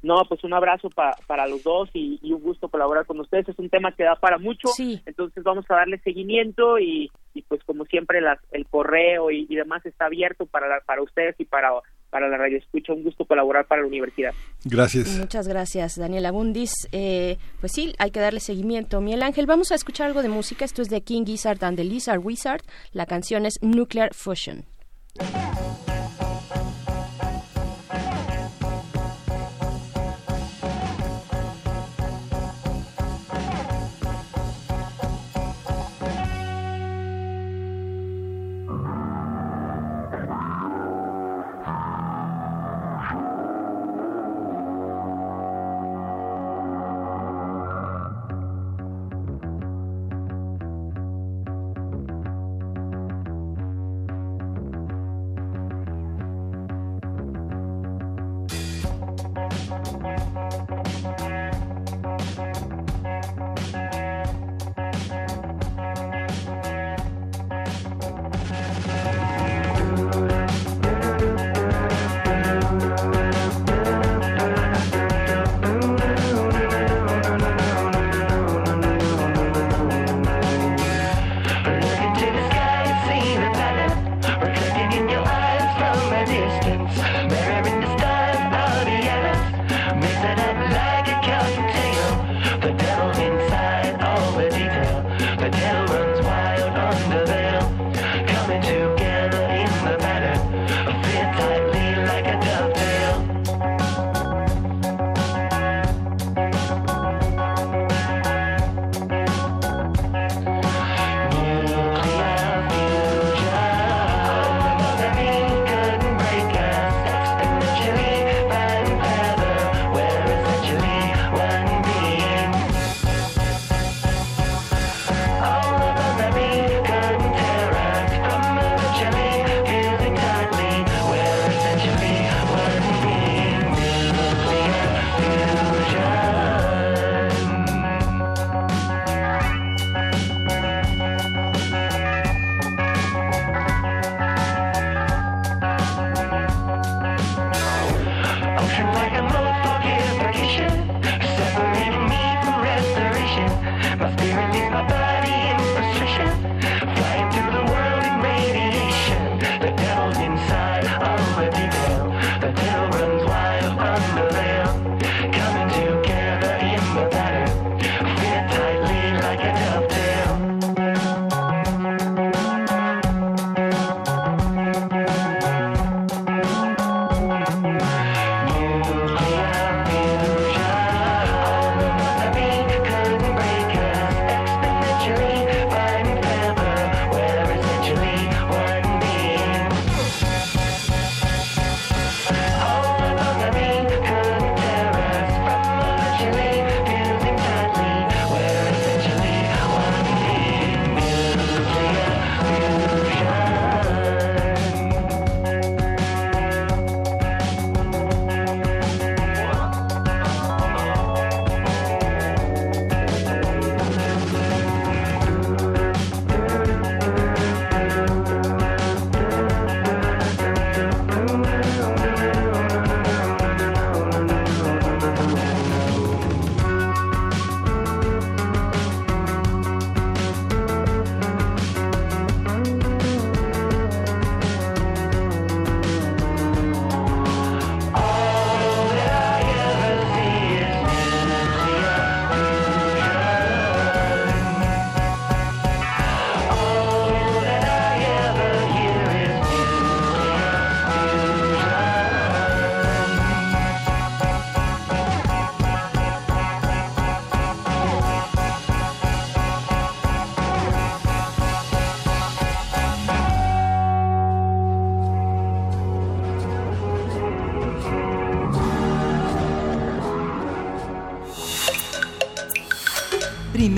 [0.00, 3.48] No, pues un abrazo pa, para los dos y, y, un gusto colaborar con ustedes.
[3.48, 5.02] Es un tema que da para mucho, sí.
[5.06, 9.56] entonces vamos a darle seguimiento y, y pues como siempre las, el correo y, y,
[9.56, 11.72] demás está abierto para, la, para ustedes y para
[12.10, 12.92] para la radio escucha.
[12.92, 14.32] Un gusto colaborar para la universidad.
[14.64, 15.18] Gracias.
[15.18, 16.72] Muchas gracias, Daniela Bundis.
[16.92, 19.00] Eh, pues sí, hay que darle seguimiento.
[19.00, 20.64] Miguel Ángel, vamos a escuchar algo de música.
[20.64, 22.62] Esto es de King Gizzard and the Lizard Wizard.
[22.92, 24.64] La canción es Nuclear Fusion.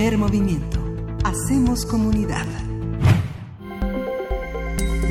[0.00, 0.78] Primer movimiento.
[1.24, 2.46] Hacemos comunidad.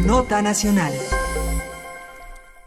[0.03, 0.91] Nota Nacional.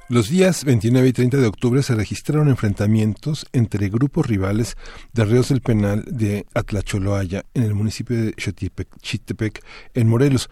[0.09, 4.77] Los días 29 y 30 de octubre se registraron enfrentamientos entre grupos rivales
[5.12, 10.49] de Ríos del Penal de Atlacholoaya en el municipio de Chitepec, en Morelos.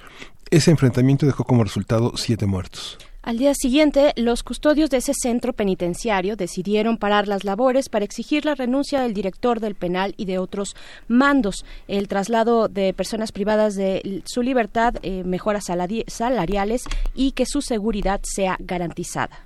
[0.50, 2.98] Ese enfrentamiento dejó como resultado siete muertos.
[3.22, 8.46] Al día siguiente, los custodios de ese centro penitenciario decidieron parar las labores para exigir
[8.46, 10.74] la renuncia del director del penal y de otros
[11.06, 15.64] mandos, el traslado de personas privadas de su libertad, eh, mejoras
[16.08, 16.84] salariales
[17.14, 19.44] y que su seguridad sea garantizada.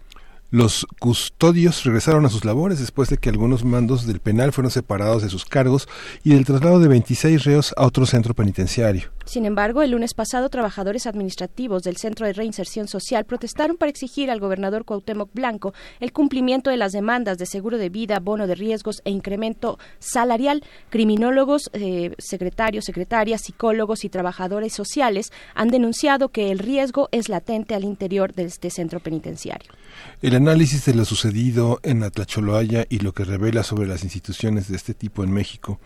[0.55, 5.25] Los custodios regresaron a sus labores después de que algunos mandos del penal fueron separados
[5.25, 5.89] de sus cargos
[6.23, 9.11] y del traslado de 26 reos a otro centro penitenciario.
[9.25, 14.31] Sin embargo, el lunes pasado, trabajadores administrativos del Centro de Reinserción Social protestaron para exigir
[14.31, 18.55] al gobernador Cuauhtémoc Blanco el cumplimiento de las demandas de seguro de vida, bono de
[18.55, 20.63] riesgos e incremento salarial.
[20.91, 27.75] Criminólogos, eh, secretarios, secretarias, psicólogos y trabajadores sociales han denunciado que el riesgo es latente
[27.75, 29.73] al interior de este centro penitenciario.
[30.21, 34.77] El análisis de lo sucedido en Atlacholoaya y lo que revela sobre las instituciones de
[34.77, 35.81] este tipo en México,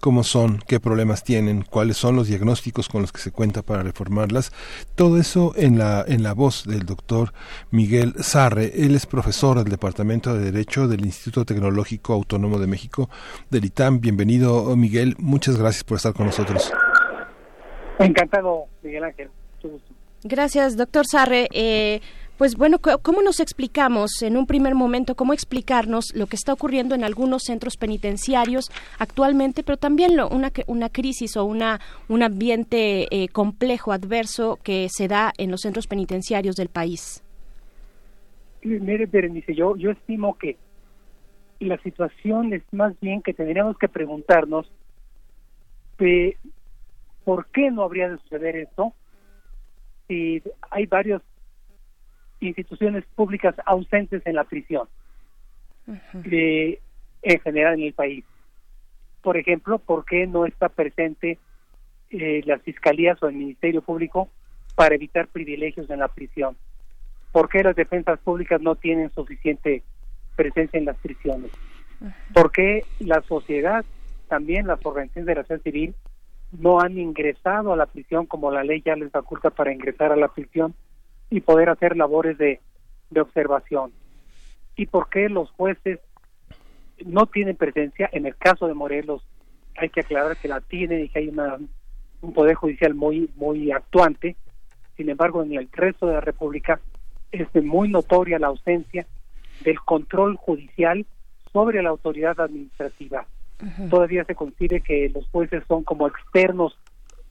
[0.00, 3.82] cómo son, qué problemas tienen, cuáles son los diagnósticos con los que se cuenta para
[3.82, 4.52] reformarlas,
[4.94, 7.32] todo eso en la, en la voz del doctor
[7.70, 8.72] Miguel Sarre.
[8.74, 13.08] Él es profesor del Departamento de Derecho del Instituto Tecnológico Autónomo de México,
[13.50, 14.00] del ITAM.
[14.00, 15.14] Bienvenido, Miguel.
[15.18, 16.72] Muchas gracias por estar con nosotros.
[17.98, 19.30] Encantado, Miguel Ángel.
[20.24, 21.48] Gracias, doctor Sarre.
[21.52, 22.00] Eh,
[22.36, 26.94] pues bueno, ¿cómo nos explicamos en un primer momento, cómo explicarnos lo que está ocurriendo
[26.94, 33.06] en algunos centros penitenciarios actualmente, pero también lo, una, una crisis o una, un ambiente
[33.10, 37.22] eh, complejo, adverso que se da en los centros penitenciarios del país?
[38.62, 40.56] Mire, Berenice, yo, yo estimo que
[41.60, 44.70] la situación es más bien que tendríamos que preguntarnos
[46.00, 46.36] eh,
[47.24, 48.92] por qué no habría de suceder esto
[50.08, 51.22] si hay varios
[52.40, 54.88] instituciones públicas ausentes en la prisión
[56.24, 56.80] eh,
[57.22, 58.24] en general en el país.
[59.22, 61.38] Por ejemplo, ¿por qué no está presente
[62.10, 64.28] eh, las fiscalías o el Ministerio Público
[64.74, 66.56] para evitar privilegios en la prisión?
[67.32, 69.82] ¿Por qué las defensas públicas no tienen suficiente
[70.36, 71.50] presencia en las prisiones?
[72.32, 73.84] ¿Por qué la sociedad,
[74.28, 75.94] también las organizaciones de la sociedad civil,
[76.52, 80.16] no han ingresado a la prisión como la ley ya les faculta para ingresar a
[80.16, 80.74] la prisión
[81.30, 82.60] y poder hacer labores de,
[83.10, 83.92] de observación.
[84.76, 86.00] ¿Y por qué los jueces
[87.04, 88.08] no tienen presencia?
[88.12, 89.22] En el caso de Morelos
[89.76, 91.58] hay que aclarar que la tienen y que hay una,
[92.20, 94.36] un poder judicial muy muy actuante.
[94.96, 96.80] Sin embargo, en el resto de la República
[97.32, 99.06] es muy notoria la ausencia
[99.64, 101.04] del control judicial
[101.52, 103.26] sobre la autoridad administrativa.
[103.88, 106.76] todavía se concibe que los jueces son como externos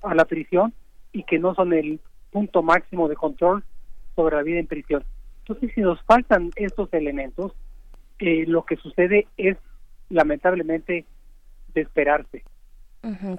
[0.01, 0.73] a la prisión
[1.11, 1.99] y que no son el
[2.31, 3.63] punto máximo de control
[4.15, 5.03] sobre la vida en prisión.
[5.39, 7.53] Entonces, si nos faltan estos elementos,
[8.19, 9.57] eh, lo que sucede es
[10.09, 11.05] lamentablemente
[11.73, 12.43] de esperarse.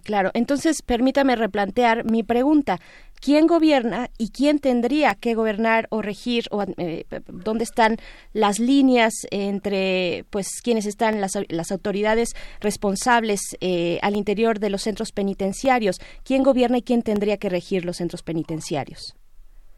[0.02, 2.78] claro, entonces permítame replantear mi pregunta.
[3.18, 7.96] ¿Quién gobierna y quién tendría que gobernar o regir o eh, dónde están
[8.34, 14.82] las líneas entre pues quienes están las, las autoridades responsables eh, al interior de los
[14.82, 15.98] centros penitenciarios?
[16.24, 19.16] ¿Quién gobierna y quién tendría que regir los centros penitenciarios?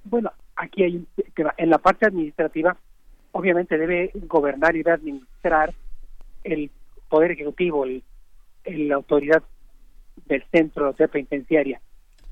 [0.03, 1.07] Bueno, aquí hay
[1.59, 2.77] en la parte administrativa
[3.37, 5.75] obviamente debe gobernar y debe administrar
[6.43, 6.71] el
[7.09, 8.03] poder ejecutivo, el,
[8.65, 9.43] la autoridad
[10.25, 11.81] del centro de penitenciaria.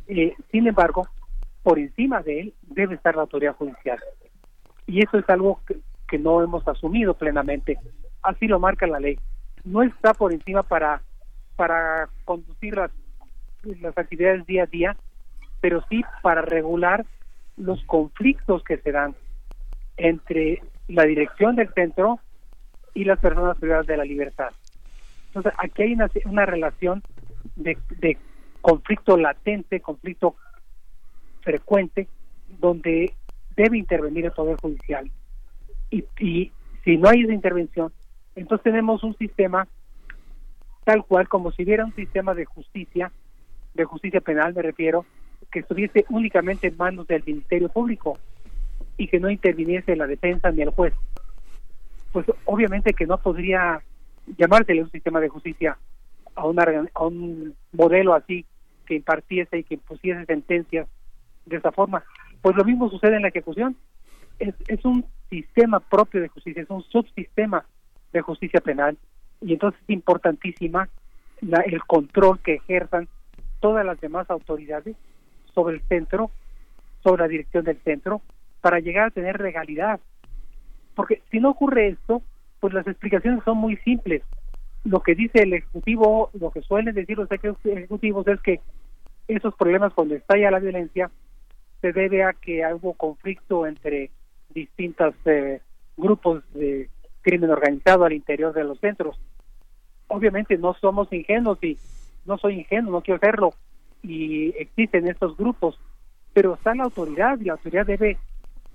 [0.09, 1.07] Eh, sin embargo,
[1.63, 3.99] por encima de él debe estar la autoridad judicial.
[4.87, 5.79] Y eso es algo que,
[6.17, 7.77] no hemos asumido plenamente.
[8.23, 9.19] Así lo marca la ley.
[9.65, 11.03] No está por encima para,
[11.57, 12.93] para conducir las,
[13.81, 14.97] las actividades día a día,
[15.61, 17.05] pero sí para regular
[17.57, 19.15] los conflictos que se dan
[19.97, 22.21] entre la dirección del centro
[22.95, 24.51] y las personas privadas de la libertad.
[25.29, 27.03] Entonces, aquí hay una, una relación
[27.57, 28.19] de, de
[28.61, 30.37] conflicto latente, conflicto
[31.43, 32.09] frecuente,
[32.61, 33.13] donde
[33.57, 35.11] debe intervenir el Poder Judicial.
[35.91, 36.53] Y, y
[36.85, 37.93] si no hay esa intervención,
[38.35, 39.69] entonces tenemos un sistema
[40.85, 43.11] tal cual como si hubiera un sistema de justicia,
[43.75, 45.07] de justicia penal me refiero,
[45.55, 48.19] que estuviese únicamente en manos del Ministerio Público
[48.97, 50.93] y que no interviniese la defensa ni el juez.
[52.11, 53.81] Pues obviamente que no podría
[54.37, 55.79] llamársele un sistema de justicia
[56.35, 58.45] a, una, a un modelo así
[58.85, 60.89] que impartiese y que impusiese sentencias
[61.47, 62.03] de esa forma.
[62.43, 63.77] Pues lo mismo sucede en la ejecución.
[64.41, 67.65] Es, es un sistema propio de justicia, es un subsistema
[68.13, 68.99] de justicia penal
[69.41, 70.89] y entonces es importantísima
[71.43, 73.07] la, el control que ejerzan
[73.61, 74.97] todas las demás autoridades
[75.55, 76.31] sobre el centro,
[77.03, 78.23] sobre la dirección del centro,
[78.61, 80.01] para llegar a tener legalidad.
[80.95, 82.23] Porque si no ocurre esto,
[82.61, 84.23] pues las explicaciones son muy simples.
[84.85, 88.61] Lo que dice el Ejecutivo, lo que suelen decir los ejecutivos es que
[89.29, 91.11] esos problemas cuando estalla la violencia
[91.81, 94.11] se debe a que hubo conflicto entre
[94.51, 95.61] distintos eh,
[95.97, 96.89] grupos de
[97.23, 99.19] crimen organizado al interior de los centros.
[100.09, 101.79] Obviamente no somos ingenuos y
[102.27, 103.55] no soy ingenuo, no quiero serlo,
[104.05, 105.81] y existen estos grupos,
[106.35, 108.19] pero está la autoridad y la autoridad debe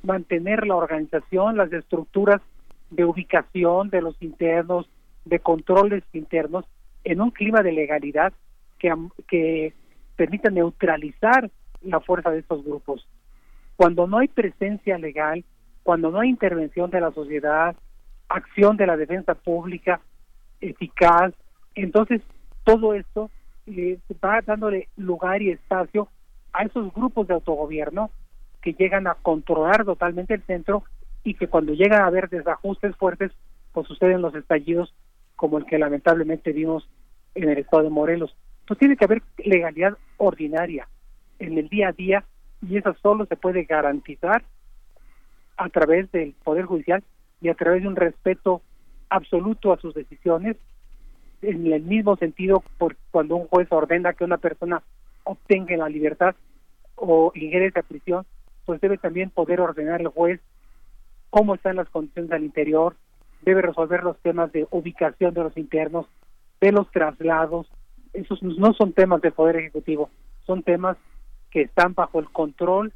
[0.02, 2.42] mantener la organización, las estructuras
[2.90, 4.90] de ubicación de los internos,
[5.26, 6.66] de controles internos,
[7.04, 8.34] en un clima de legalidad
[8.80, 8.94] que,
[9.28, 9.74] que
[10.16, 11.52] permita neutralizar
[11.82, 13.08] la fuerza de estos grupos.
[13.76, 15.46] Cuando no hay presencia legal,
[15.84, 17.76] cuando no hay intervención de la sociedad,
[18.30, 20.02] acción de la defensa pública
[20.60, 21.34] eficaz,
[21.76, 22.22] entonces
[22.64, 23.30] todo esto
[23.68, 26.10] eh, va dándole lugar y espacio
[26.54, 28.12] a esos grupos de autogobierno
[28.62, 30.84] que llegan a controlar totalmente el centro
[31.24, 33.32] y que cuando llega a haber desajustes fuertes,
[33.72, 34.94] pues suceden los estallidos
[35.36, 36.90] como el que lamentablemente vimos
[37.36, 38.36] en el estado de Morelos.
[38.68, 40.88] Pues tiene que haber legalidad ordinaria
[41.40, 42.26] en el día a día
[42.62, 44.44] y eso solo se puede garantizar
[45.58, 47.04] a través del Poder Judicial
[47.42, 48.62] y a través de un respeto
[49.10, 50.58] absoluto a sus decisiones,
[51.42, 54.82] en el mismo sentido por cuando un juez ordena que una persona
[55.24, 56.36] obtenga la libertad
[56.96, 58.26] o ingrese a prisión,
[58.66, 60.42] pues debe también poder ordenar el juez
[61.30, 62.96] cómo están las condiciones al interior,
[63.42, 66.08] debe resolver los temas de ubicación de los internos,
[66.60, 67.68] de los traslados.
[68.14, 70.10] Esos no son temas del Poder Ejecutivo,
[70.46, 70.98] son temas
[71.52, 72.92] que están bajo el control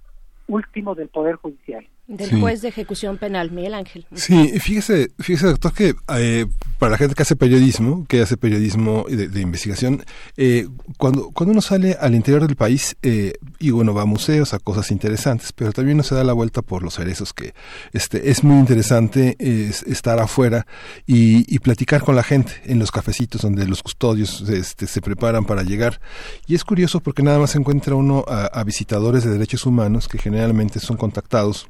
[0.48, 4.06] último del Poder Judicial del juez de ejecución penal, Miguel Ángel.
[4.14, 6.46] Sí, fíjese, fíjese doctor que eh,
[6.78, 10.04] para la gente que hace periodismo, que hace periodismo de, investigación,
[10.36, 10.68] eh,
[10.98, 14.60] cuando cuando uno sale al interior del país eh, y bueno va a museos, a
[14.60, 17.54] cosas interesantes, pero también uno se da la vuelta por los cerezos que
[17.94, 20.68] este es muy interesante estar afuera
[21.08, 25.64] y, platicar con la gente en los cafecitos donde los custodios este, se preparan para
[25.64, 26.02] llegar
[26.46, 30.82] y es curioso porque nada más encuentra uno a visitadores de derechos humanos que generalmente
[30.82, 31.70] son contactados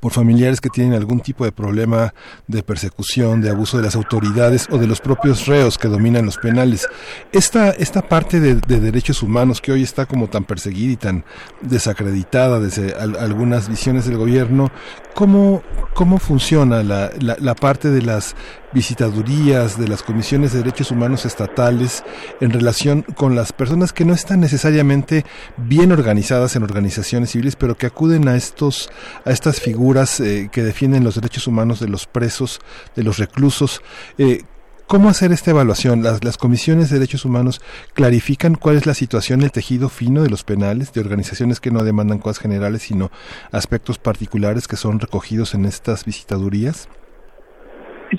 [0.00, 2.14] por familiares que tienen algún tipo de problema
[2.46, 6.38] de persecución, de abuso de las autoridades o de los propios reos que dominan los
[6.38, 6.88] penales.
[7.32, 11.24] Esta, esta parte de, derechos humanos que hoy está como tan perseguida y tan
[11.60, 14.70] desacreditada desde algunas visiones del gobierno,
[15.14, 15.62] ¿cómo,
[15.94, 18.34] cómo funciona la, la, la parte de las
[18.72, 22.04] visitadurías de las comisiones de derechos humanos estatales
[22.40, 25.24] en relación con las personas que no están necesariamente
[25.56, 28.90] bien organizadas en organizaciones civiles, pero que acuden a estos
[29.24, 32.58] a estas figuras eh, que defienden los derechos humanos de los presos,
[32.96, 33.82] de los reclusos.
[34.16, 34.40] Eh,
[34.86, 36.02] ¿Cómo hacer esta evaluación?
[36.02, 37.60] Las, comisiones de derechos humanos
[37.92, 41.84] clarifican cuál es la situación, el tejido fino de los penales, de organizaciones que no
[41.84, 43.10] demandan cosas generales, sino
[43.52, 46.88] aspectos particulares que son recogidos en estas visitadurías.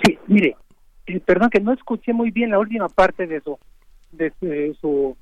[0.03, 0.55] Sí, mire,
[1.07, 3.57] eh, perdón que no escuché muy bien la última parte de su
[4.11, 4.31] de,
[4.79, 5.17] su,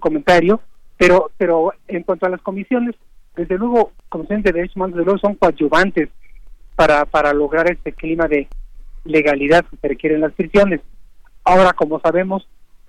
[0.00, 0.60] comentario,
[0.96, 2.96] pero pero en cuanto a las comisiones,
[3.40, 6.10] desde luego, comisiones de derechos humanos, desde luego son coadyuvantes
[6.76, 8.48] para para lograr este clima de
[9.04, 10.82] legalidad que se requiere en las prisiones.
[11.44, 12.46] Ahora, como sabemos,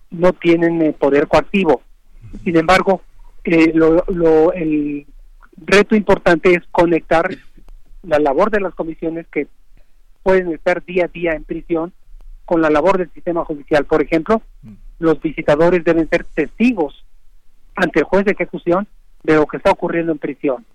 [0.09, 1.81] no tienen eh, poder coactivo.
[2.43, 3.01] Sin embargo,
[3.45, 5.07] eh, lo, lo, el
[5.55, 7.29] reto importante es conectar
[8.03, 9.47] la labor de las comisiones que
[10.21, 11.93] pueden estar día a día en prisión
[12.43, 13.85] con la labor del sistema judicial.
[13.85, 14.41] Por ejemplo,
[14.99, 17.05] los visitadores deben ser testigos
[17.75, 18.85] ante el juez de ejecución
[19.23, 20.65] de lo que está ocurriendo en prisión.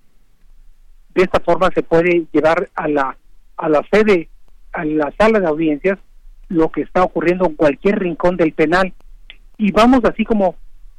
[1.14, 3.16] De esta forma se puede llevar a la
[3.56, 4.28] a la sede,
[4.72, 5.98] a la sala de audiencias,
[6.48, 8.92] lo que está ocurriendo en cualquier rincón del penal.
[9.58, 10.56] Y vamos así como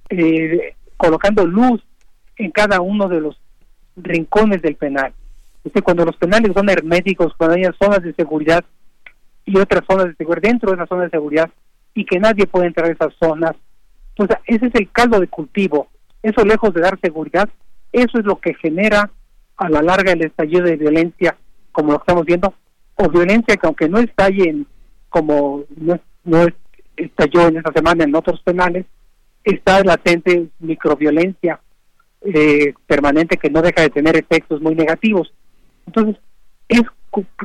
[0.09, 1.83] eh, colocando luz
[2.37, 3.39] en cada uno de los
[3.95, 5.13] rincones del penal.
[5.63, 8.63] Es cuando los penales son herméticos, cuando hay zonas de seguridad
[9.45, 11.49] y otras zonas de seguridad dentro de esa zona de seguridad
[11.93, 13.55] y que nadie puede entrar a esas zonas,
[14.15, 15.87] pues ese es el caldo de cultivo.
[16.23, 17.49] Eso lejos de dar seguridad,
[17.91, 19.11] eso es lo que genera
[19.57, 21.37] a la larga el estallido de violencia,
[21.71, 22.53] como lo estamos viendo,
[22.95, 24.67] o violencia que aunque no estalle en,
[25.09, 26.47] como no, no
[26.95, 28.85] estalló en esa semana en otros penales,
[29.43, 31.59] está latente microviolencia
[32.21, 35.31] eh, permanente que no deja de tener efectos muy negativos.
[35.85, 36.17] Entonces,
[36.67, 36.81] es,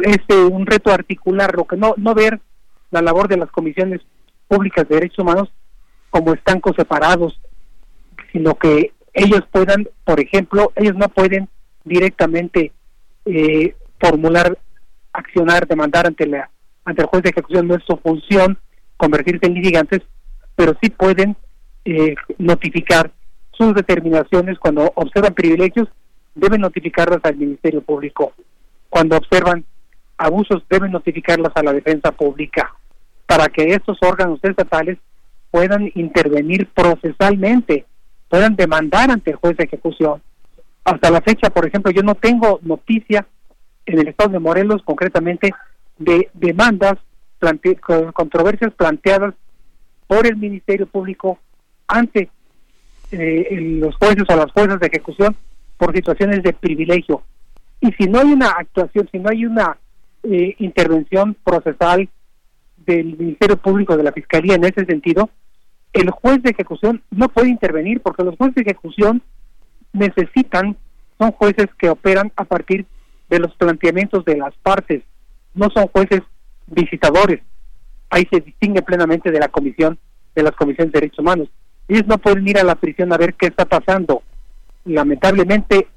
[0.03, 2.40] es eh, un reto articular, lo que no, no ver
[2.90, 4.01] la labor de las comisiones
[4.49, 5.51] públicas de derechos humanos
[6.11, 7.40] como estancos separados,
[8.32, 11.48] sino que ellos puedan, por ejemplo, ellos no pueden
[11.84, 12.72] directamente
[13.26, 14.59] eh, formular,
[15.12, 16.50] accionar, demandar ante la
[16.84, 18.59] ante el juez de ejecución, no es su función
[18.96, 20.00] convertirse en litigantes,
[20.56, 21.36] pero sí pueden
[21.84, 23.12] eh, notificar
[23.52, 25.88] sus determinaciones cuando observan privilegios
[26.34, 28.32] deben notificarlas al Ministerio Público.
[28.88, 29.64] Cuando observan
[30.16, 32.74] abusos, deben notificarlas a la defensa pública
[33.26, 34.98] para que estos órganos estatales
[35.50, 37.86] puedan intervenir procesalmente,
[38.32, 40.22] puedan demandar ante el juez de ejecución.
[40.84, 43.26] Hasta la fecha, por ejemplo, yo no tengo noticia
[43.84, 45.52] en el estado de Morelos concretamente
[45.98, 46.94] de demandas,
[48.14, 49.34] controversias planteadas
[50.06, 51.40] por el Ministerio Público
[51.86, 52.30] ante
[53.10, 53.48] eh,
[53.78, 55.36] los jueces o las fuerzas de ejecución
[55.76, 57.22] por situaciones de privilegio.
[57.82, 59.76] Y si no hay una actuación, si no hay una
[60.22, 62.09] eh, intervención procesal
[62.78, 65.28] del Ministerio Público, de la Fiscalía en ese sentido,
[65.93, 69.23] el juez de ejecución no puede intervenir porque los jueces de ejecución
[69.93, 70.77] necesitan,
[71.19, 72.86] son jueces que operan a partir
[73.28, 75.02] de los planteamientos de las partes,
[75.55, 76.20] no son jueces
[76.66, 77.40] visitadores.
[78.10, 79.98] Ahí se distingue plenamente de la comisión,
[80.35, 81.48] de las comisiones de derechos humanos.
[81.89, 84.23] Ellos no pueden ir a la prisión a ver qué está pasando
[84.85, 85.89] lamentablemente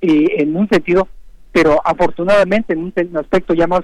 [0.00, 1.08] en un sentido,
[1.52, 3.82] pero afortunadamente en un aspecto ya más,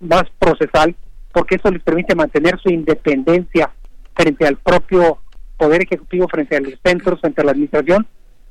[0.00, 0.94] más procesal,
[1.32, 3.70] porque eso les permite mantener su independencia
[4.16, 5.18] frente al propio
[5.56, 8.06] Poder Ejecutivo, frente a los centros, frente a la Administración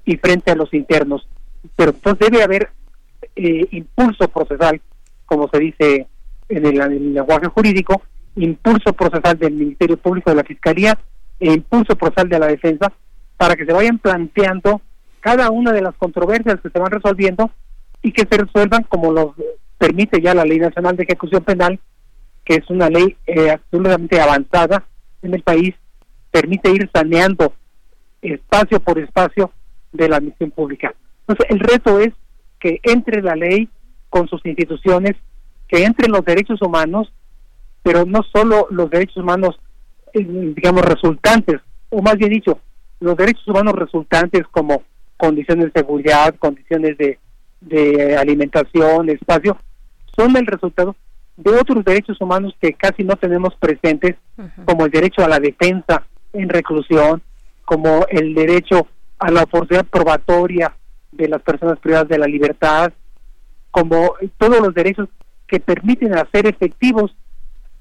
[0.06, 1.28] y frente a los internos.
[1.76, 2.70] Pero entonces debe haber
[3.36, 4.82] eh, impulso procesal,
[5.26, 6.08] como se dice
[6.50, 8.02] en el, en el, lenguaje jurídico,
[8.36, 10.98] impulso procesal del Ministerio Público de la Fiscalía
[11.40, 12.92] e impulso procesal de la defensa
[13.38, 14.82] para que se vayan planteando
[15.20, 17.52] cada una de las controversias que se van resolviendo
[18.02, 19.36] y que se resuelvan como lo
[19.78, 21.80] permite ya la Ley Nacional de Ejecución Penal,
[22.44, 24.86] que es una ley eh, absolutamente avanzada
[25.26, 25.74] en el país,
[26.32, 27.54] permite ir saneando
[28.22, 29.52] espacio por espacio
[29.92, 30.94] de la admisión pública.
[31.28, 32.14] Entonces, el reto es
[32.60, 33.70] que entre la ley
[34.10, 35.16] con sus instituciones,
[35.68, 37.12] que entren los derechos humanos,
[37.84, 39.60] pero no solo los derechos humanos,
[40.14, 40.24] eh,
[40.56, 42.60] digamos, resultantes, o más bien dicho,
[43.00, 44.84] los derechos humanos resultantes como
[45.18, 47.20] condiciones de seguridad, condiciones de,
[47.62, 49.58] de alimentación, espacio,
[50.16, 50.96] son el resultado
[51.38, 54.16] de otros derechos humanos que casi no tenemos presentes,
[54.66, 57.22] como el derecho a la defensa en reclusión,
[57.66, 58.88] como el derecho
[59.20, 60.76] a la oportunidad probatoria
[61.12, 62.94] de las personas privadas de la libertad,
[63.72, 65.10] como todos los derechos
[65.48, 67.16] que permiten hacer efectivos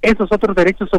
[0.02, 0.90] esos otros derechos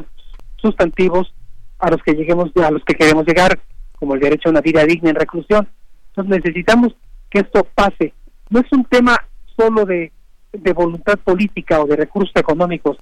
[0.57, 1.33] sustantivos
[1.79, 3.59] a los que lleguemos a los que queremos llegar,
[3.97, 5.67] como el derecho a una vida digna en reclusión.
[6.09, 6.95] Entonces necesitamos
[7.29, 8.13] que esto pase.
[8.49, 9.17] No es un tema
[9.57, 10.11] solo de,
[10.57, 12.97] de voluntad política o de recursos económicos,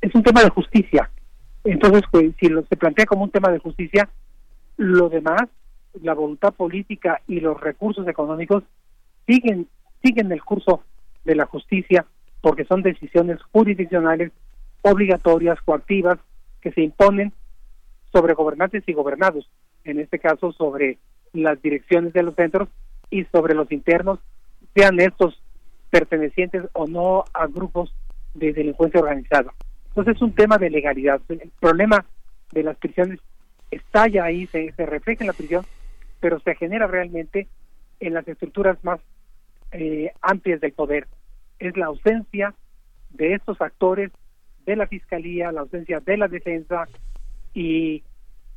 [0.00, 1.10] es un tema de justicia.
[1.64, 4.08] Entonces, pues, si lo, se plantea como un tema de justicia,
[4.76, 5.42] lo demás,
[6.02, 8.64] la voluntad política y los recursos económicos
[9.26, 9.68] siguen
[10.02, 10.82] siguen el curso
[11.24, 12.06] de la justicia
[12.40, 14.32] porque son decisiones jurisdiccionales
[14.82, 16.18] obligatorias, coactivas,
[16.60, 17.32] que se imponen
[18.12, 19.48] sobre gobernantes y gobernados,
[19.84, 20.98] en este caso sobre
[21.32, 22.68] las direcciones de los centros
[23.10, 24.18] y sobre los internos,
[24.74, 25.40] sean estos
[25.92, 27.94] pertenecientes o no a grupos
[28.32, 29.52] de delincuencia organizada.
[29.88, 31.20] Entonces es un tema de legalidad.
[31.28, 32.06] El problema
[32.50, 33.20] de las prisiones
[33.70, 35.66] está ya ahí, se, refleja en la prisión,
[36.18, 37.46] pero se genera realmente
[38.00, 39.00] en las estructuras más
[39.72, 41.08] eh, amplias del poder.
[41.58, 42.54] Es la ausencia
[43.10, 44.10] de estos actores
[44.64, 46.88] de la fiscalía, la ausencia de la defensa
[47.52, 48.02] y,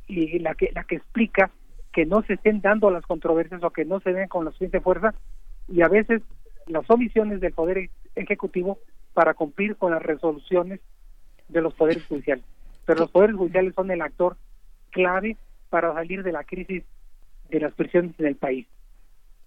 [0.06, 1.50] y la que la que explica
[1.92, 4.80] que no se estén dando las controversias o que no se den con la suficiente
[4.80, 5.14] fuerza
[5.68, 6.22] y a veces
[6.66, 8.78] las omisiones del poder ejecutivo
[9.14, 10.80] para cumplir con las resoluciones
[11.48, 12.44] de los poderes judiciales.
[12.84, 14.36] Pero los poderes judiciales son el actor
[14.90, 15.36] clave
[15.70, 16.84] para salir de la crisis
[17.48, 18.66] de las prisiones en el país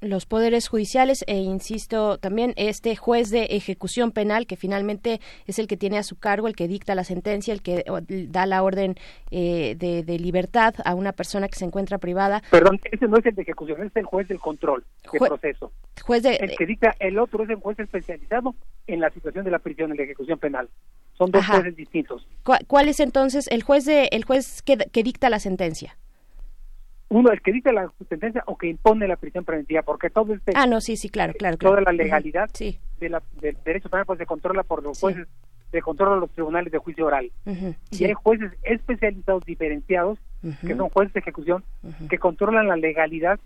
[0.01, 5.67] los poderes judiciales e insisto también este juez de ejecución penal que finalmente es el
[5.67, 7.83] que tiene a su cargo el que dicta la sentencia el que
[8.29, 8.95] da la orden
[9.31, 12.41] eh, de, libertad a una persona que se encuentra privada.
[12.51, 15.71] Perdón ese no es el de ejecución es el juez del control del proceso.
[16.01, 18.55] juez de, el que dicta el otro es el juez especializado
[18.87, 20.69] en la situación de la prisión en la ejecución penal.
[21.17, 22.25] Son dos jueces distintos.
[22.43, 25.97] ¿Cuál, es entonces el juez de el juez que, que dicta la sentencia
[27.09, 30.51] uno el que dice la sentencia o que impone la prisión preventiva porque todo este
[30.55, 34.19] ah no sí sí claro claro, toda la legalidad de la, del derecho penal pues
[34.19, 35.27] se controla por los jueces
[35.71, 37.31] se controla los tribunales de juicio oral.
[37.91, 40.17] Y hay jueces especializados diferenciados
[40.65, 41.63] que son jueces de ejecución
[42.09, 43.39] que controlan la legalidad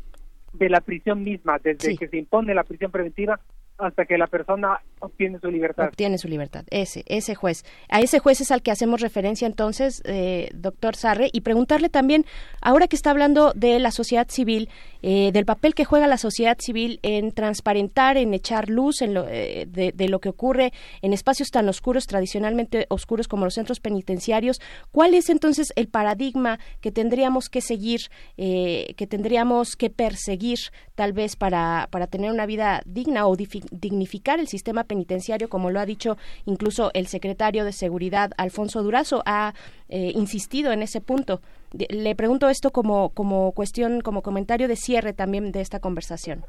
[0.53, 3.39] de la prisión misma desde que se impone la prisión preventiva
[3.77, 5.87] hasta que la persona obtiene su libertad.
[5.87, 7.65] Obtiene su libertad, ese, ese juez.
[7.89, 12.25] A ese juez es al que hacemos referencia entonces, eh, doctor Sarre, y preguntarle también,
[12.61, 14.69] ahora que está hablando de la sociedad civil,
[15.01, 19.25] eh, del papel que juega la sociedad civil en transparentar, en echar luz en lo,
[19.27, 20.71] eh, de, lo que ocurre
[21.01, 26.59] en espacios tan oscuros, tradicionalmente oscuros como los centros penitenciarios, ¿cuál es entonces el paradigma
[26.79, 28.01] que tendríamos que seguir,
[28.37, 30.59] que tendríamos que perseguir
[30.95, 33.35] tal vez para, para tener una vida digna o
[33.71, 39.23] dignificar el sistema penitenciario, como lo ha dicho incluso el secretario de Seguridad, Alfonso Durazo,
[39.25, 39.53] ha
[39.89, 41.41] eh, insistido en ese punto.
[41.71, 46.43] Le pregunto esto como, como cuestión, como comentario de cierre también de esta conversación.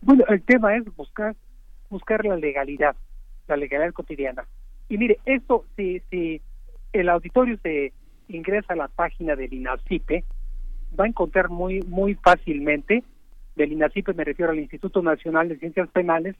[0.00, 1.34] Bueno, el tema es buscar,
[1.90, 2.94] buscar la legalidad,
[3.48, 4.44] la legalidad cotidiana.
[4.88, 6.40] Y mire, esto, si, si
[6.92, 7.92] el auditorio se
[8.28, 10.24] ingresa a la página del INACIPE,
[10.98, 13.02] va a encontrar muy, muy fácilmente
[13.56, 16.34] del INACIPE, me refiero al Instituto Nacional de Ciencias Penales,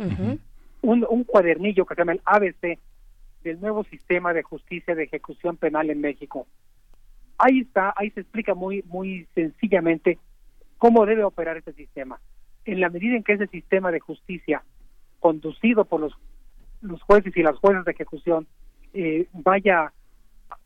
[0.83, 2.79] un, un cuadernillo que se llama el ABC
[3.43, 6.47] del nuevo sistema de justicia de ejecución penal en México.
[7.39, 10.19] Ahí está, ahí se explica muy, muy sencillamente
[10.79, 12.21] cómo debe operar este sistema.
[12.65, 14.63] En la medida en que ese sistema de justicia,
[15.21, 16.15] conducido por los,
[16.81, 18.47] los jueces y las jueces de ejecución,
[18.95, 19.93] eh, vaya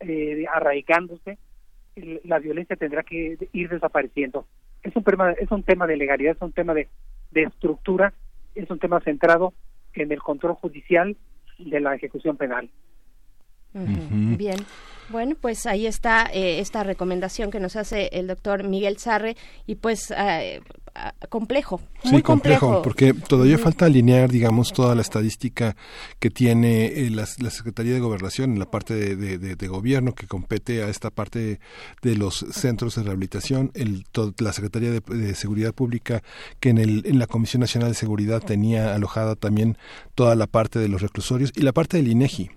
[0.00, 1.38] eh, arraigándose,
[1.96, 4.46] la violencia tendrá que ir desapareciendo
[4.88, 6.88] es un tema, es un tema de legalidad, es un tema de,
[7.30, 8.12] de estructura,
[8.54, 9.54] es un tema centrado
[9.94, 11.16] en el control judicial
[11.58, 12.70] de la ejecución penal.
[13.72, 14.58] Bien.
[15.10, 19.36] Bueno, pues ahí está eh, esta recomendación que nos hace el doctor Miguel Sarre
[19.66, 20.60] y pues eh,
[21.28, 25.76] complejo, muy sí, complejo, porque todavía falta alinear, digamos, toda la estadística
[26.18, 30.88] que tiene eh, la, Secretaría de Gobernación en la parte de, gobierno que compete a
[30.88, 31.60] esta parte
[32.02, 34.04] de los centros de rehabilitación, el,
[34.38, 36.22] la Secretaría de, Seguridad Pública
[36.60, 39.76] que en, el, en la Comisión Nacional de Seguridad tenía alojada también
[40.14, 42.50] toda la parte de los reclusorios y la parte del INEGI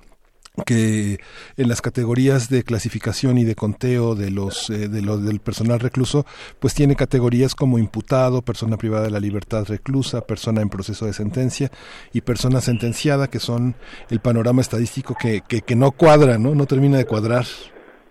[0.66, 1.20] que
[1.56, 6.26] en las categorías de clasificación y de conteo de los eh, de del personal recluso
[6.60, 11.14] pues tiene categorías como imputado persona privada de la libertad reclusa persona en proceso de
[11.14, 11.72] sentencia
[12.12, 13.76] y persona sentenciada que son
[14.10, 17.46] el panorama estadístico que, que, no cuadra no no termina de cuadrar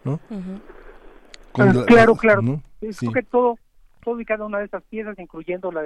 [0.05, 0.19] no
[1.53, 2.63] claro claro.
[2.81, 3.59] es que todo
[4.03, 5.83] todo y cada una de esas piezas incluyendo la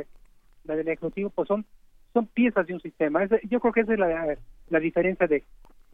[0.63, 1.67] la del ejecutivo pues son
[2.15, 3.27] son piezas de un sistema.
[3.51, 4.39] Yo creo que esa es la,
[4.71, 5.45] la diferencia de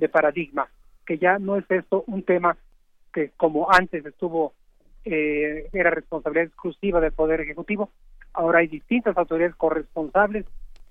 [0.01, 0.69] de paradigma,
[1.07, 2.57] que ya no es esto un tema
[3.13, 4.55] que como antes estuvo,
[5.05, 7.91] eh, era responsabilidad exclusiva del Poder Ejecutivo,
[8.33, 10.47] ahora hay distintas autoridades corresponsables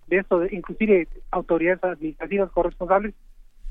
[0.07, 3.13] de esto, inclusive autoridades administrativas corresponsables,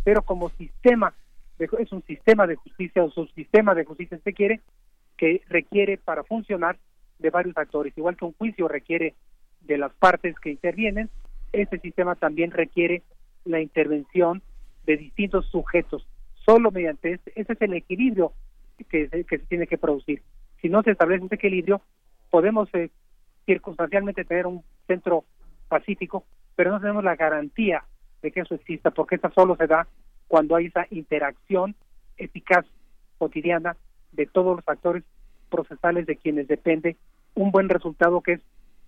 [0.04, 1.14] pero como sistema,
[1.58, 4.60] es un sistema de justicia o subsistema de justicia, se quiere,
[5.16, 6.78] que requiere para funcionar
[7.18, 9.14] de varios actores, igual que un juicio requiere
[9.62, 11.10] de las partes que intervienen,
[11.52, 13.02] este sistema también requiere
[13.44, 14.42] la intervención
[14.88, 16.06] de distintos sujetos.
[16.46, 18.32] Solo mediante ese, ese es el equilibrio
[18.88, 20.22] que, se tiene que producir.
[20.62, 21.82] Si no se establece ese equilibrio,
[22.30, 22.90] podemos eh,
[23.44, 25.24] circunstancialmente tener un centro
[25.68, 26.24] pacífico,
[26.56, 27.84] pero no tenemos la garantía
[28.22, 29.86] de que eso exista, porque esa solo se da
[30.26, 31.74] cuando hay esa interacción
[32.16, 32.64] eficaz
[33.18, 33.76] cotidiana
[34.12, 35.04] de todos los actores
[35.50, 36.96] procesales de quienes depende
[37.34, 38.40] un buen resultado que es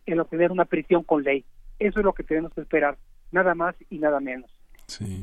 [0.06, 1.44] el obtener una prisión con ley.
[1.78, 2.96] Eso es lo que tenemos que esperar,
[3.32, 4.50] nada más y nada menos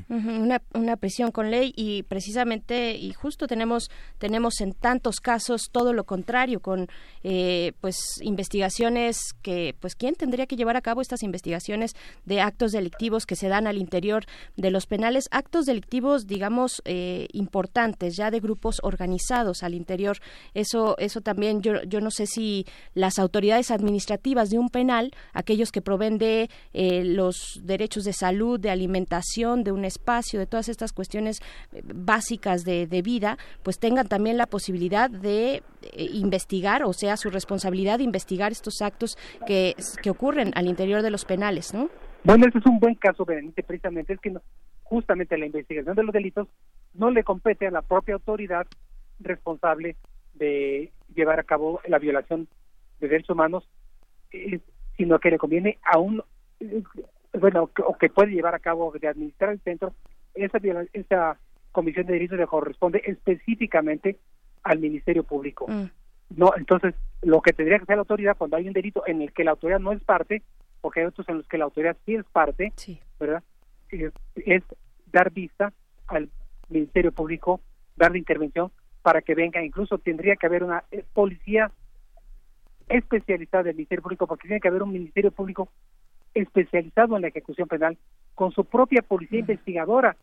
[0.10, 5.94] una, una prisión con ley y precisamente y justo tenemos tenemos en tantos casos todo
[5.94, 6.88] lo contrario con
[7.24, 11.94] eh, pues investigaciones que pues quién tendría que llevar a cabo estas investigaciones
[12.26, 14.26] de actos delictivos que se dan al interior
[14.56, 20.18] de los penales actos delictivos digamos eh, importantes ya de grupos organizados al interior.
[20.54, 25.72] Eso eso también yo yo no sé si las autoridades administrativas de un penal aquellos
[25.72, 30.70] que proveen de eh, los derechos de salud de alimentación de un espacio, de todas
[30.70, 31.42] estas cuestiones
[31.74, 35.62] eh, básicas de, vida, pues tengan también la posibilidad de eh,
[36.14, 41.12] investigar, o sea, su responsabilidad de investigar estos actos que, que ocurren al interior de
[41.12, 41.90] los penales, ¿no?
[42.24, 44.34] Bueno, ese es un buen caso, Berenice, precisamente, es que
[44.84, 46.48] justamente la investigación de los delitos
[46.94, 48.68] no le compete a la propia autoridad
[49.20, 49.96] responsable
[50.34, 52.48] de llevar a cabo la violación
[53.00, 53.68] de derechos humanos,
[54.32, 54.60] eh,
[54.98, 56.24] sino que le conviene a un
[57.40, 59.94] bueno, o que puede llevar a cabo de administrar el centro,
[60.34, 60.60] esa,
[60.94, 61.38] esa
[61.72, 64.18] comisión de delitos le corresponde específicamente
[64.64, 65.68] al Ministerio Público.
[65.68, 65.86] Mm.
[66.36, 69.32] No, entonces, lo que tendría que hacer la autoridad cuando hay un delito en el
[69.32, 70.44] que la autoridad no es parte,
[70.82, 72.74] porque hay otros en los que la autoridad sí es parte,
[73.20, 73.44] ¿verdad?
[73.90, 74.64] Es,
[75.12, 75.72] dar vista
[76.08, 76.30] al
[76.70, 77.62] Ministerio Público,
[77.96, 81.72] darle intervención para que venga, incluso tendría que haber una eh, policía
[82.90, 85.70] especializada del Ministerio Público, porque tiene que haber un Ministerio Público
[86.40, 87.98] especializado en la ejecución penal
[88.36, 90.16] con su propia policía investigadora,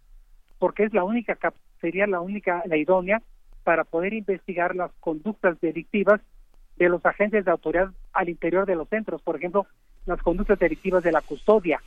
[0.59, 1.37] porque es la única
[1.81, 3.21] sería la única la idónea
[3.65, 6.21] para poder investigar las conductas delictivas
[6.77, 9.67] de los agentes de autoridad al interior de los centros, por ejemplo,
[10.07, 11.81] las conductas delictivas de la custodia.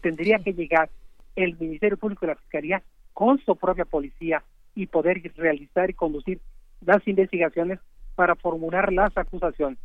[0.00, 0.90] Tendría que llegar
[1.36, 2.82] el Ministerio Público y la Fiscalía
[3.12, 4.42] con su propia policía
[4.74, 6.40] y poder realizar y conducir
[6.80, 7.78] las investigaciones
[8.14, 9.78] para formular las acusaciones.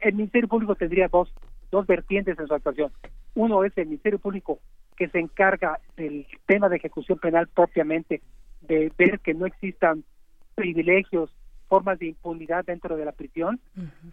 [0.00, 1.32] el Ministerio Público tendría dos,
[1.72, 2.92] dos vertientes en su actuación.
[3.34, 4.60] Uno es el Ministerio Público
[4.96, 8.20] que se encarga del tema de ejecución penal propiamente,
[8.60, 10.04] de ver que no existan
[10.54, 11.34] privilegios,
[11.66, 13.58] formas de impunidad dentro de la prisión,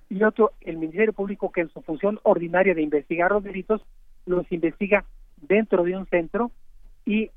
[0.09, 3.85] y otro, el Ministerio Público que en su función ordinaria de investigar los delitos,
[4.25, 5.03] los investiga
[5.35, 6.51] dentro de un centro
[7.05, 7.29] y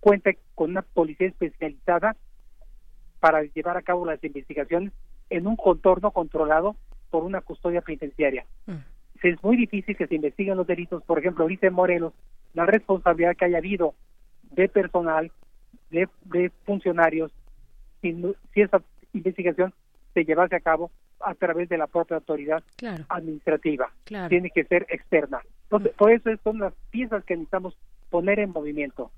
[0.00, 2.16] cuenta con una policía especializada
[3.20, 4.92] para llevar a cabo las investigaciones
[5.28, 6.76] en un contorno controlado
[7.10, 8.46] por una custodia penitenciaria
[9.28, 11.02] es muy difícil que se investiguen los delitos.
[11.04, 12.14] Por ejemplo, dice Morelos,
[12.54, 13.94] la responsabilidad que haya habido
[14.50, 15.30] de personal,
[15.90, 17.32] de, funcionarios,
[18.00, 18.16] si,
[18.54, 18.82] esa
[19.12, 19.74] investigación
[20.14, 20.90] se llevase a cabo
[21.20, 22.62] a través de la propia autoridad
[23.08, 23.92] administrativa.
[24.04, 25.40] Tiene que ser externa.
[25.64, 27.76] Entonces, por eso son las piezas que necesitamos
[28.08, 29.10] poner en movimiento.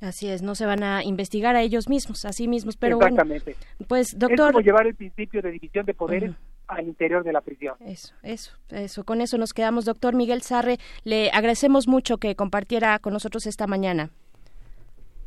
[0.00, 3.56] Así es, no se van a investigar a ellos mismos, a sí mismos, pero Exactamente.
[3.88, 4.50] pues doctor...
[4.50, 6.32] Es como llevar el principio de división de poderes
[6.68, 7.74] al interior de la prisión.
[7.80, 9.04] Eso, eso, eso.
[9.04, 10.78] Con eso nos quedamos, doctor Miguel Sarre.
[11.04, 14.10] Le agradecemos mucho que compartiera con nosotros esta mañana.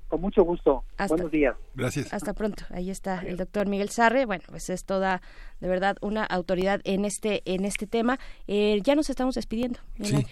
[0.08, 0.84] Con mucho gusto.
[1.08, 1.56] Buenos días.
[1.74, 2.14] Gracias.
[2.14, 2.66] Hasta pronto.
[2.70, 4.26] Ahí está el doctor Miguel Sarre.
[4.26, 5.22] Bueno, pues es toda,
[5.62, 8.20] de verdad, una autoridad en este, en este tema.
[8.48, 9.80] Eh, ya nos estamos despidiendo.
[10.02, 10.26] Sí.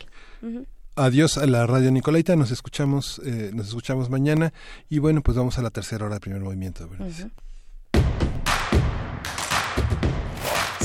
[0.96, 4.52] Adiós a la radio Nicolaita, nos escuchamos, eh, nos escuchamos mañana
[4.90, 6.90] y bueno, pues vamos a la tercera hora del primer movimiento.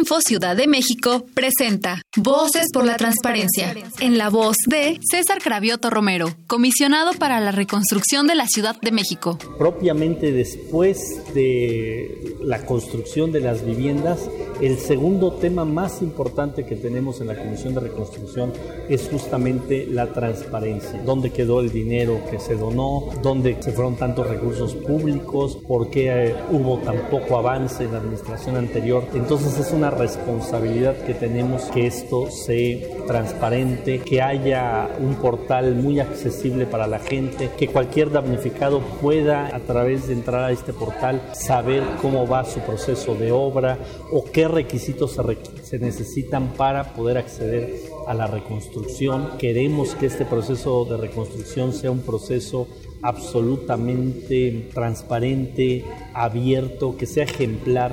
[0.00, 5.90] Info Ciudad de México presenta Voces por la Transparencia, en la voz de César Cravioto
[5.90, 9.38] Romero, comisionado para la reconstrucción de la Ciudad de México.
[9.58, 10.98] Propiamente después
[11.34, 14.30] de la construcción de las viviendas,
[14.62, 18.52] el segundo tema más importante que tenemos en la Comisión de Reconstrucción
[18.88, 21.02] es justamente la transparencia.
[21.04, 23.10] ¿Dónde quedó el dinero que se donó?
[23.22, 25.58] ¿Dónde se fueron tantos recursos públicos?
[25.66, 29.06] ¿Por qué eh, hubo tan poco avance en la administración anterior?
[29.14, 36.00] Entonces es una responsabilidad que tenemos que esto sea transparente, que haya un portal muy
[36.00, 41.20] accesible para la gente, que cualquier damnificado pueda a través de entrar a este portal
[41.32, 43.78] saber cómo va su proceso de obra
[44.12, 45.18] o qué requisitos
[45.62, 47.74] se, necesitan para poder acceder
[48.06, 49.38] a la reconstrucción.
[49.38, 52.66] Queremos que este proceso de reconstrucción sea un proceso
[53.02, 57.92] absolutamente transparente, abierto, que sea ejemplar.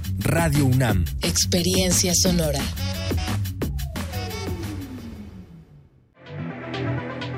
[0.23, 1.03] Radio UNAM.
[1.23, 2.59] Experiencia sonora.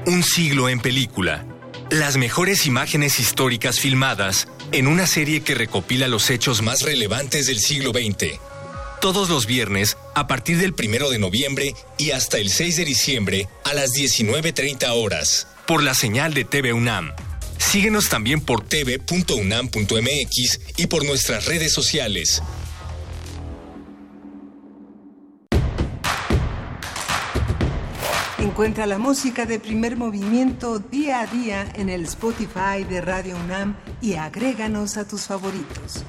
[0.05, 1.45] Un siglo en película.
[1.89, 7.59] Las mejores imágenes históricas filmadas en una serie que recopila los hechos más relevantes del
[7.59, 8.39] siglo XX.
[8.99, 13.47] Todos los viernes, a partir del 1 de noviembre y hasta el 6 de diciembre,
[13.63, 17.13] a las 19.30 horas, por la señal de TV UNAM.
[17.57, 22.43] Síguenos también por tv.unam.mx y por nuestras redes sociales.
[28.53, 33.75] Encuentra la música de primer movimiento día a día en el Spotify de Radio UNAM
[33.99, 36.05] y agréganos a tus favoritos.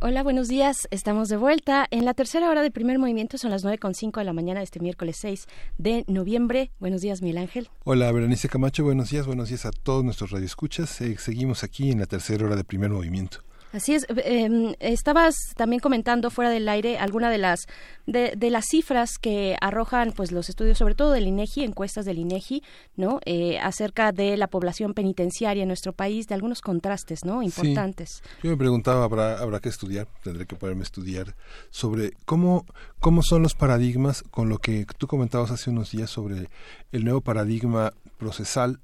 [0.00, 0.88] Hola, buenos días.
[0.90, 3.36] Estamos de vuelta en la tercera hora de primer movimiento.
[3.36, 5.46] Son las 9.05 de la mañana de este miércoles 6
[5.76, 6.70] de noviembre.
[6.80, 7.68] Buenos días, Miguel Ángel.
[7.84, 8.84] Hola, Berenice Camacho.
[8.84, 9.26] Buenos días.
[9.26, 11.02] Buenos días a todos nuestros radioescuchas.
[11.02, 13.44] Eh, seguimos aquí en la tercera hora de primer movimiento.
[13.74, 14.06] Así es.
[14.08, 17.66] eh, estabas también comentando fuera del aire alguna de las
[18.06, 22.18] de, de las cifras que arrojan, pues, los estudios, sobre todo del INEGI, encuestas del
[22.18, 22.62] INEGI,
[22.96, 28.22] no, Eh, acerca de la población penitenciaria en nuestro país, de algunos contrastes, no, importantes.
[28.22, 28.30] Sí.
[28.44, 31.34] Yo me preguntaba, habrá, habrá que estudiar, tendré que poderme estudiar
[31.70, 32.66] sobre cómo,
[33.00, 36.48] cómo son los paradigmas con lo que tú comentabas hace unos días sobre
[36.92, 38.78] el nuevo paradigma procesal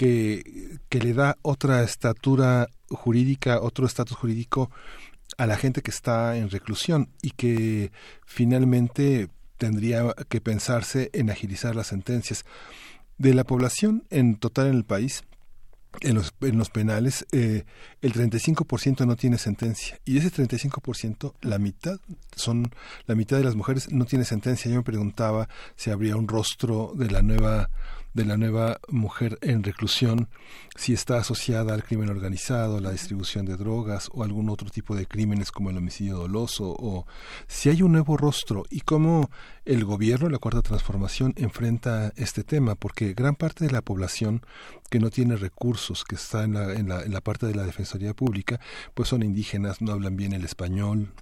[0.00, 4.70] que, le da otra estatura jurídica, otro estatus jurídico
[5.36, 7.92] a la gente que está en reclusión y que
[8.24, 9.28] finalmente
[9.58, 12.46] tendría que pensarse en agilizar las sentencias.
[13.18, 15.22] De la población en total en el país,
[16.00, 17.64] en los, en los penales, eh,
[18.00, 19.98] el 35% no tiene sentencia.
[20.06, 21.98] Y ese 35%, la mitad,
[22.34, 22.70] son
[23.04, 24.70] la mitad de las mujeres no tiene sentencia.
[24.70, 25.46] Yo me preguntaba
[25.76, 27.68] si habría un rostro de la nueva
[28.14, 30.28] de la nueva mujer en reclusión,
[30.76, 35.06] si está asociada al crimen organizado, la distribución de drogas o algún otro tipo de
[35.06, 37.06] crímenes como el homicidio doloso, o
[37.46, 39.30] si hay un nuevo rostro y cómo
[39.64, 44.42] el gobierno, la cuarta transformación, enfrenta este tema, porque gran parte de la población
[44.90, 47.64] que no tiene recursos, que está en la, en la, en la parte de la
[47.64, 48.60] Defensoría Pública,
[48.94, 51.12] pues son indígenas, no hablan bien el español,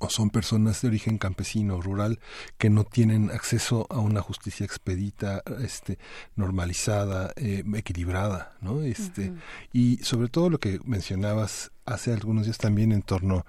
[0.00, 2.18] o son personas de origen campesino rural
[2.56, 5.98] que no tienen acceso a una justicia expedita este
[6.36, 9.34] normalizada eh, equilibrada no este
[9.72, 13.44] y sobre todo lo que mencionabas hace algunos días también en torno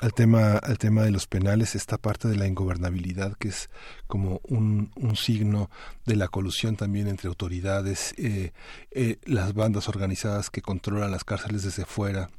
[0.00, 3.68] al tema al tema de los penales esta parte de la ingobernabilidad que es
[4.06, 5.70] como un, un signo
[6.06, 8.52] de la colusión también entre autoridades eh,
[8.92, 12.30] eh, las bandas organizadas que controlan las cárceles desde fuera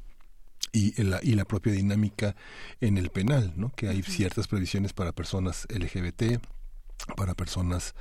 [0.74, 2.34] y la, y la propia dinámica
[2.80, 3.70] en el penal, ¿no?
[3.76, 6.40] que hay ciertas previsiones para personas LGBT,
[7.16, 7.94] para personas,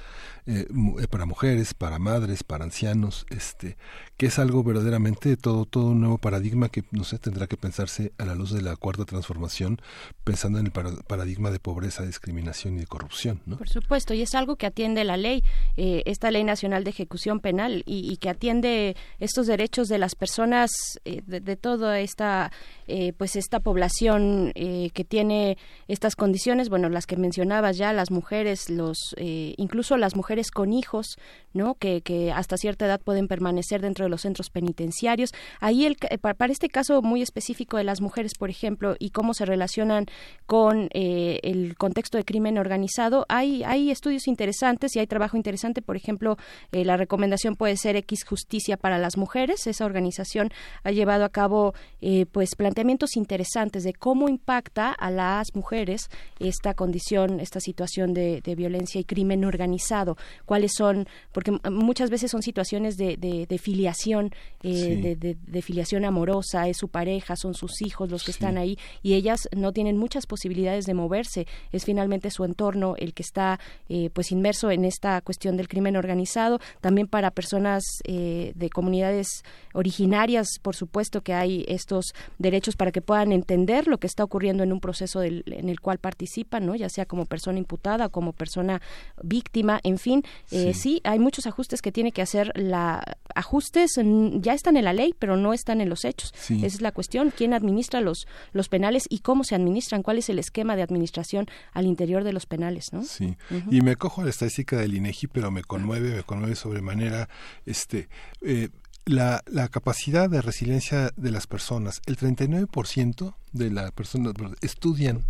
[0.46, 0.66] eh,
[1.02, 3.76] eh, para mujeres, para madres, para ancianos, este,
[4.16, 8.14] que es algo verdaderamente todo, todo un nuevo paradigma que, no sé, tendrá que pensarse
[8.18, 9.82] a la luz de la cuarta transformación,
[10.24, 13.58] pensando en el para- paradigma de pobreza, discriminación y de corrupción, ¿no?
[13.58, 15.44] Por supuesto, y es algo que atiende la ley,
[15.76, 20.16] eh, esta ley nacional de ejecución penal, y, y que atiende estos derechos de las
[20.16, 20.72] personas,
[21.04, 22.54] eh, de, de toda esta
[22.88, 25.58] eh, pues esta población eh, que tiene
[25.88, 30.74] estas condiciones, bueno, las que mencionabas ya, las mujeres, los, eh, incluso las mujeres con
[30.74, 31.18] hijos,
[31.54, 31.76] ¿no?
[31.76, 35.32] Que, que hasta cierta edad pueden permanecer dentro de los centros penitenciarios.
[35.60, 39.46] Ahí el, para este caso muy específico de las mujeres, por ejemplo, y cómo se
[39.46, 40.06] relacionan
[40.46, 45.96] con el contexto de crimen organizado, hay, hay estudios interesantes y hay trabajo interesante, por
[45.96, 46.38] ejemplo,
[46.72, 49.68] la recomendación puede ser X Justicia para las Mujeres.
[49.68, 50.50] Esa organización
[50.84, 56.10] ha llevado a cabo eh, pues planteamientos interesantes de cómo impacta a las mujeres
[56.40, 60.18] esta condición, esta situación de, violencia y crimen organizado.
[60.46, 64.32] Cuáles son, porque muchas veces son situaciones de, de, filiación,
[64.64, 69.14] eh, de, filiación amorosa, es su pareja, son sus hijos los que están ahí y
[69.14, 71.46] ellas no tienen muchas posibilidades de moverse.
[71.72, 75.96] Es finalmente su entorno el que está eh, pues inmerso en esta cuestión del crimen
[75.96, 76.60] organizado.
[76.82, 79.44] También para personas de comunidades
[79.74, 84.64] originarias, por supuesto que hay estos derechos para que puedan entender lo que está ocurriendo
[84.64, 86.76] en un proceso en el cual participan, ¿no?
[86.76, 88.82] ya sea como persona imputada o como persona
[89.22, 91.02] víctima, en fin, eh, sí.
[91.04, 93.04] hay muchos ajustes que tiene que hacer la
[93.36, 96.34] ajustes ya están en la ley, pero no están en los hechos.
[96.50, 100.30] Esa es la cuestión, quién administra los los penales y cómo se administran, cuál es
[100.30, 103.04] el esquema de administración al interior de los penales, ¿no?
[103.04, 103.38] Sí.
[103.70, 107.30] Y me cojo a la estadística del INEGI, pero me conmueve, me conmueve sobremanera
[107.66, 108.10] este
[108.42, 108.70] eh,
[109.06, 115.26] la, la capacidad de resiliencia de las personas, el 39% de las personas estudian,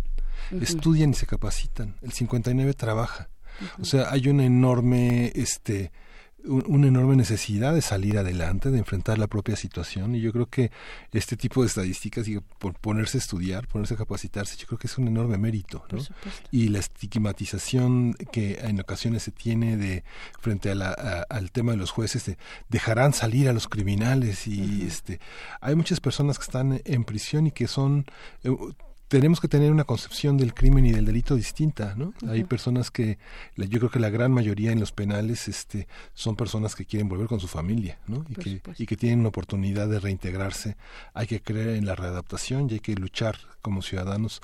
[0.60, 3.28] estudian y se capacitan, el 59% trabaja.
[3.80, 5.92] O sea, hay una enorme este
[6.44, 10.70] una enorme necesidad de salir adelante, de enfrentar la propia situación y yo creo que
[11.12, 14.86] este tipo de estadísticas, y por ponerse a estudiar, ponerse a capacitarse, yo creo que
[14.86, 15.98] es un enorme mérito, ¿no?
[16.50, 20.04] Y la estigmatización que en ocasiones se tiene de
[20.40, 20.90] frente a la,
[21.28, 22.38] al tema de los jueces de
[22.68, 25.20] dejarán salir a los criminales y este
[25.60, 28.06] hay muchas personas que están en prisión y que son
[28.42, 28.50] eh,
[29.08, 32.14] tenemos que tener una concepción del crimen y del delito distinta, ¿no?
[32.28, 33.18] Hay personas que,
[33.56, 37.26] yo creo que la gran mayoría en los penales, este, son personas que quieren volver
[37.26, 38.24] con su familia, ¿no?
[38.28, 40.76] Y que, y que tienen una oportunidad de reintegrarse.
[41.12, 44.42] Hay que creer en la readaptación y hay que luchar como ciudadanos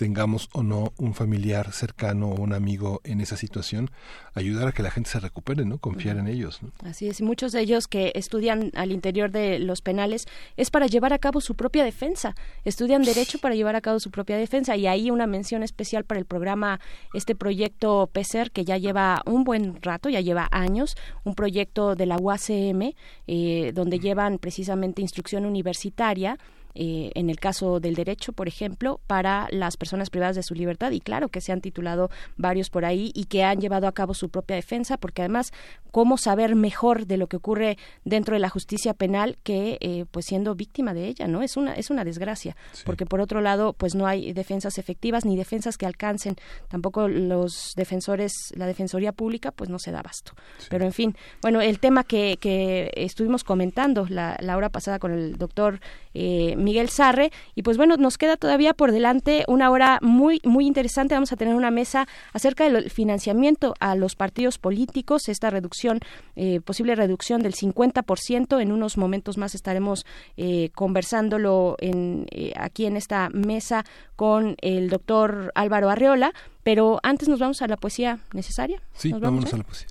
[0.00, 3.90] tengamos o no un familiar cercano o un amigo en esa situación,
[4.32, 5.76] ayudar a que la gente se recupere, ¿no?
[5.76, 6.60] Confiar en ellos.
[6.82, 10.86] Así es, y muchos de ellos que estudian al interior de los penales es para
[10.86, 14.74] llevar a cabo su propia defensa, estudian derecho para llevar a cabo su propia defensa
[14.74, 16.80] y ahí una mención especial para el programa,
[17.12, 22.06] este proyecto PESER que ya lleva un buen rato, ya lleva años, un proyecto de
[22.06, 22.94] la UACM
[23.26, 26.38] eh, donde llevan precisamente instrucción universitaria
[26.74, 30.90] eh, en el caso del derecho, por ejemplo, para las personas privadas de su libertad.
[30.92, 34.14] Y claro que se han titulado varios por ahí y que han llevado a cabo
[34.14, 35.52] su propia defensa, porque además,
[35.90, 40.26] ¿cómo saber mejor de lo que ocurre dentro de la justicia penal que eh, pues
[40.26, 41.26] siendo víctima de ella?
[41.26, 41.42] ¿no?
[41.42, 45.36] Es una, es una desgracia, porque por otro lado, pues no hay defensas efectivas ni
[45.36, 46.36] defensas que alcancen.
[46.68, 50.32] Tampoco los defensores, la Defensoría Pública, pues no se da abasto.
[50.68, 55.12] Pero en fin, bueno, el tema que, que estuvimos comentando la, la hora pasada con
[55.12, 55.80] el doctor
[56.14, 57.32] eh, Miguel Sarre.
[57.54, 61.14] Y pues bueno, nos queda todavía por delante una hora muy, muy interesante.
[61.14, 66.00] Vamos a tener una mesa acerca del financiamiento a los partidos políticos, esta reducción,
[66.36, 68.60] eh, posible reducción del 50%.
[68.60, 70.06] En unos momentos más estaremos
[70.36, 72.26] eh, conversándolo en,
[72.56, 73.84] aquí en esta mesa
[74.16, 76.32] con el doctor Álvaro Arreola.
[76.62, 78.82] Pero antes nos vamos a la poesía necesaria.
[78.94, 79.88] Sí, vamos a la poesía.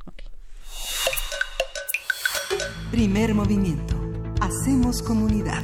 [2.92, 3.96] Primer movimiento.
[4.42, 5.64] Hacemos comunidad.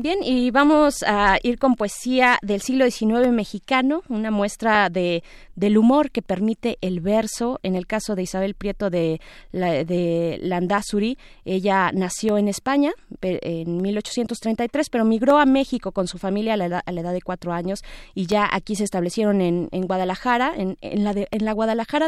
[0.00, 5.24] Bien, y vamos a ir con poesía del siglo XIX mexicano, una muestra de,
[5.56, 7.58] del humor que permite el verso.
[7.64, 9.20] En el caso de Isabel Prieto de,
[9.50, 12.92] de Landazuri, ella nació en España
[13.22, 17.82] en 1833, pero migró a México con su familia a la edad, de cuatro años
[18.14, 22.06] y ya aquí se establecieron en, en Guadalajara, en, en, la en la Guadalajara.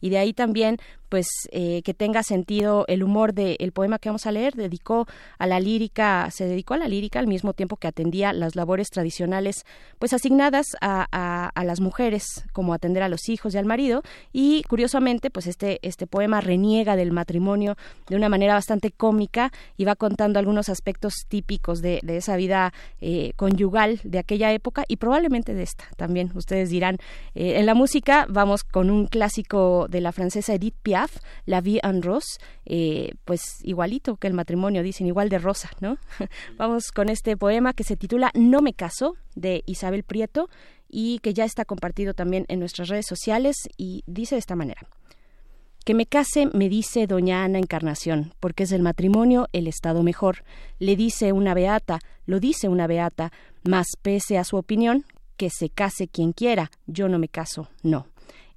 [0.00, 0.78] Y de ahí también
[1.12, 5.06] pues eh, que tenga sentido el humor del poema que vamos a leer dedicó
[5.38, 8.88] a la lírica se dedicó a la lírica al mismo tiempo que atendía las labores
[8.88, 9.66] tradicionales
[9.98, 11.06] pues asignadas a,
[11.54, 12.24] a, las mujeres
[12.54, 14.00] como atender a los hijos y al marido
[14.32, 17.76] y curiosamente pues este este poema reniega del matrimonio
[18.08, 22.72] de una manera bastante cómica y va contando algunos aspectos típicos de, de esa vida
[23.02, 26.32] eh, conyugal de aquella época y probablemente de esta también.
[26.34, 26.96] Ustedes dirán
[27.34, 31.01] eh, en la música vamos con un clásico de la francesa Edith Piaf
[31.44, 35.98] la Vie en Rose, eh, pues igualito que el matrimonio, dicen, igual de rosa, ¿no?
[36.56, 40.48] Vamos con este poema que se titula No me caso, de Isabel Prieto,
[40.88, 44.82] y que ya está compartido también en nuestras redes sociales y dice de esta manera.
[45.84, 50.44] Que me case, me dice doña Ana Encarnación, porque es el matrimonio el estado mejor.
[50.78, 53.32] Le dice una beata, lo dice una beata,
[53.64, 55.04] más pese a su opinión,
[55.36, 58.06] que se case quien quiera, yo no me caso, no.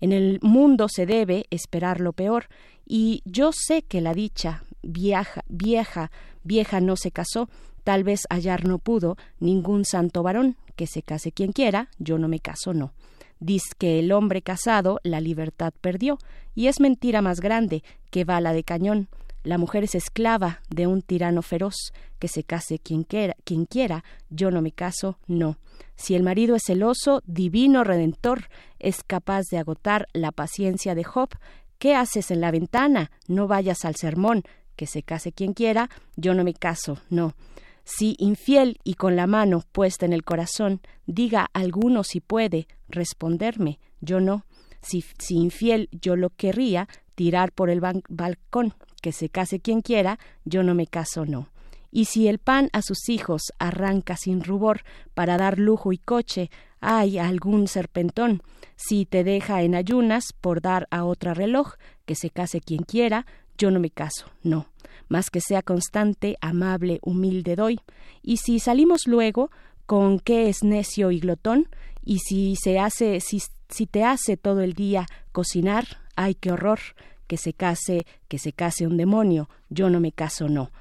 [0.06, 2.46] En el mundo se debe esperar lo peor,
[2.86, 6.12] y yo sé que la dicha vieja, vieja,
[6.44, 7.50] vieja no se casó,
[7.84, 12.28] tal vez hallar no pudo ningún santo varón, que se case quien quiera, yo no
[12.28, 12.94] me caso, no.
[13.40, 16.20] Diz que el hombre casado la libertad perdió,
[16.54, 19.08] y es mentira más grande que bala de cañón.
[19.46, 24.04] La mujer es esclava de un tirano feroz, que se case quien quiera, quien quiera,
[24.32, 25.60] yo no me caso, no.
[25.96, 28.50] Si el marido es celoso, divino redentor,
[28.80, 31.30] es capaz de agotar la paciencia de Job,
[31.78, 33.12] ¿qué haces en la ventana?
[33.28, 34.42] No vayas al sermón,
[34.76, 37.36] que se case quien quiera, yo no me caso, no.
[37.84, 43.78] Si infiel y con la mano puesta en el corazón, diga alguno si puede responderme,
[44.02, 44.44] yo no.
[44.82, 48.74] Si, si infiel yo lo querría tirar por el balcón,
[49.06, 51.48] que se case quien quiera, yo no me caso, no.
[51.92, 54.82] Y si el pan a sus hijos arranca sin rubor
[55.14, 56.50] para dar lujo y coche,
[56.82, 58.42] hay algún serpentón.
[58.76, 61.76] Si te deja en ayunas por dar a otra reloj,
[62.08, 63.28] que se case quien quiera,
[63.60, 64.66] yo no me caso, no
[65.08, 67.80] más que sea constante, amable, humilde doy.
[68.24, 69.52] Y si salimos luego,
[69.86, 71.70] con qué es necio y glotón,
[72.04, 76.80] y si se hace, si, si te hace todo el día cocinar, ay qué horror,
[77.28, 80.72] que se case, que se case un demonio, yo no me caso, no.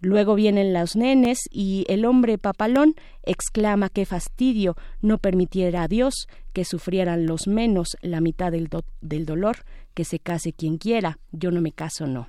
[0.00, 2.94] Luego vienen los nenes y el hombre papalón
[3.24, 8.68] exclama qué fastidio no permitiera a Dios que sufrieran los menos la mitad del,
[9.00, 9.64] del dolor,
[9.94, 12.28] que se case quien quiera, yo no me caso, no.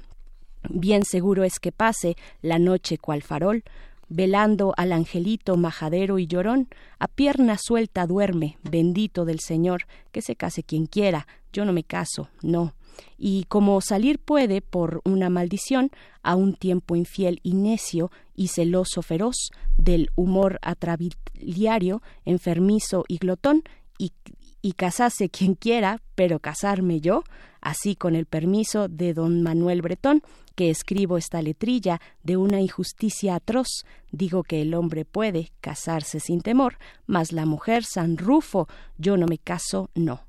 [0.67, 3.63] Bien seguro es que pase la noche cual farol,
[4.09, 6.67] velando al angelito majadero y llorón,
[6.97, 11.83] a pierna suelta duerme, bendito del Señor, que se case quien quiera, yo no me
[11.83, 12.73] caso, no.
[13.17, 15.91] Y como salir puede por una maldición
[16.23, 23.63] a un tiempo infiel y necio y celoso feroz, del humor atrabiliario, enfermizo y glotón,
[23.97, 24.13] y,
[24.61, 27.23] y casase quien quiera, pero casarme yo,
[27.61, 30.23] así con el permiso de don Manuel Bretón,
[30.55, 36.41] que escribo esta letrilla de una injusticia atroz, digo que el hombre puede casarse sin
[36.41, 36.77] temor,
[37.07, 38.67] mas la mujer San Rufo,
[38.97, 40.28] yo no me caso, no.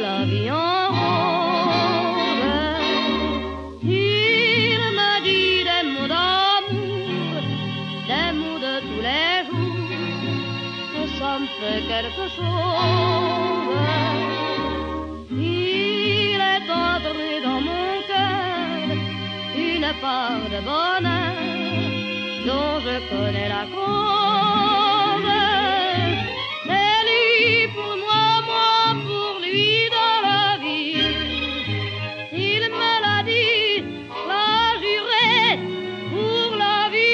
[0.00, 1.74] la vie en rose.
[3.82, 7.42] Il me dit des mots d'amour,
[8.10, 9.90] des mots de tous les jours,
[10.92, 13.44] que ça me fait quelque chose.
[17.44, 18.96] dans mon cœur
[19.56, 21.34] une part de bonheur
[22.46, 25.30] dont je connais la cause.
[26.66, 28.13] C'est lui pour moi
[29.96, 30.96] dans la vie.
[32.32, 33.84] Il me l'a dit,
[34.28, 35.58] l'a juré
[36.10, 37.04] pour la vie.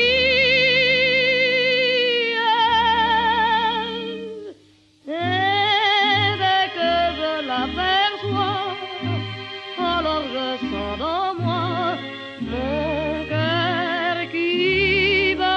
[5.09, 8.63] Et dès que je l'aperçois,
[9.79, 11.97] alors je sens dans moi
[12.41, 15.49] mon cœur qui bat.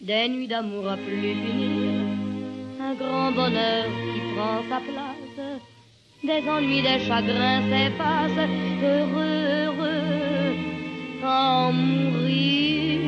[0.00, 2.01] Des nuits d'amour à plus finir,
[2.94, 5.60] grand bonheur qui prend sa place.
[6.24, 8.48] Des ennuis, des chagrins s'effacent,
[8.82, 10.54] heureux, heureux,
[11.24, 13.00] en mourir.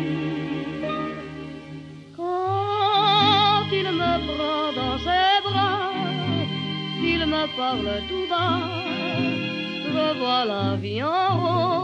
[2.17, 5.93] Quand il me prend dans ses bras,
[7.03, 8.61] il me parle tout bas,
[9.85, 11.84] je vois la vie en rose.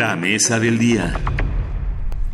[0.00, 1.12] La mesa del día.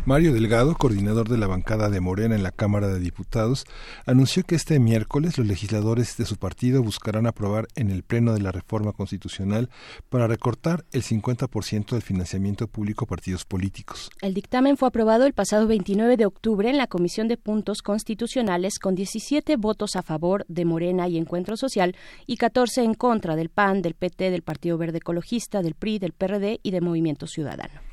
[0.07, 3.65] Mario Delgado, coordinador de la bancada de Morena en la Cámara de Diputados,
[4.05, 8.39] anunció que este miércoles los legisladores de su partido buscarán aprobar en el Pleno de
[8.39, 9.69] la Reforma Constitucional
[10.07, 14.09] para recortar el 50% del financiamiento público a partidos políticos.
[14.21, 18.79] El dictamen fue aprobado el pasado 29 de octubre en la Comisión de Puntos Constitucionales
[18.79, 23.49] con 17 votos a favor de Morena y Encuentro Social y 14 en contra del
[23.49, 27.86] PAN, del PT, del Partido Verde Ecologista, del PRI, del PRD y de Movimiento Ciudadano.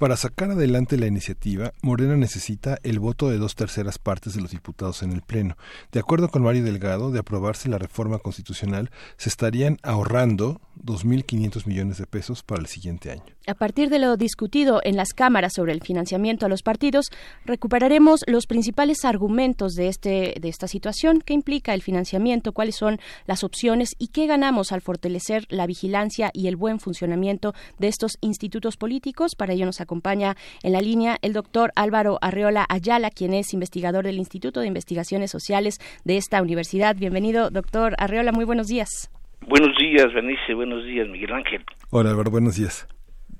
[0.00, 4.50] Para sacar adelante la iniciativa, Morena necesita el voto de dos terceras partes de los
[4.50, 5.58] diputados en el Pleno.
[5.92, 11.98] De acuerdo con Mario Delgado, de aprobarse la reforma constitucional, se estarían ahorrando 2.500 millones
[11.98, 13.24] de pesos para el siguiente año.
[13.46, 17.10] A partir de lo discutido en las cámaras sobre el financiamiento a los partidos,
[17.44, 23.00] recuperaremos los principales argumentos de, este, de esta situación, qué implica el financiamiento, cuáles son
[23.26, 28.16] las opciones y qué ganamos al fortalecer la vigilancia y el buen funcionamiento de estos
[28.22, 29.34] institutos políticos.
[29.36, 34.04] Para ello nos acompaña en la línea el doctor Álvaro Arreola Ayala, quien es investigador
[34.04, 36.94] del Instituto de Investigaciones Sociales de esta universidad.
[36.96, 39.10] Bienvenido, doctor Arreola, muy buenos días.
[39.40, 41.64] Buenos días, Benice, buenos días, Miguel Ángel.
[41.90, 42.86] Hola, Álvaro, buenos días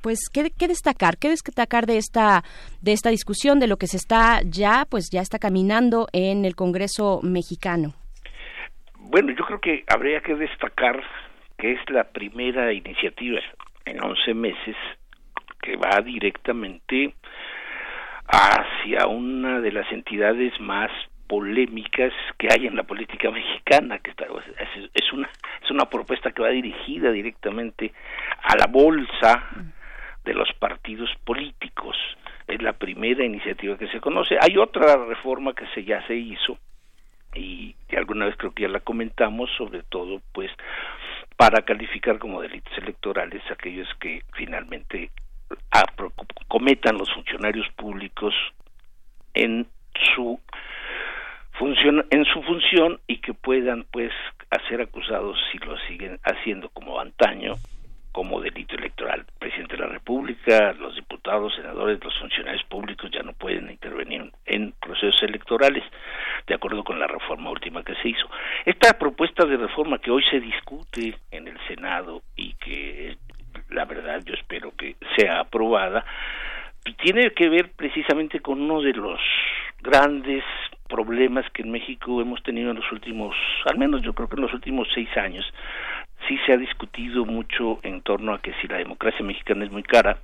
[0.02, 2.42] pues ¿qué, qué, destacar qué destacar de esta
[2.80, 6.54] de esta discusión de lo que se está ya pues ya está caminando en el
[6.54, 7.92] Congreso mexicano
[8.94, 11.02] bueno yo creo que habría que destacar
[11.58, 13.40] que es la primera iniciativa
[13.84, 14.76] en 11 meses
[15.60, 17.14] que va directamente
[18.26, 20.90] hacia una de las entidades más
[21.26, 24.26] polémicas que hay en la política mexicana que está,
[24.94, 25.30] es, una
[25.62, 27.92] es una propuesta que va dirigida directamente
[28.42, 29.48] a la bolsa
[30.24, 31.96] de los partidos políticos.
[32.48, 34.36] Es la primera iniciativa que se conoce.
[34.40, 36.58] Hay otra reforma que se ya se hizo
[37.34, 40.50] y alguna vez creo que ya la comentamos sobre todo pues
[41.36, 45.10] para calificar como delitos electorales aquellos que finalmente
[46.48, 48.34] cometan los funcionarios públicos
[49.34, 49.66] en
[50.14, 50.40] su
[51.58, 54.12] función en su función y que puedan pues
[54.68, 57.54] ser acusados si lo siguen haciendo como antaño
[58.12, 59.20] como delito electoral.
[59.20, 64.32] El presidente de la República, los diputados, senadores, los funcionarios públicos ya no pueden intervenir
[64.46, 65.84] en procesos electorales,
[66.46, 68.28] de acuerdo con la reforma última que se hizo.
[68.64, 73.16] Esta propuesta de reforma que hoy se discute en el Senado y que
[73.70, 76.04] la verdad yo espero que sea aprobada,
[77.02, 79.20] tiene que ver precisamente con uno de los
[79.82, 80.44] grandes
[80.88, 83.36] problemas que en México hemos tenido en los últimos,
[83.66, 85.44] al menos yo creo que en los últimos seis años,
[86.28, 89.82] sí se ha discutido mucho en torno a que si la democracia mexicana es muy
[89.82, 90.18] cara,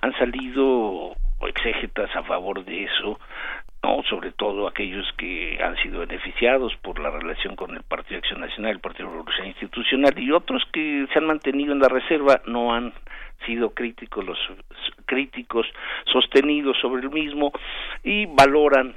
[0.00, 1.14] han salido
[1.46, 3.20] exégetas a favor de eso,
[3.86, 8.40] no sobre todo aquellos que han sido beneficiados por la relación con el Partido Acción
[8.40, 12.74] Nacional, el Partido Revolución Institucional y otros que se han mantenido en la reserva no
[12.74, 12.92] han
[13.46, 14.38] sido críticos los
[15.04, 15.66] críticos
[16.12, 17.52] sostenidos sobre el mismo
[18.02, 18.96] y valoran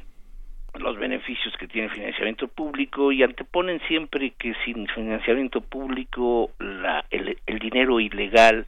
[0.80, 7.60] los beneficios que tiene financiamiento público y anteponen siempre que sin financiamiento público la, el
[7.60, 8.66] dinero ilegal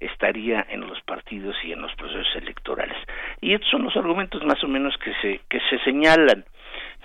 [0.00, 2.96] estaría en los partidos y en los procesos electorales.
[3.40, 6.44] Y estos son los argumentos más o menos que se, que se señalan.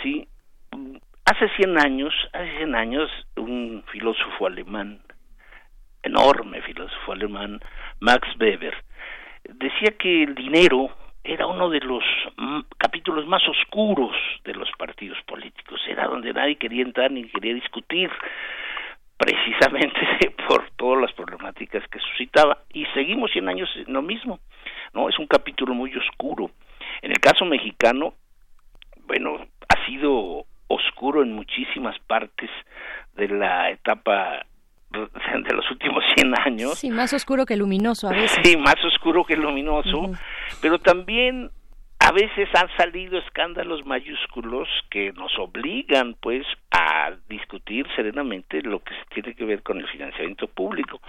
[0.01, 0.27] ¿sí?
[1.25, 5.01] Hace 100 años, hace 100 años, un filósofo alemán,
[6.03, 7.59] enorme filósofo alemán,
[7.99, 8.75] Max Weber,
[9.43, 10.89] decía que el dinero
[11.23, 12.03] era uno de los
[12.77, 18.11] capítulos más oscuros de los partidos políticos, era donde nadie quería entrar ni quería discutir,
[19.17, 19.99] precisamente
[20.47, 22.59] por todas las problemáticas que suscitaba.
[22.73, 24.39] Y seguimos 100 años en lo mismo,
[24.93, 25.09] ¿no?
[25.09, 26.51] Es un capítulo muy oscuro.
[27.01, 28.13] En el caso mexicano,
[29.07, 29.37] bueno,
[29.69, 32.49] ha sido oscuro en muchísimas partes
[33.15, 34.45] de la etapa
[34.91, 36.79] de los últimos 100 años.
[36.79, 38.39] Sí, más oscuro que luminoso a veces.
[38.43, 40.11] Sí, más oscuro que luminoso,
[40.61, 41.51] pero también
[42.07, 48.93] a veces han salido escándalos mayúsculos que nos obligan pues a discutir serenamente lo que
[49.11, 51.01] tiene que ver con el financiamiento público.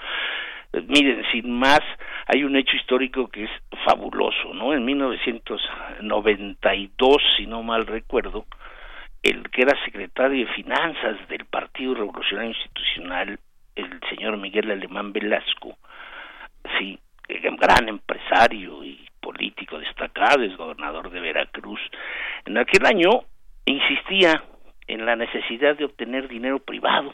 [0.72, 1.82] Eh, miren, sin más,
[2.26, 3.50] hay un hecho histórico que es
[3.84, 4.72] fabuloso, ¿no?
[4.72, 8.46] En 1992, si no mal recuerdo,
[9.22, 13.38] el que era secretario de Finanzas del Partido Revolucionario Institucional
[13.74, 15.76] el señor Miguel Alemán Velasco,
[16.78, 16.98] sí,
[17.28, 21.80] gran empresario y político destacado, es gobernador de Veracruz,
[22.44, 23.24] en aquel año
[23.64, 24.40] insistía
[24.86, 27.12] en la necesidad de obtener dinero privado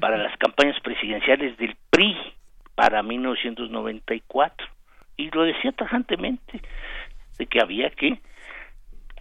[0.00, 2.16] para las campañas presidenciales del PRI
[2.74, 4.66] para 1994
[5.18, 6.62] y lo decía tajantemente
[7.36, 8.18] de que había que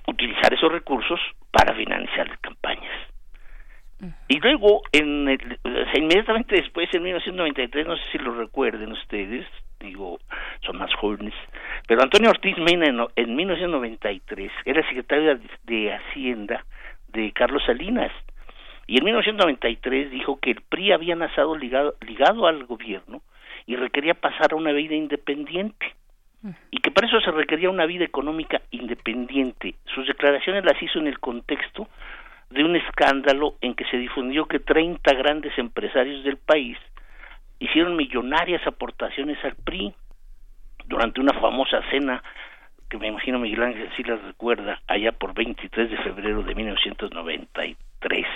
[0.07, 1.19] utilizar esos recursos
[1.51, 2.93] para financiar las campañas.
[4.29, 5.29] Y luego, en
[5.93, 9.45] inmediatamente después, en 1993, no sé si lo recuerden ustedes,
[9.83, 10.19] digo,
[10.65, 11.33] son más jóvenes,
[11.87, 16.65] pero Antonio Ortiz Mena en, en 1993 era secretario de Hacienda
[17.09, 18.11] de Carlos Salinas.
[18.87, 23.21] Y en 1993 dijo que el PRI había nacido ligado, ligado al gobierno
[23.65, 25.93] y requería pasar a una vida independiente.
[26.71, 29.75] Y que para eso se requería una vida económica independiente.
[29.85, 31.87] Sus declaraciones las hizo en el contexto
[32.49, 36.77] de un escándalo en que se difundió que 30 grandes empresarios del país
[37.63, 39.93] hicieron millonarias aportaciones al PRI
[40.85, 42.21] durante una famosa cena
[42.89, 48.27] que me imagino Miguel Ángel sí las recuerda, allá por 23 de febrero de 1993.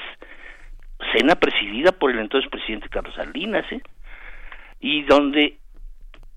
[1.15, 3.81] Cena presidida por el entonces presidente Carlos Salinas, ¿eh?
[4.79, 5.57] y donde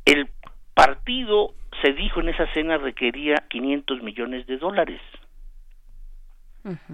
[0.05, 0.28] el
[0.75, 5.01] partido se dijo en esa cena requería 500 millones de dólares.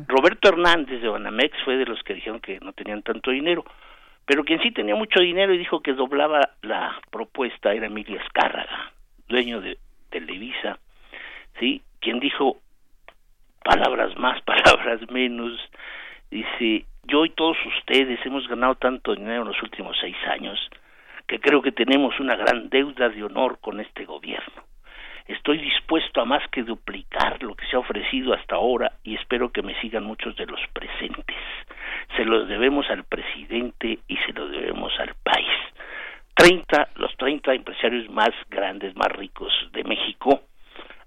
[0.07, 3.65] Roberto Hernández de Banamex fue de los que dijeron que no tenían tanto dinero,
[4.26, 8.92] pero quien sí tenía mucho dinero y dijo que doblaba la propuesta era Emilia Escárraga,
[9.28, 9.78] dueño de
[10.10, 10.78] Televisa,
[11.58, 11.82] ¿sí?
[12.00, 12.58] Quien dijo
[13.62, 15.52] palabras más, palabras menos,
[16.30, 20.58] dice, yo y todos ustedes hemos ganado tanto dinero en los últimos seis años
[21.26, 24.62] que creo que tenemos una gran deuda de honor con este gobierno.
[25.28, 29.50] Estoy dispuesto a más que duplicar lo que se ha ofrecido hasta ahora y espero
[29.50, 31.36] que me sigan muchos de los presentes.
[32.16, 35.48] Se los debemos al presidente y se los debemos al país.
[36.34, 40.42] 30, los 30 empresarios más grandes, más ricos de México,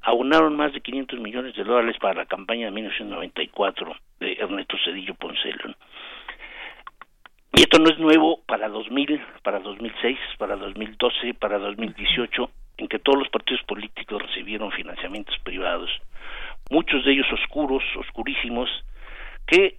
[0.02, 5.16] aunaron más de 500 millones de dólares para la campaña de 1994 de Ernesto Cedillo
[5.16, 5.76] Poncelón.
[7.54, 12.50] Y esto no es nuevo para 2000, para 2006, para 2012, para 2018
[12.80, 15.90] en que todos los partidos políticos recibieron financiamientos privados,
[16.72, 18.70] muchos de ellos oscuros, oscurísimos,
[19.46, 19.78] que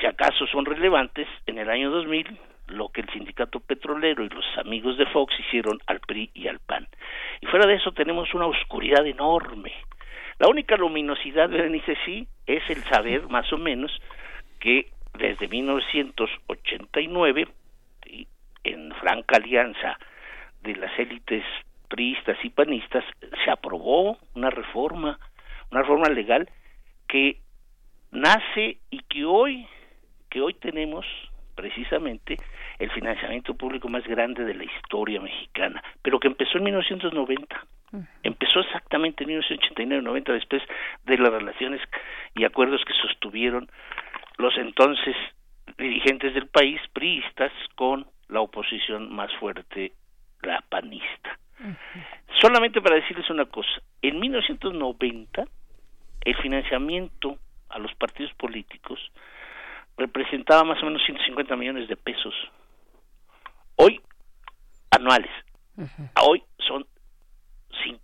[0.00, 4.44] si acaso son relevantes, en el año 2000 lo que el sindicato petrolero y los
[4.58, 6.86] amigos de Fox hicieron al PRI y al PAN.
[7.40, 9.72] Y fuera de eso tenemos una oscuridad enorme.
[10.38, 13.90] La única luminosidad, Berenice, sí, es el saber, más o menos,
[14.60, 14.88] que
[15.18, 17.48] desde 1989,
[18.62, 19.98] en franca alianza
[20.62, 21.44] de las élites
[21.90, 23.04] priistas y panistas,
[23.44, 25.18] se aprobó una reforma,
[25.70, 26.48] una reforma legal
[27.06, 27.40] que
[28.12, 29.66] nace y que hoy,
[30.30, 31.04] que hoy tenemos
[31.54, 32.38] precisamente
[32.78, 37.66] el financiamiento público más grande de la historia mexicana, pero que empezó en 1990.
[38.22, 40.62] Empezó exactamente en 1989-90 después
[41.04, 41.80] de las relaciones
[42.36, 43.68] y acuerdos que sostuvieron
[44.38, 45.16] los entonces
[45.76, 49.92] dirigentes del país priistas con la oposición más fuerte,
[50.42, 51.38] la panista.
[52.40, 53.70] Solamente para decirles una cosa,
[54.02, 55.44] en 1990
[56.24, 58.98] el financiamiento a los partidos políticos
[59.96, 62.34] representaba más o menos 150 millones de pesos.
[63.76, 64.00] Hoy,
[64.90, 65.30] anuales.
[66.22, 66.86] Hoy son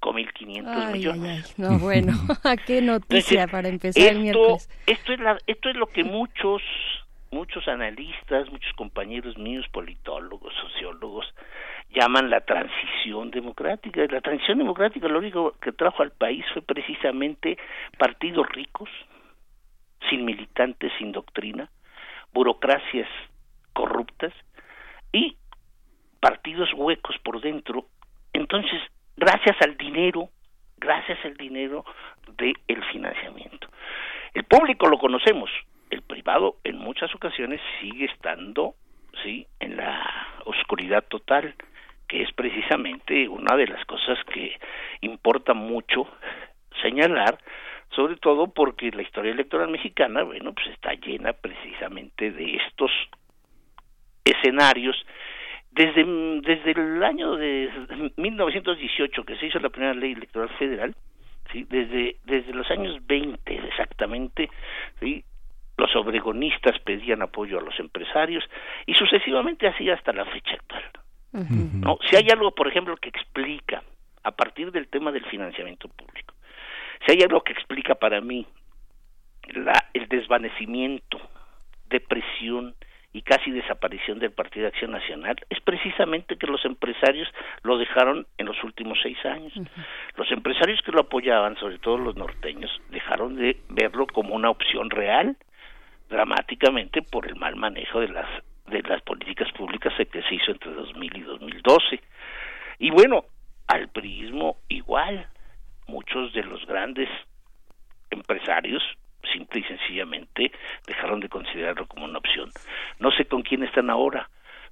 [0.00, 1.58] 5.500 millones.
[1.58, 2.12] No, bueno,
[2.66, 4.70] qué noticia para empezar esto, el miércoles.
[4.86, 6.62] Esto es, la, esto es lo que muchos
[7.30, 11.26] muchos analistas, muchos compañeros míos, politólogos, sociólogos,
[11.90, 14.04] llaman la transición democrática.
[14.10, 17.56] La transición democrática lo único que trajo al país fue precisamente
[17.98, 18.88] partidos ricos,
[20.08, 21.70] sin militantes, sin doctrina,
[22.32, 23.08] burocracias
[23.72, 24.32] corruptas
[25.12, 25.36] y
[26.20, 27.86] partidos huecos por dentro.
[28.32, 28.80] Entonces,
[29.16, 30.28] gracias al dinero,
[30.78, 31.84] gracias al dinero
[32.36, 33.68] del financiamiento.
[34.34, 35.50] El público lo conocemos,
[35.90, 38.74] el privado en muchas ocasiones sigue estando
[39.22, 41.54] sí en la oscuridad total
[42.08, 44.58] que es precisamente una de las cosas que
[45.00, 46.08] importa mucho
[46.82, 47.38] señalar
[47.90, 52.90] sobre todo porque la historia electoral mexicana bueno pues está llena precisamente de estos
[54.24, 54.96] escenarios.
[55.70, 56.04] Desde
[56.40, 57.70] desde el año de
[58.16, 60.94] 1918 que se hizo la primera ley electoral federal
[61.52, 64.48] sí desde desde los años 20 exactamente
[65.00, 65.22] sí
[65.76, 68.42] los obregonistas pedían apoyo a los empresarios
[68.86, 70.82] y sucesivamente así hasta la fecha actual.
[71.36, 71.98] ¿No?
[72.08, 73.82] Si hay algo, por ejemplo, que explica,
[74.22, 76.34] a partir del tema del financiamiento público,
[77.04, 78.46] si hay algo que explica para mí
[79.48, 81.20] la, el desvanecimiento,
[81.88, 82.74] depresión
[83.12, 87.26] y casi desaparición del Partido de Acción Nacional es precisamente que los empresarios
[87.62, 89.54] lo dejaron en los últimos seis años.
[90.16, 94.90] Los empresarios que lo apoyaban, sobre todo los norteños, dejaron de verlo como una opción
[94.90, 95.36] real,
[96.10, 98.28] dramáticamente por el mal manejo de las
[98.68, 102.00] de las políticas públicas que se hizo entre 2000 y 2012.
[102.78, 103.24] Y bueno,
[103.66, 105.26] al priismo igual,
[105.86, 107.08] muchos de los grandes
[108.10, 108.82] empresarios
[109.32, 110.52] simple y sencillamente
[110.86, 112.50] dejaron de considerarlo como una opción.
[113.00, 114.28] No sé con quién están ahora,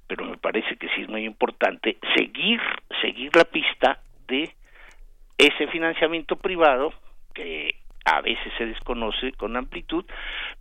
[0.07, 2.61] pero me parece que sí es muy importante seguir
[3.01, 4.53] seguir la pista de
[5.37, 6.93] ese financiamiento privado
[7.33, 7.75] que
[8.05, 10.05] a veces se desconoce con amplitud,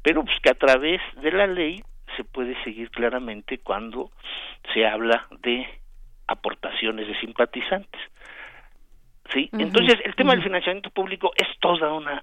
[0.03, 1.83] pero pues que a través de la ley
[2.17, 4.11] se puede seguir claramente cuando
[4.73, 5.67] se habla de
[6.27, 8.01] aportaciones de simpatizantes.
[9.33, 9.49] ¿Sí?
[9.53, 12.23] Entonces, el tema del financiamiento público es toda una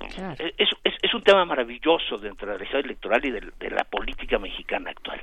[0.00, 3.82] es, es, es, un tema maravilloso dentro de la legislación electoral y de, de, la
[3.84, 5.20] política mexicana actual.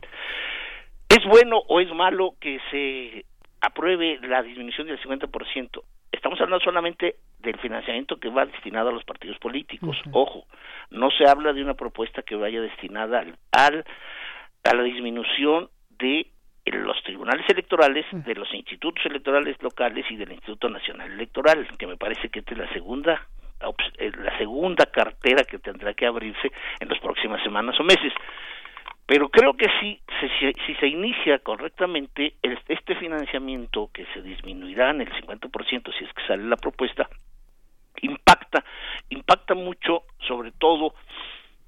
[1.08, 3.26] ¿Es bueno o es malo que se
[3.62, 5.82] apruebe la disminución del 50%?
[6.12, 9.98] Estamos hablando solamente del financiamiento que va destinado a los partidos políticos.
[10.12, 10.46] Ojo,
[10.90, 13.86] no se habla de una propuesta que vaya destinada al, al
[14.64, 15.70] a la disminución
[16.00, 16.28] de
[16.66, 21.96] los tribunales electorales, de los institutos electorales locales y del Instituto Nacional Electoral, que me
[21.96, 23.28] parece que esta es la segunda
[23.98, 28.12] eh, la segunda cartera que tendrá que abrirse en las próximas semanas o meses.
[29.08, 35.02] Pero creo que sí, si, si se inicia correctamente este financiamiento que se disminuirá en
[35.02, 37.08] el 50% si es que sale la propuesta,
[38.02, 38.64] impacta,
[39.10, 40.96] impacta mucho sobre todo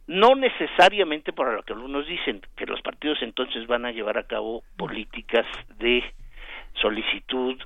[0.08, 4.26] no necesariamente para lo que algunos dicen, que los partidos entonces van a llevar a
[4.26, 5.46] cabo políticas
[5.78, 6.04] de
[6.82, 7.62] solicitud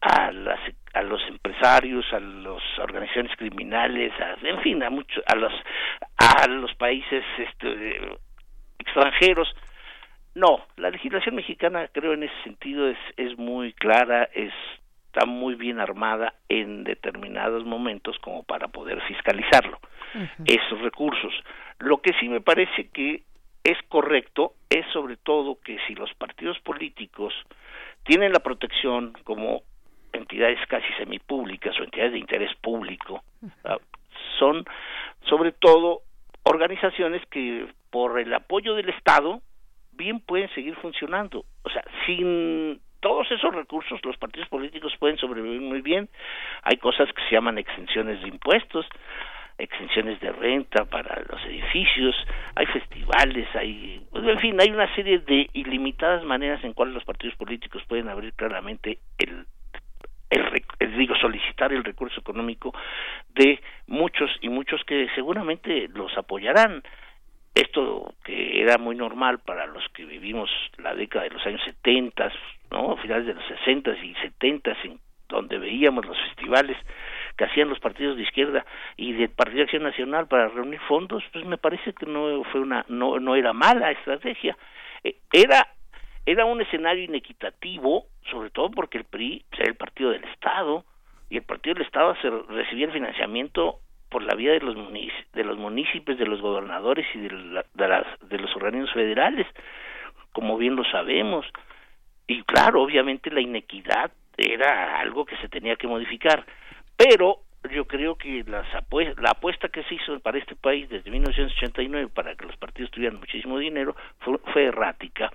[0.00, 0.58] a las
[0.94, 5.52] a los empresarios, a las organizaciones criminales, a, en fin, a muchos, a los
[6.18, 8.18] a los países este,
[8.82, 9.54] extranjeros.
[10.34, 14.52] No, la legislación mexicana creo en ese sentido es es muy clara, es
[15.12, 19.78] está muy bien armada en determinados momentos como para poder fiscalizarlo
[20.46, 21.32] esos recursos.
[21.78, 23.22] Lo que sí me parece que
[23.62, 27.34] es correcto es sobre todo que si los partidos políticos
[28.04, 29.62] tienen la protección como
[30.14, 33.22] entidades casi semipúblicas o entidades de interés público,
[33.64, 33.76] ah,
[34.38, 34.64] son
[35.28, 36.00] sobre todo
[36.44, 39.42] organizaciones que por el apoyo del Estado
[39.92, 41.44] bien pueden seguir funcionando.
[41.62, 46.08] O sea, sin todos esos recursos los partidos políticos pueden sobrevivir muy bien.
[46.62, 48.86] Hay cosas que se llaman exenciones de impuestos,
[49.58, 52.16] exenciones de renta para los edificios,
[52.54, 57.36] hay festivales, hay, en fin, hay una serie de ilimitadas maneras en cuales los partidos
[57.36, 59.46] políticos pueden abrir claramente el
[60.30, 62.72] el, digo solicitar el recurso económico
[63.34, 66.82] de muchos y muchos que seguramente los apoyarán
[67.54, 72.32] esto que era muy normal para los que vivimos la década de los años 70,
[72.70, 72.96] ¿no?
[72.96, 76.76] finales de los 60 y 70 en donde veíamos los festivales
[77.36, 78.64] que hacían los partidos de izquierda
[78.96, 82.60] y del Partido de Acción Nacional para reunir fondos, pues me parece que no fue
[82.60, 84.56] una no no era mala estrategia.
[85.02, 85.66] Eh, era
[86.24, 90.84] era un escenario inequitativo, sobre todo porque el PRI era el partido del Estado
[91.30, 93.80] y el partido del Estado se recibía el financiamiento
[94.12, 98.06] por la vía de los de los municipios, de los gobernadores y de, de, las,
[98.28, 99.46] de los organismos federales,
[100.32, 101.46] como bien lo sabemos.
[102.26, 106.44] Y claro, obviamente la inequidad era algo que se tenía que modificar,
[106.96, 107.38] pero
[107.70, 108.66] yo creo que las
[109.18, 113.18] la apuesta que se hizo para este país desde 1989 para que los partidos tuvieran
[113.18, 113.96] muchísimo dinero
[114.52, 115.32] fue errática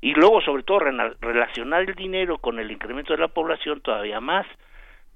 [0.00, 4.46] y luego sobre todo relacionar el dinero con el incremento de la población todavía más.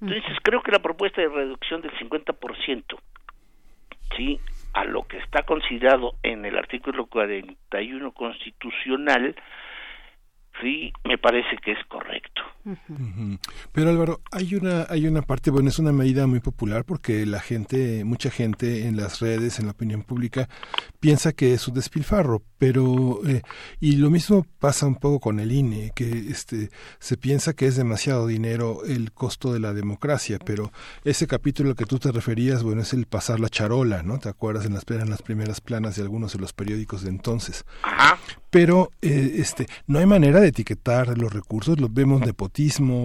[0.01, 2.99] Entonces creo que la propuesta de reducción del 50%,
[4.17, 4.39] sí,
[4.73, 9.35] a lo que está considerado en el artículo 41 constitucional,
[10.59, 12.41] sí, me parece que es correcto.
[13.71, 17.39] Pero Álvaro, hay una, hay una parte, bueno, es una medida muy popular porque la
[17.39, 20.47] gente, mucha gente en las redes, en la opinión pública,
[20.99, 23.41] piensa que es un despilfarro, pero, eh,
[23.79, 27.75] y lo mismo pasa un poco con el INE, que este, se piensa que es
[27.75, 30.71] demasiado dinero el costo de la democracia, pero
[31.03, 34.19] ese capítulo al que tú te referías, bueno, es el pasar la charola, ¿no?
[34.19, 34.65] ¿Te acuerdas?
[34.65, 37.65] En las, en las primeras planas de algunos de los periódicos de entonces.
[38.51, 42.33] Pero, eh, este, no hay manera de etiquetar los recursos, los vemos de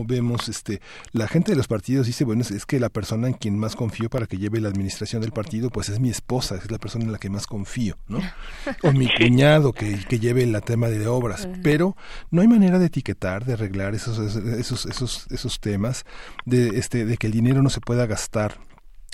[0.06, 0.80] vemos este
[1.12, 4.10] la gente de los partidos dice, bueno, es, que la persona en quien más confío
[4.10, 7.12] para que lleve la administración del partido, pues es mi esposa, es la persona en
[7.12, 8.18] la que más confío, ¿no?
[8.82, 11.96] O mi cuñado que, que lleve el tema de obras, pero
[12.30, 16.04] no hay manera de etiquetar, de arreglar esos esos esos esos temas
[16.44, 18.58] de este de que el dinero no se pueda gastar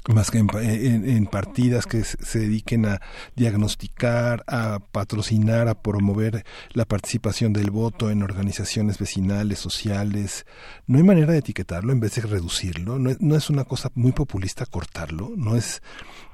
[0.08, 3.00] más que en, partidas que se dediquen a
[3.36, 10.44] diagnosticar, a patrocinar, a promover la participación del voto en organizaciones vecinales, sociales.
[10.86, 12.98] No hay manera de etiquetarlo en vez de reducirlo.
[12.98, 15.30] No, no es una cosa muy populista cortarlo.
[15.36, 15.82] No es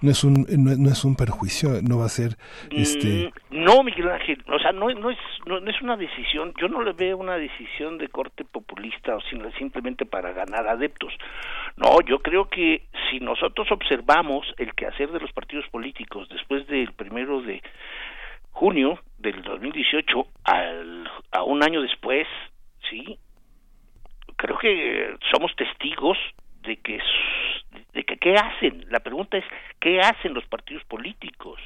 [0.00, 1.82] no es un no, es un perjuicio.
[1.82, 2.36] No va a ser
[2.70, 3.30] este.
[3.50, 4.42] Mm, no, Miguel Ángel.
[4.48, 6.52] O sea, no, no es no, es una decisión.
[6.60, 9.20] Yo no le veo una decisión de corte populista o
[9.58, 11.12] simplemente para ganar adeptos.
[11.78, 16.92] No, yo creo que si nosotros observamos el quehacer de los partidos políticos después del
[16.92, 17.62] primero de
[18.50, 22.26] junio del 2018 al, a un año después,
[22.90, 23.16] sí,
[24.34, 26.18] creo que somos testigos
[26.62, 26.98] de que
[27.92, 28.84] de que qué hacen.
[28.90, 29.44] La pregunta es
[29.78, 31.60] qué hacen los partidos políticos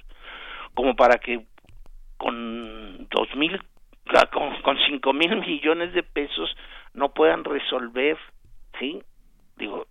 [0.74, 1.40] como para que
[2.18, 3.58] con dos mil
[4.30, 6.54] con, con cinco mil millones de pesos
[6.92, 8.18] no puedan resolver,
[8.78, 9.00] sí,
[9.56, 9.86] digo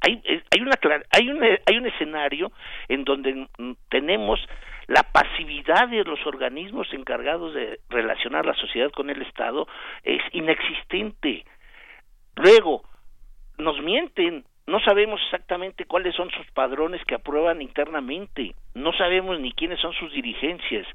[0.00, 0.78] hay, eh, hay una
[1.10, 2.52] hay un hay un escenario
[2.88, 3.46] en donde
[3.88, 4.40] tenemos
[4.86, 9.68] la pasividad de los organismos encargados de relacionar la sociedad con el Estado
[10.02, 11.44] es inexistente.
[12.34, 12.82] Luego
[13.58, 19.52] nos mienten, no sabemos exactamente cuáles son sus padrones que aprueban internamente, no sabemos ni
[19.52, 20.86] quiénes son sus dirigencias.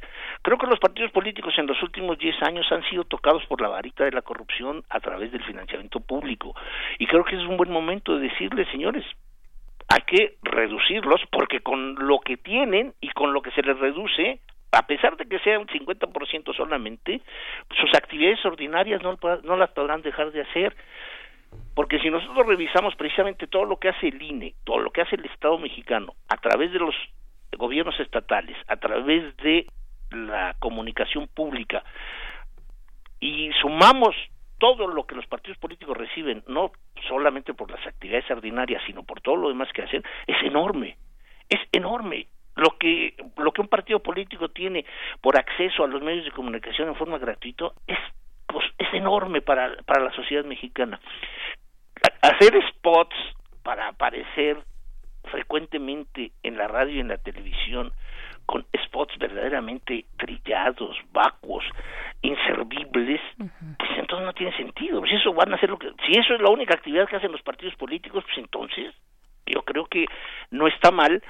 [0.41, 3.67] Creo que los partidos políticos en los últimos diez años han sido tocados por la
[3.67, 6.55] varita de la corrupción a través del financiamiento público.
[6.99, 9.03] Y creo que es un buen momento de decirles, señores,
[9.89, 14.39] hay que reducirlos porque con lo que tienen y con lo que se les reduce,
[14.71, 17.21] a pesar de que sea un 50% solamente,
[17.77, 20.75] sus actividades ordinarias no, no las podrán dejar de hacer.
[21.73, 25.15] Porque si nosotros revisamos precisamente todo lo que hace el INE, todo lo que hace
[25.15, 26.95] el Estado mexicano, a través de los
[27.57, 29.67] gobiernos estatales, a través de
[30.11, 31.83] la comunicación pública,
[33.19, 34.15] y sumamos
[34.57, 36.71] todo lo que los partidos políticos reciben, no
[37.07, 40.97] solamente por las actividades ordinarias, sino por todo lo demás que hacen, es enorme,
[41.49, 42.27] es enorme.
[42.55, 44.85] Lo que, lo que un partido político tiene
[45.19, 47.97] por acceso a los medios de comunicación en forma gratuita es,
[48.47, 50.99] pues, es enorme para, para la sociedad mexicana.
[52.21, 53.15] Hacer spots
[53.63, 54.57] para aparecer
[55.31, 57.91] frecuentemente en la radio y en la televisión
[58.45, 61.63] con spots verdaderamente trillados, vacuos,
[62.21, 65.03] inservibles, pues entonces no tiene sentido.
[65.05, 67.31] Si eso van a hacer lo que, si eso es la única actividad que hacen
[67.31, 68.93] los partidos políticos, pues entonces
[69.47, 70.05] yo creo que
[70.51, 71.23] no está mal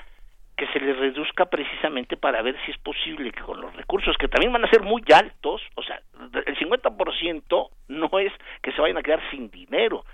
[0.57, 4.27] que se les reduzca precisamente para ver si es posible que con los recursos que
[4.27, 5.99] también van a ser muy altos, o sea,
[6.45, 10.05] el 50% no es que se vayan a quedar sin dinero,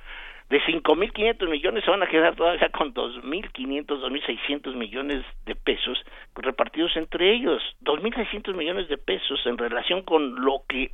[0.51, 5.97] de 5.500 millones se van a quedar todavía con 2.500, 2.600 millones de pesos
[6.35, 7.63] repartidos entre ellos.
[7.85, 10.91] 2.600 millones de pesos en relación con lo que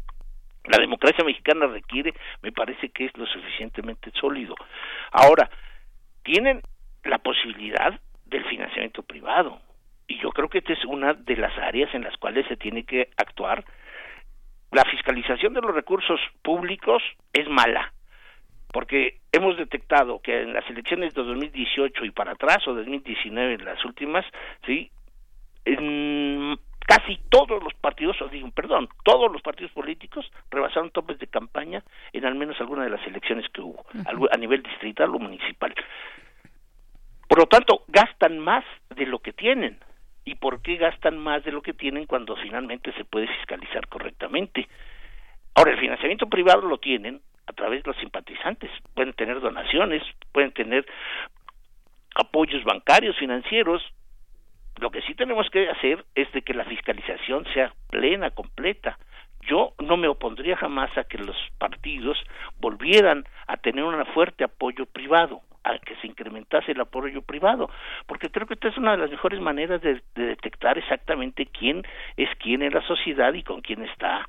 [0.66, 4.54] la democracia mexicana requiere, me parece que es lo suficientemente sólido.
[5.12, 5.50] Ahora,
[6.24, 6.62] tienen
[7.04, 8.00] la posibilidad
[8.30, 9.60] del financiamiento privado.
[10.08, 12.84] Y yo creo que esta es una de las áreas en las cuales se tiene
[12.84, 13.64] que actuar.
[14.72, 17.02] La fiscalización de los recursos públicos
[17.34, 17.94] es mala
[18.72, 23.66] porque hemos detectado que en las elecciones de 2018 y para atrás o 2019 en
[23.66, 24.26] las últimas,
[24.66, 24.92] sí,
[25.66, 31.28] en casi todos los partidos, o digo, perdón, todos los partidos políticos rebasaron topes de
[31.28, 31.84] campaña
[32.14, 33.86] en al menos alguna de las elecciones que hubo,
[34.32, 35.74] a nivel distrital o municipal.
[37.28, 38.64] Por lo tanto, gastan más
[38.96, 39.80] de lo que tienen.
[40.24, 44.68] ¿Y por qué gastan más de lo que tienen cuando finalmente se puede fiscalizar correctamente?
[45.56, 48.70] Ahora, el financiamiento privado lo tienen a través de los simpatizantes.
[48.94, 50.86] Pueden tener donaciones, pueden tener
[52.16, 53.82] apoyos bancarios, financieros.
[54.80, 58.98] Lo que sí tenemos que hacer es de que la fiscalización sea plena, completa.
[59.42, 62.18] Yo no me opondría jamás a que los partidos
[62.60, 67.70] volvieran a tener un fuerte apoyo privado a que se incrementase el apoyo privado,
[68.06, 71.84] porque creo que esta es una de las mejores maneras de, detectar exactamente quién
[72.16, 74.28] es quién en la sociedad y con quién está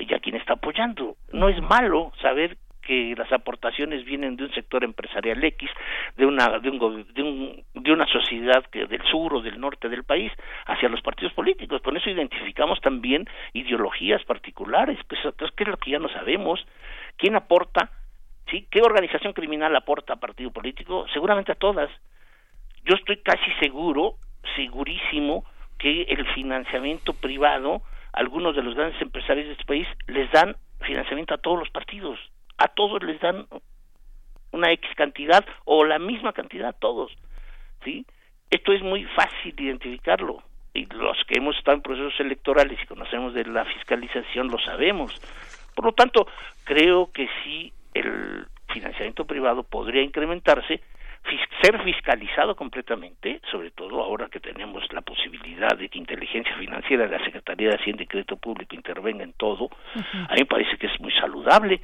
[0.00, 1.16] y a quién está apoyando.
[1.32, 2.56] No es malo saber
[2.88, 5.70] que las aportaciones vienen de un sector empresarial X,
[6.16, 9.90] de una de un, de, un, de una sociedad que del sur o del norte
[9.90, 10.32] del país
[10.66, 11.82] hacia los partidos políticos.
[11.82, 15.20] Con eso identificamos también ideologías particulares, pues,
[15.54, 16.66] ¿qué es lo que ya no sabemos?
[17.18, 17.90] ¿Quién aporta?
[18.50, 18.66] ¿Sí?
[18.70, 21.06] ¿Qué organización criminal aporta a partido político?
[21.12, 21.90] Seguramente a todas.
[22.84, 24.14] Yo estoy casi seguro,
[24.56, 25.44] segurísimo,
[25.78, 31.34] que el financiamiento privado, algunos de los grandes empresarios de este país, les dan financiamiento
[31.34, 32.18] a todos los partidos.
[32.56, 33.46] A todos les dan
[34.52, 37.12] una X cantidad o la misma cantidad a todos.
[37.84, 38.06] ¿Sí?
[38.50, 40.42] Esto es muy fácil identificarlo.
[40.72, 45.14] Y los que hemos estado en procesos electorales y conocemos de la fiscalización lo sabemos.
[45.74, 46.26] Por lo tanto,
[46.64, 50.80] creo que sí el financiamiento privado podría incrementarse
[51.62, 57.18] ser fiscalizado completamente, sobre todo ahora que tenemos la posibilidad de que inteligencia financiera de
[57.18, 60.86] la Secretaría de Hacienda y Crédito Público intervenga en todo, a mí me parece que
[60.86, 61.80] es muy saludable,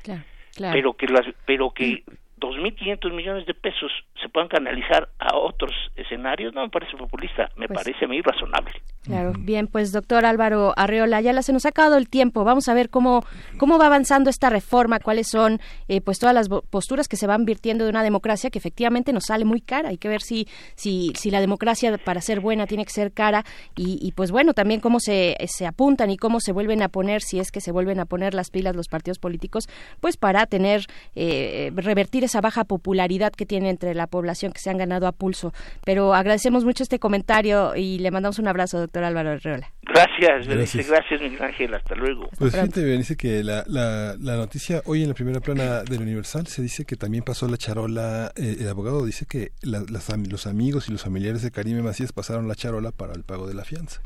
[0.56, 2.04] pero que las, pero que
[2.44, 3.90] 2.500 millones de pesos
[4.20, 8.20] se puedan canalizar a otros escenarios, no me parece populista, me Pues parece a mí
[8.20, 8.72] razonable.
[9.02, 12.44] Claro, bien, pues doctor Álvaro Arreola, ya se nos ha acabado el tiempo.
[12.44, 13.24] Vamos a ver cómo,
[13.58, 17.44] cómo va avanzando esta reforma, cuáles son eh, pues todas las posturas que se van
[17.44, 19.90] virtiendo de una democracia que efectivamente nos sale muy cara.
[19.90, 23.44] Hay que ver si, si, si la democracia para ser buena tiene que ser cara
[23.76, 27.20] y, y, pues bueno, también cómo se, se apuntan y cómo se vuelven a poner,
[27.20, 29.68] si es que se vuelven a poner las pilas los partidos políticos,
[30.00, 34.70] pues para tener, eh, revertir esa baja popularidad que tiene entre la población que se
[34.70, 35.52] han ganado a pulso.
[35.84, 39.72] Pero agradecemos mucho este comentario y le mandamos un abrazo, doctor Álvaro Arreola.
[39.82, 40.88] Gracias, Berenice, Gracias.
[40.88, 42.28] gracias Miguel Ángel, hasta luego.
[42.38, 46.46] Pues fíjate, dice que la, la, la noticia hoy en la primera plana del Universal
[46.46, 50.46] se dice que también pasó la charola, eh, el abogado dice que la- las los
[50.46, 53.64] amigos y los familiares de Karime Macías pasaron la charola para el pago de la
[53.64, 54.00] fianza.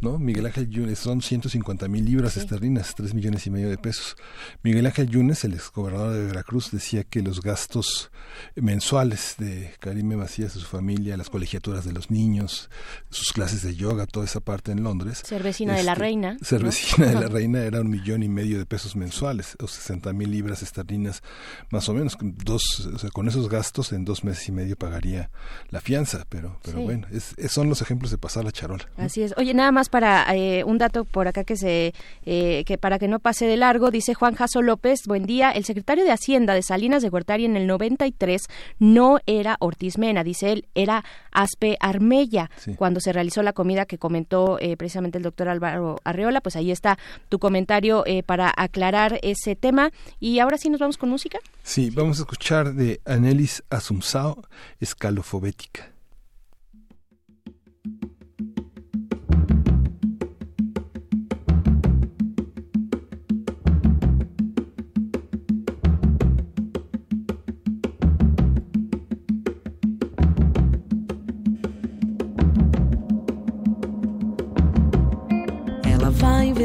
[0.00, 0.18] ¿no?
[0.18, 4.16] Miguel Ángel Yunes son 150 mil libras esterlinas, 3 millones y medio de pesos.
[4.62, 8.10] Miguel Ángel Yunes, el exgobernador de Veracruz, decía que los gastos
[8.54, 12.70] mensuales de Karime Macías y su familia, las colegiaturas de los niños,
[13.10, 15.22] sus clases de yoga, toda esa parte en Londres.
[15.24, 16.36] Ser vecina de la este, reina.
[16.42, 16.66] Ser ¿no?
[16.66, 20.30] vecina de la reina era un millón y medio de pesos mensuales, o 60 mil
[20.30, 21.22] libras esterlinas,
[21.70, 22.16] más o menos.
[22.16, 25.30] con Dos, o sea, con esos gastos en dos meses y medio pagaría
[25.70, 26.84] la fianza, pero, pero Sí.
[26.84, 28.84] bueno, es, es- son los ejemplos de pasar la charola.
[28.96, 29.32] Así es.
[29.36, 31.94] Oye, nada más para eh, un dato por acá que se
[32.24, 35.64] eh, que para que no pase de largo, dice Juan Jaso López, buen día, el
[35.64, 38.42] secretario de Hacienda de Salinas de Gortari en el 93
[38.78, 42.50] no era Ortiz Mena, dice él, era Aspe Armella.
[42.76, 46.70] Cuando se realizó la comida que comentó eh, precisamente el doctor Álvaro Arreola, pues ahí
[46.70, 46.98] está
[47.28, 49.90] tu comentario eh, para aclarar ese tema.
[50.18, 51.38] Y ahora sí nos vamos con música.
[51.62, 54.42] Sí, vamos a escuchar de Anelis Asumsao,
[54.80, 55.92] Escalofobética.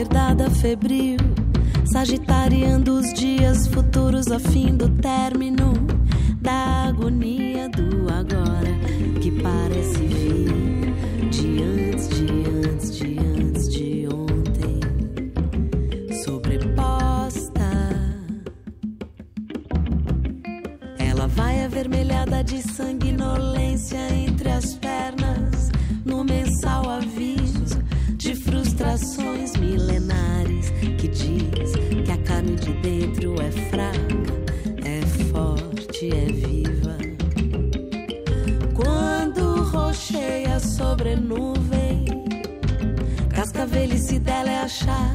[0.01, 1.17] Vai enverdada febril,
[1.85, 5.73] sagitariando os dias futuros a fim do término
[6.41, 8.71] da agonia do agora
[9.21, 14.79] que parece vir de antes, de antes, de antes, de ontem,
[16.23, 17.61] sobreposta.
[20.97, 25.71] Ela vai avermelhada de sanguinolência entre as pernas,
[26.03, 27.81] no mensal aviso
[28.21, 29.51] de frustrações
[40.81, 42.05] sobre nuvem,
[43.29, 45.13] cascavelice dela é achar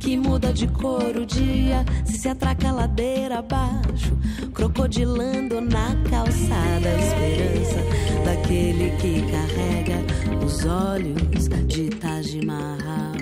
[0.00, 4.18] que muda de cor o dia se se atraca a ladeira abaixo,
[4.52, 7.80] crocodilando na calçada a esperança
[8.24, 13.12] daquele que carrega os olhos de Taj Mahal.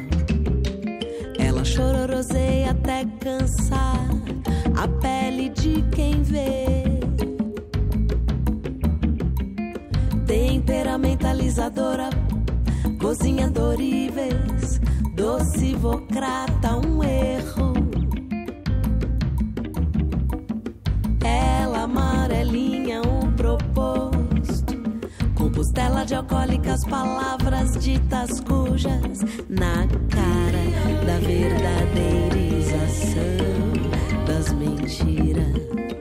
[1.38, 4.08] Ela chororoseia até cansar
[4.76, 6.91] a pele de quem vê.
[10.64, 12.08] Temperamentalizadora,
[13.00, 14.80] cozinha doríveis,
[15.12, 17.72] docivocrata, um erro.
[21.24, 24.80] Ela amarelinha o proposto,
[25.34, 30.62] compostela de alcoólicas, palavras ditas cujas na cara
[31.04, 33.72] da verdadeirização
[34.28, 35.91] das mentiras.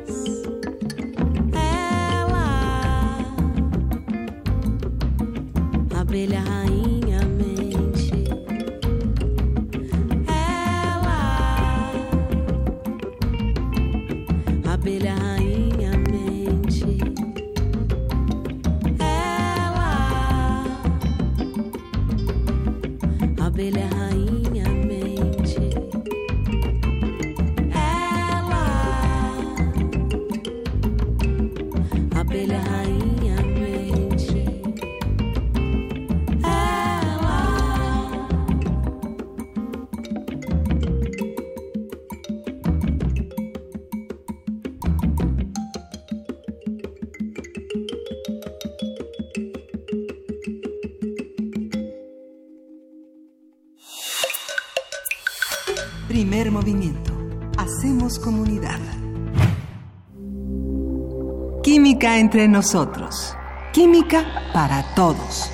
[62.31, 63.35] Entre nosotros.
[63.73, 65.51] Química para todos.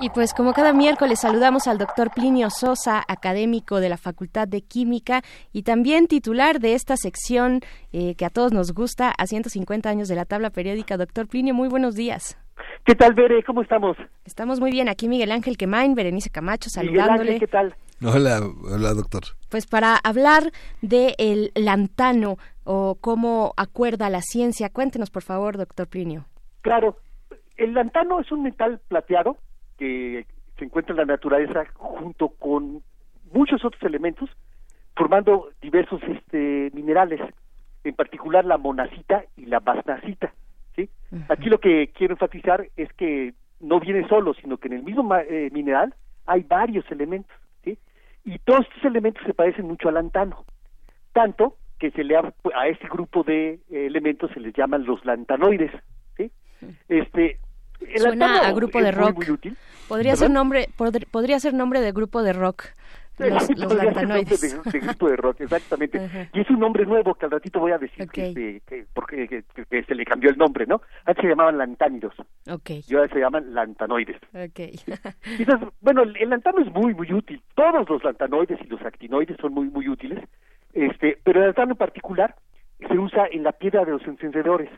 [0.00, 4.62] Y pues como cada miércoles saludamos al doctor Plinio Sosa, académico de la Facultad de
[4.62, 5.22] Química
[5.52, 7.60] y también titular de esta sección
[7.92, 10.96] eh, que a todos nos gusta, a 150 años de la tabla periódica.
[10.96, 12.36] Doctor Plinio, muy buenos días.
[12.84, 13.44] ¿Qué tal, Bere?
[13.44, 13.96] ¿Cómo estamos?
[14.24, 14.88] Estamos muy bien.
[14.88, 17.38] Aquí Miguel Ángel Quemain, Berenice Camacho, saludándole.
[17.38, 17.76] ¿qué tal?
[18.04, 18.40] Hola,
[18.72, 19.22] hola, doctor.
[19.48, 22.38] Pues para hablar de el lantano
[22.70, 26.26] o cómo acuerda la ciencia, cuéntenos, por favor, doctor Plinio.
[26.60, 26.98] Claro,
[27.56, 29.38] el lantano es un metal plateado
[29.78, 30.26] que
[30.58, 32.82] se encuentra en la naturaleza junto con
[33.32, 34.28] muchos otros elementos,
[34.94, 37.22] formando diversos este, minerales,
[37.84, 40.34] en particular la monacita y la basnacita.
[40.76, 40.90] ¿sí?
[41.30, 45.16] Aquí lo que quiero enfatizar es que no viene solo, sino que en el mismo
[45.16, 45.94] eh, mineral
[46.26, 47.34] hay varios elementos.
[47.64, 47.78] ¿sí?
[48.26, 50.44] Y todos estos elementos se parecen mucho al lantano,
[51.14, 55.70] tanto que se le a este grupo de eh, elementos se les llaman los lantanoides.
[56.16, 56.30] ¿sí?
[56.88, 57.38] Este,
[57.96, 59.24] Suena a grupo de rock.
[59.88, 60.68] Podría ser nombre,
[61.10, 62.64] podría ser nombre de grupo de rock.
[63.18, 64.40] Los, los lantanoides.
[64.40, 66.28] De, de, grupo de rock, exactamente.
[66.32, 69.82] Y es un nombre nuevo que al ratito voy a decir que, que, porque que,
[69.82, 70.82] se le cambió el nombre, ¿no?
[71.04, 72.14] Antes se llamaban lantánidos.
[72.48, 72.84] Okay.
[72.86, 74.18] Y ahora se llaman lantanoides.
[74.50, 74.78] Okay.
[75.80, 77.42] Bueno, el lantano es muy, muy útil.
[77.54, 80.20] Todos los lantanoides y los actinoides son muy, muy útiles.
[80.72, 82.34] Este, pero el lantano en particular
[82.78, 84.70] se usa en la piedra de los encendedores,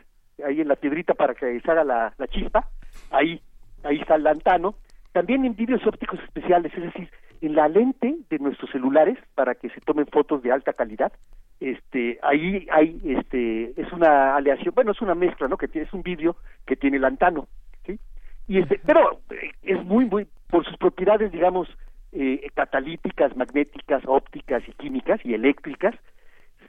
[0.45, 2.67] ahí en la piedrita para que se haga la, la chispa
[3.11, 3.41] ahí,
[3.83, 4.75] ahí está el lantano,
[5.11, 7.09] también en vídeos ópticos especiales, es decir,
[7.41, 11.11] en la lente de nuestros celulares para que se tomen fotos de alta calidad,
[11.59, 15.57] este, ahí hay, este, es una aleación, bueno, es una mezcla, ¿no?
[15.57, 17.47] Que tiene, es un vídeo que tiene lantano,
[17.85, 17.99] ¿sí?
[18.47, 21.67] Y este, pero eh, es muy, muy, por sus propiedades, digamos,
[22.13, 25.95] eh, catalíticas, magnéticas, ópticas y químicas y eléctricas,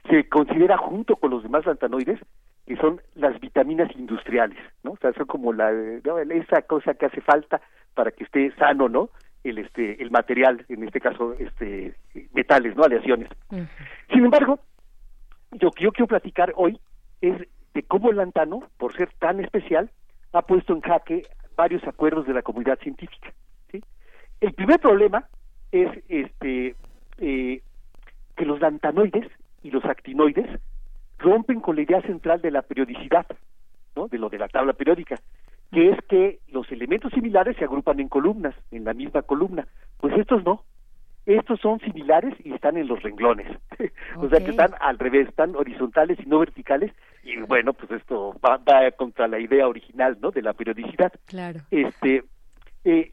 [0.09, 2.19] se considera junto con los demás lantanoides
[2.65, 4.91] que son las vitaminas industriales, ¿no?
[4.91, 7.61] O sea, son como la esa cosa que hace falta
[7.93, 9.09] para que esté sano, ¿no?
[9.43, 11.95] El este el material, en este caso este
[12.33, 12.83] metales, ¿no?
[12.83, 13.27] Aleaciones.
[14.11, 14.59] Sin embargo,
[15.51, 16.79] yo yo quiero platicar hoy
[17.21, 17.35] es
[17.73, 19.89] de cómo el lantano, por ser tan especial,
[20.31, 21.23] ha puesto en jaque
[21.55, 23.33] varios acuerdos de la comunidad científica.
[24.41, 25.27] El primer problema
[25.71, 26.75] es este
[27.19, 27.61] eh,
[28.35, 29.27] que los lantanoides
[29.61, 30.59] y los actinoides
[31.19, 33.25] rompen con la idea central de la periodicidad,
[33.95, 34.07] ¿no?
[34.07, 35.19] de lo de la tabla periódica,
[35.71, 39.67] que es que los elementos similares se agrupan en columnas, en la misma columna.
[39.99, 40.63] Pues estos no.
[41.25, 43.47] Estos son similares y están en los renglones.
[44.17, 46.91] o sea que están al revés, están horizontales y no verticales.
[47.23, 48.59] Y bueno, pues esto va,
[48.91, 50.31] contra la idea original, ¿no?
[50.31, 51.13] De la periodicidad.
[51.25, 51.61] Claro.
[51.71, 52.25] Este,
[52.83, 53.12] eh,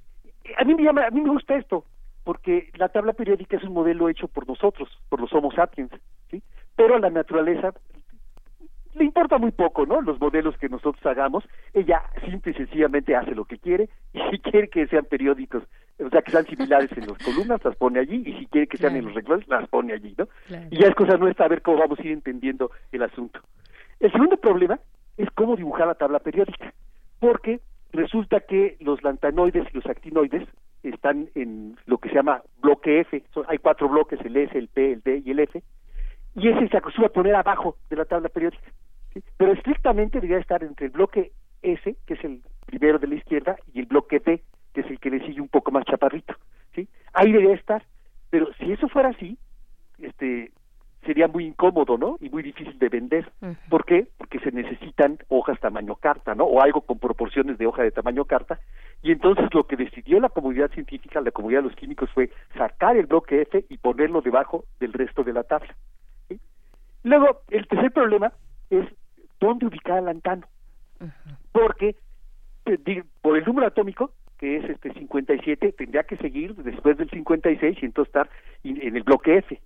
[0.57, 1.85] a mí me llama, a mí me gusta esto,
[2.25, 5.91] porque la tabla periódica es un modelo hecho por nosotros, por los Homo sapiens,
[6.31, 6.43] ¿sí?
[6.77, 7.73] Pero a la naturaleza
[8.95, 10.01] le importa muy poco, ¿no?
[10.01, 14.39] Los modelos que nosotros hagamos, ella simple y sencillamente hace lo que quiere y si
[14.41, 15.63] quiere que sean periódicos,
[15.99, 18.79] o sea, que sean similares en las columnas, las pone allí y si quiere que
[18.79, 20.29] sean en los renglones, las pone allí, ¿no?
[20.71, 23.41] Y ya es cosa nuestra a ver cómo vamos a ir entendiendo el asunto.
[24.01, 24.81] El segundo problema
[25.17, 26.73] es cómo dibujar la tabla periódica,
[27.21, 27.61] porque
[27.93, 30.49] resulta que los lantanoides y los actinoides
[30.83, 34.93] están en lo que se llama bloque F, hay cuatro bloques, el S, el P,
[34.93, 35.63] el D y el F,
[36.35, 38.71] y ese se acostumbra a poner abajo de la tabla periódica.
[39.37, 43.57] Pero estrictamente debería estar entre el bloque S, que es el primero de la izquierda,
[43.73, 46.35] y el bloque D, que es el que le sigue un poco más chaparrito.
[46.75, 46.89] ¿sí?
[47.13, 47.85] Ahí debería estar,
[48.31, 49.37] pero si eso fuera así,
[49.99, 50.53] este
[51.05, 52.17] sería muy incómodo, ¿no?
[52.21, 53.31] Y muy difícil de vender.
[53.69, 54.07] ¿Por qué?
[54.19, 56.45] Porque se necesitan hojas tamaño carta, ¿no?
[56.45, 58.61] O algo con proporciones de hoja de tamaño carta.
[59.03, 62.97] Y entonces lo que decidió la comunidad científica, la comunidad de los químicos, fue sacar
[62.97, 65.75] el bloque F y ponerlo debajo del resto de la tabla.
[67.03, 68.33] Luego, el tercer problema
[68.69, 68.87] es
[69.41, 70.47] dónde ubicar al lantano.
[71.53, 71.97] Porque
[72.67, 77.79] eh, por el número atómico, que es este 57, tendría que seguir después del 56
[77.81, 78.29] y entonces estar
[78.65, 79.59] en el bloque F.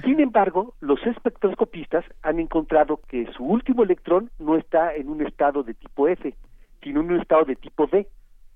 [0.00, 5.62] Sin embargo, los espectroscopistas han encontrado que su último electrón no está en un estado
[5.62, 6.34] de tipo F,
[6.82, 8.08] sino en un estado de tipo D.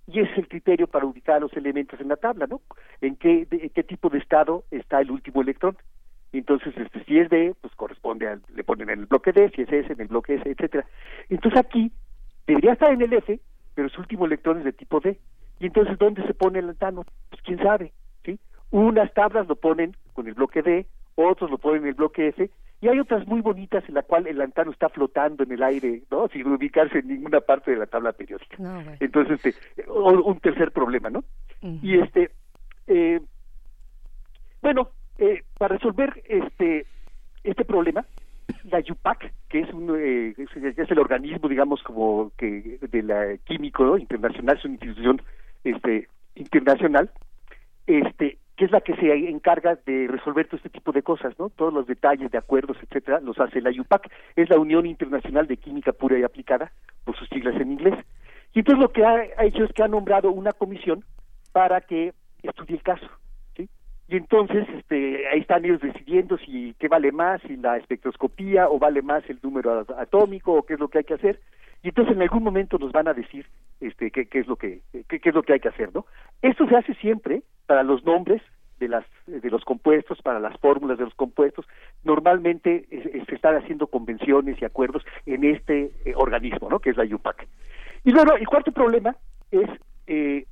[0.06, 2.62] Y es el criterio para ubicar los elementos en la tabla, ¿no?
[3.00, 5.76] ¿En qué, en qué tipo de estado está el último electrón?
[6.32, 9.62] entonces este si es D pues corresponde al, le ponen en el bloque D si
[9.62, 10.86] es S en el bloque S etcétera
[11.28, 11.90] entonces aquí
[12.46, 13.40] debería estar en el F
[13.74, 15.18] pero su último electrón es de tipo D
[15.60, 17.92] y entonces dónde se pone el lantano pues quién sabe
[18.24, 18.38] sí
[18.70, 22.48] unas tablas lo ponen con el bloque D otros lo ponen en el bloque F
[22.80, 26.02] y hay otras muy bonitas en la cual el lantano está flotando en el aire,
[26.10, 26.28] ¿no?
[26.28, 28.56] Sin ubicarse en ninguna parte de la tabla periódica.
[29.00, 31.24] Entonces, este, un tercer problema, ¿no?
[31.62, 32.30] Y este,
[32.86, 33.20] eh,
[34.60, 36.86] bueno, eh, para resolver este
[37.44, 38.04] este problema
[38.64, 43.96] la YUPAC, que es, un, eh, es, el organismo, digamos, como que de la químico
[43.98, 45.22] internacional, es una institución
[45.64, 47.10] este, internacional,
[47.86, 51.50] este, que es la que se encarga de resolver todo este tipo de cosas, ¿no?
[51.50, 55.58] Todos los detalles de acuerdos, etcétera, los hace la UPAC, es la Unión Internacional de
[55.58, 56.72] Química Pura y Aplicada,
[57.04, 57.94] por sus siglas en inglés.
[58.54, 61.04] Y entonces lo que ha hecho es que ha nombrado una comisión
[61.52, 63.06] para que estudie el caso,
[63.56, 63.68] ¿sí?
[64.08, 68.78] Y entonces este, ahí están ellos decidiendo si qué vale más, si la espectroscopía o
[68.78, 71.40] vale más el número atómico o qué es lo que hay que hacer.
[71.86, 73.46] Y entonces en algún momento nos van a decir
[73.80, 76.04] este, qué, es lo que qué, qué es lo que hay que hacer, ¿no?
[76.42, 78.42] Esto se hace siempre para los nombres
[78.80, 81.64] de las de los compuestos para las fórmulas de los compuestos.
[82.02, 87.04] Normalmente se están haciendo convenciones y acuerdos en este eh, organismo no que es la
[87.04, 87.46] UPAC
[88.02, 89.14] y luego el cuarto problema
[89.52, 89.70] es
[90.08, 90.44] eh,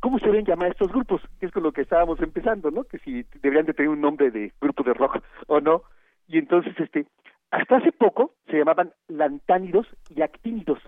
[0.00, 2.98] cómo se deben llamar estos grupos que es con lo que estábamos empezando no que
[2.98, 5.82] si deberían de tener un nombre de grupo de rock o no
[6.26, 7.06] y entonces este
[7.50, 10.78] hasta hace poco se llamaban lantánidos y actínidos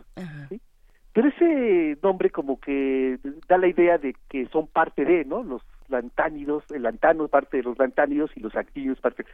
[0.49, 0.61] ¿sí?
[1.13, 5.63] pero ese nombre como que da la idea de que son parte de no los
[5.89, 9.25] lantánidos, el lantano parte de los lantánidos y los actínidos parte.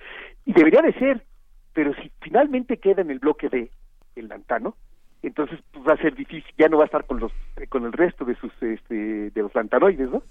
[0.44, 1.24] Y debería de ser,
[1.72, 3.70] pero si finalmente queda en el bloque D
[4.16, 4.76] el lantano,
[5.22, 7.32] entonces pues, va a ser difícil, ya no va a estar con los
[7.68, 10.22] con el resto de sus este de los lantanoides, ¿no?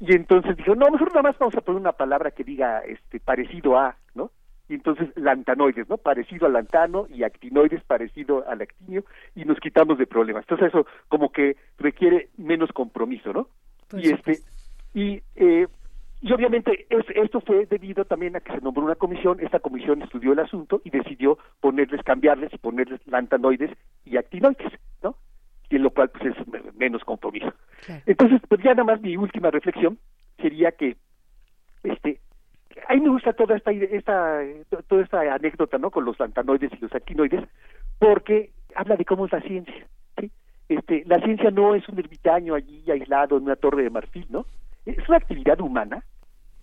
[0.00, 3.18] Y entonces dijo, "No, mejor nada más vamos a poner una palabra que diga este
[3.18, 4.05] parecido a, ¿no?"
[4.68, 5.96] Y entonces lantanoides, ¿no?
[5.96, 9.04] Parecido al lantano y actinoides parecido al actinio
[9.34, 10.42] y nos quitamos de problemas.
[10.42, 13.48] Entonces eso como que requiere menos compromiso, ¿no?
[13.92, 14.38] y este
[14.94, 15.66] y, eh,
[16.22, 20.32] y obviamente esto fue debido también a que se nombró una comisión, esta comisión estudió
[20.32, 23.70] el asunto y decidió ponerles, cambiarles y ponerles lantanoides
[24.04, 24.72] y actinoides,
[25.02, 25.16] ¿no?
[25.68, 27.52] Y en lo cual pues es menos compromiso.
[28.06, 29.98] Entonces, pues ya nada más mi última reflexión
[30.38, 30.96] sería que
[31.82, 32.20] este
[32.88, 34.40] a mí me gusta toda esta, esta
[34.88, 37.44] toda esta anécdota no con los lantanoides y los actinoides
[37.98, 39.86] porque habla de cómo es la ciencia
[40.18, 40.30] ¿sí?
[40.68, 44.46] este la ciencia no es un ermitaño allí aislado en una torre de marfil no
[44.84, 46.02] es una actividad humana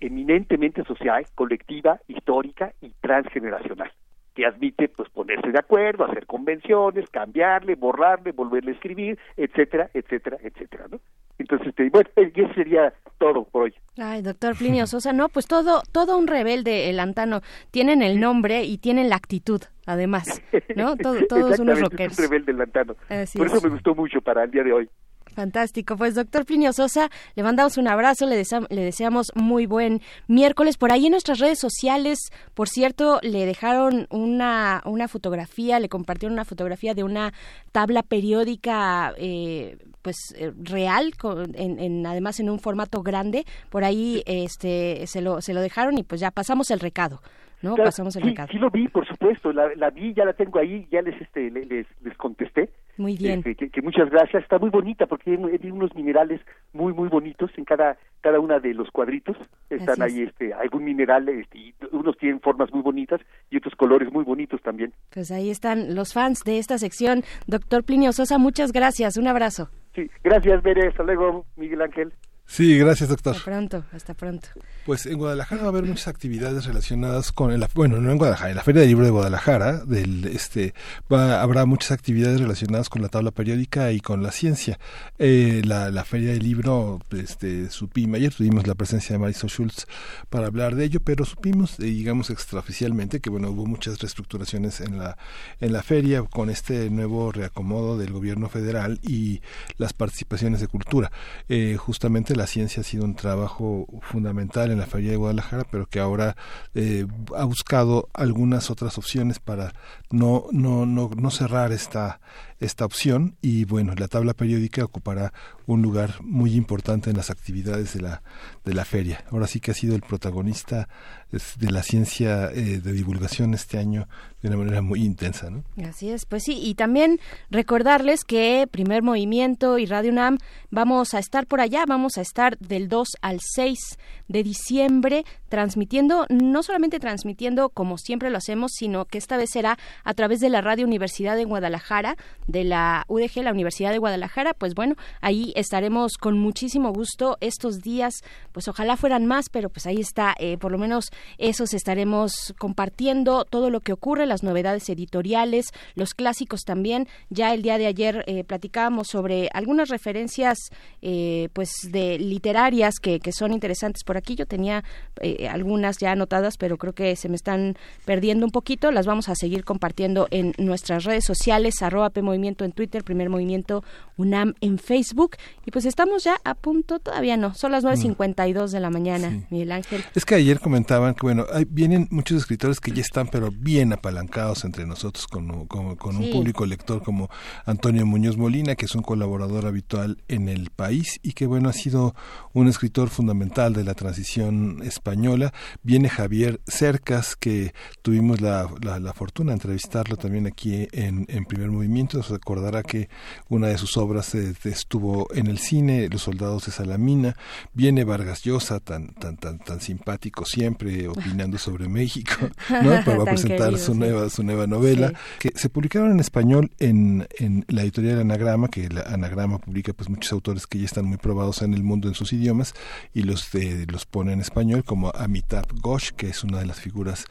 [0.05, 3.91] eminentemente social, colectiva, histórica y transgeneracional,
[4.33, 10.37] que admite pues ponerse de acuerdo, hacer convenciones, cambiarle, borrarle, volverle a escribir, etcétera, etcétera,
[10.41, 10.99] etcétera, ¿no?
[11.37, 13.73] Entonces, este, bueno, eso sería todo por hoy.
[13.97, 17.41] Ay, doctor Plinio Sosa, no, pues todo, todo un rebelde, el Antano.
[17.71, 20.41] Tienen el nombre y tienen la actitud, además,
[20.75, 20.95] ¿no?
[21.03, 22.13] Todo, todos unos rockeros.
[22.13, 22.95] Es un rebelde el Antano.
[23.35, 24.89] por eso me gustó mucho para el día de hoy.
[25.33, 25.97] Fantástico.
[25.97, 30.77] Pues doctor Plinio Sosa, le mandamos un abrazo, le, le, deseamos muy buen miércoles.
[30.77, 36.33] Por ahí en nuestras redes sociales, por cierto, le dejaron una, una fotografía, le compartieron
[36.33, 37.33] una fotografía de una
[37.71, 41.13] tabla periódica eh, pues eh, real,
[41.55, 43.45] en, en, además en un formato grande.
[43.69, 47.21] Por ahí este, se, lo, se lo dejaron y pues ya pasamos el recado.
[47.63, 47.75] ¿no?
[47.75, 48.49] Pasamos el sí, recado.
[48.51, 51.49] Sí lo vi, por supuesto, la, la, vi, ya la tengo ahí, ya les este
[51.49, 52.69] les, les contesté.
[52.97, 53.39] Muy bien.
[53.39, 56.41] Este, que, que, muchas gracias, está muy bonita porque tiene unos minerales
[56.73, 59.35] muy muy bonitos en cada cada una de los cuadritos.
[59.69, 64.11] Están ahí este algún mineral este, y unos tienen formas muy bonitas y otros colores
[64.11, 64.93] muy bonitos también.
[65.11, 67.23] Pues ahí están los fans de esta sección.
[67.47, 69.69] Doctor Plinio Sosa, muchas gracias, un abrazo.
[69.95, 72.13] Sí, gracias, Bere, hasta luego, Miguel Ángel.
[72.53, 73.35] Sí, gracias, doctor.
[73.35, 74.47] Hasta pronto, hasta pronto.
[74.85, 78.51] Pues en Guadalajara va a haber muchas actividades relacionadas con el, bueno, no en Guadalajara,
[78.51, 80.75] en la Feria del Libro de Guadalajara, del este
[81.11, 84.77] va, habrá muchas actividades relacionadas con la tabla periódica y con la ciencia.
[85.17, 89.87] Eh, la, la Feria del Libro, este, supimos, ayer tuvimos la presencia de Marisol Schultz
[90.29, 94.99] para hablar de ello, pero supimos, eh, digamos extraoficialmente, que bueno, hubo muchas reestructuraciones en
[94.99, 95.17] la,
[95.59, 99.41] en la feria con este nuevo reacomodo del gobierno federal y
[99.77, 101.11] las participaciones de cultura.
[101.49, 105.87] Eh, justamente la ciencia ha sido un trabajo fundamental en la Feria de Guadalajara, pero
[105.87, 106.35] que ahora
[106.75, 107.05] eh,
[107.35, 109.73] ha buscado algunas otras opciones para
[110.11, 112.19] no, no, no, no cerrar esta,
[112.63, 115.33] esta opción y bueno, la tabla periódica ocupará
[115.65, 118.23] un lugar muy importante en las actividades de la,
[118.65, 119.23] de la feria.
[119.31, 120.87] Ahora sí que ha sido el protagonista
[121.31, 124.07] de la ciencia eh, de divulgación este año
[124.41, 125.49] de una manera muy intensa.
[125.83, 127.19] Así es, pues sí, y también
[127.49, 130.37] recordarles que Primer Movimiento y Radio UNAM
[130.69, 133.79] vamos a estar por allá, vamos a estar del 2 al 6
[134.27, 139.77] de diciembre transmitiendo, no solamente transmitiendo como siempre lo hacemos, sino que esta vez será
[140.03, 144.53] a través de la Radio Universidad de Guadalajara, de la UDG, la Universidad de Guadalajara,
[144.53, 148.15] pues bueno, ahí estaremos con muchísimo gusto estos días,
[148.51, 151.05] pues ojalá fueran más, pero pues ahí está, eh, por lo menos
[151.37, 157.07] esos estaremos compartiendo todo lo que ocurre, las novedades editoriales, los clásicos también.
[157.29, 160.57] Ya el día de ayer eh, platicábamos sobre algunas referencias
[161.01, 164.22] eh, pues de literarias que, que son interesantes por aquí.
[164.23, 164.83] Yo tenía
[165.21, 168.91] eh, algunas ya anotadas, pero creo que se me están perdiendo un poquito.
[168.91, 173.29] Las vamos a seguir compartiendo en nuestras redes sociales, arroba P Movimiento en Twitter, Primer
[173.29, 173.83] Movimiento
[174.17, 175.35] UNAM en Facebook.
[175.65, 179.71] Y pues estamos ya a punto, todavía no, son las 9.52 de la mañana, Miguel
[179.71, 180.03] Ángel.
[180.15, 183.93] Es que ayer comentaban que, bueno, hay, vienen muchos escritores que ya están, pero bien
[183.93, 187.29] apalancados entre nosotros, con, con, con un público lector como
[187.65, 191.73] Antonio Muñoz Molina, que es un colaborador habitual en el país y que, bueno, ha
[191.73, 192.15] sido
[192.53, 195.53] un escritor fundamental de la transición española.
[195.81, 201.71] Viene Javier Cercas, que tuvimos la, la, fortuna de entrevistarlo también aquí en, en Primer
[201.71, 202.21] Movimiento.
[202.21, 203.07] Se acordará que
[203.47, 207.37] una de sus obras eh, estuvo en el cine, Los Soldados de Salamina.
[207.73, 212.33] Viene Vargas Llosa, tan, tan, tan, tan simpático siempre, opinando sobre México,
[212.69, 213.03] ¿no?
[213.05, 217.83] para presentar su, nueva, su nueva novela, que se publicaron en español en, en la
[217.83, 221.73] editorial Anagrama, que la Anagrama publica pues muchos autores que ya están muy probados en
[221.73, 222.73] el mundo en sus idiomas
[223.13, 226.81] y los, de, los pone en español, como Amitabh Ghosh, que es una de las
[226.81, 227.25] figuras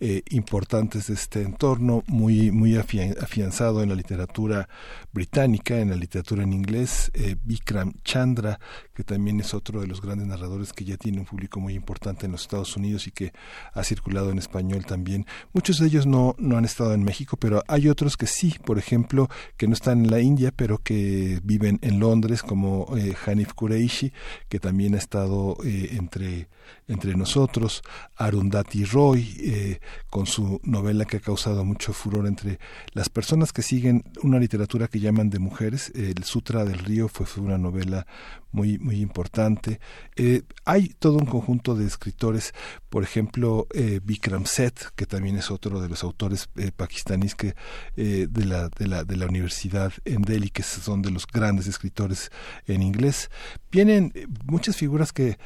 [0.00, 4.68] eh, importantes de este entorno, muy, muy afianzado en la literatura
[5.12, 8.58] británica, en la literatura en inglés, eh, Vikram Chandra,
[8.98, 12.26] que también es otro de los grandes narradores que ya tiene un público muy importante
[12.26, 13.32] en los Estados Unidos y que
[13.72, 15.24] ha circulado en español también.
[15.52, 18.76] Muchos de ellos no, no han estado en México, pero hay otros que sí, por
[18.76, 23.52] ejemplo, que no están en la India, pero que viven en Londres, como eh, Hanif
[23.52, 24.12] Kureishi,
[24.48, 26.48] que también ha estado eh, entre
[26.88, 27.82] entre nosotros,
[28.16, 32.58] Arundhati Roy, eh, con su novela que ha causado mucho furor entre
[32.94, 35.92] las personas que siguen una literatura que llaman de mujeres.
[35.94, 38.06] El Sutra del Río fue, una novela
[38.50, 39.80] muy, muy importante.
[40.16, 42.54] Eh, hay todo un conjunto de escritores,
[42.88, 47.54] por ejemplo, eh, Bikram Seth, que también es otro de los autores pakistaníes que,
[47.96, 52.30] de, la, de, la, de la Universidad en Delhi, que son de los grandes escritores
[52.66, 53.30] en inglés.
[53.70, 54.12] Vienen
[54.46, 55.38] muchas figuras que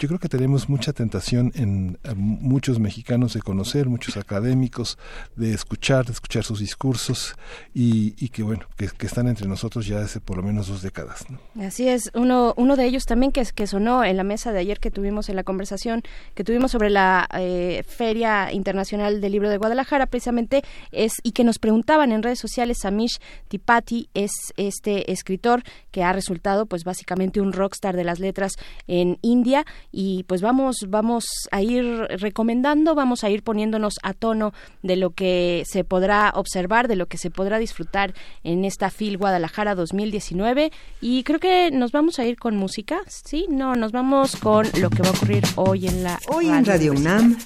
[0.00, 4.96] yo creo que tenemos mucha tentación en muchos mexicanos de conocer, muchos académicos,
[5.36, 7.36] de escuchar, de escuchar sus discursos
[7.74, 11.26] y, que bueno, que, están entre nosotros ya hace por lo menos dos décadas.
[11.60, 14.80] Así es, uno, uno de ellos también que, que sonó en la mesa de ayer
[14.80, 16.02] que tuvimos en la conversación
[16.34, 20.62] que tuvimos sobre la eh, Feria Internacional del Libro de Guadalajara, precisamente
[20.92, 26.14] es, y que nos preguntaban en redes sociales, Samish Tipati es este escritor que ha
[26.14, 28.52] resultado pues básicamente un rockstar de las letras
[28.86, 31.84] en India y pues vamos vamos a ir
[32.18, 34.52] recomendando, vamos a ir poniéndonos a tono
[34.82, 39.18] de lo que se podrá observar, de lo que se podrá disfrutar en esta FIL
[39.18, 43.46] Guadalajara 2019 y creo que nos vamos a ir con música, ¿sí?
[43.48, 46.92] No, nos vamos con lo que va a ocurrir hoy en la Hoy en Radio
[46.92, 47.36] UNAM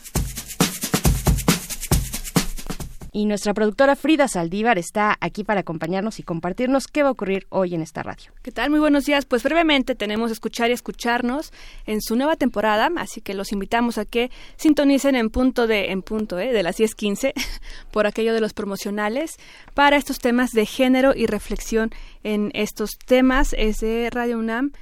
[3.15, 7.47] y nuestra productora Frida Saldívar está aquí para acompañarnos y compartirnos qué va a ocurrir
[7.49, 8.33] hoy en esta radio.
[8.43, 8.71] ¿Qué tal?
[8.71, 9.25] Muy buenos días.
[9.25, 11.53] Pues brevemente tenemos escuchar y escucharnos
[11.87, 16.03] en su nueva temporada, así que los invitamos a que sintonicen en punto de en
[16.03, 16.53] punto ¿eh?
[16.53, 17.35] de las 10:15
[17.93, 19.37] por aquello de los promocionales
[19.75, 21.91] para estos temas de género y reflexión
[22.25, 24.73] en estos temas es de Radio UNAM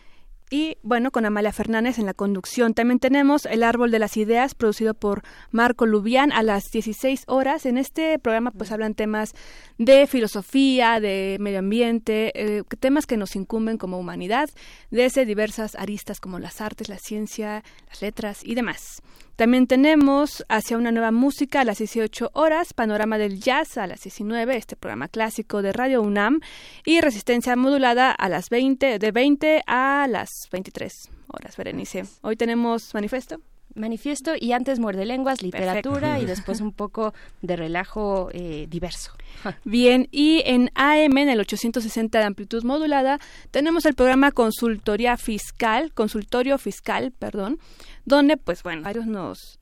[0.53, 2.75] y bueno, con Amalia Fernández en la conducción.
[2.75, 7.65] También tenemos El Árbol de las Ideas, producido por Marco Lubián a las 16 horas.
[7.65, 9.33] En este programa pues hablan temas
[9.79, 14.51] de filosofía, de medio ambiente, eh, temas que nos incumben como humanidad,
[14.91, 19.01] desde diversas aristas como las artes, la ciencia, las letras y demás.
[19.37, 24.03] También tenemos Hacia una nueva música a las 18 horas, Panorama del Jazz a las
[24.03, 26.41] 19, este programa clásico de Radio UNAM,
[26.85, 32.05] y Resistencia modulada a las 20, de 20 a las 23 horas, Berenice.
[32.21, 33.41] Hoy tenemos manifiesto.
[33.75, 39.13] Manifiesto y antes muerde lenguas, literatura y después un poco de relajo eh, diverso.
[39.65, 43.19] Bien, y en AM, en el 860 de amplitud modulada,
[43.51, 47.59] tenemos el programa Consultoría Fiscal, Consultorio Fiscal, perdón,
[48.05, 49.59] donde, pues bueno, varios nos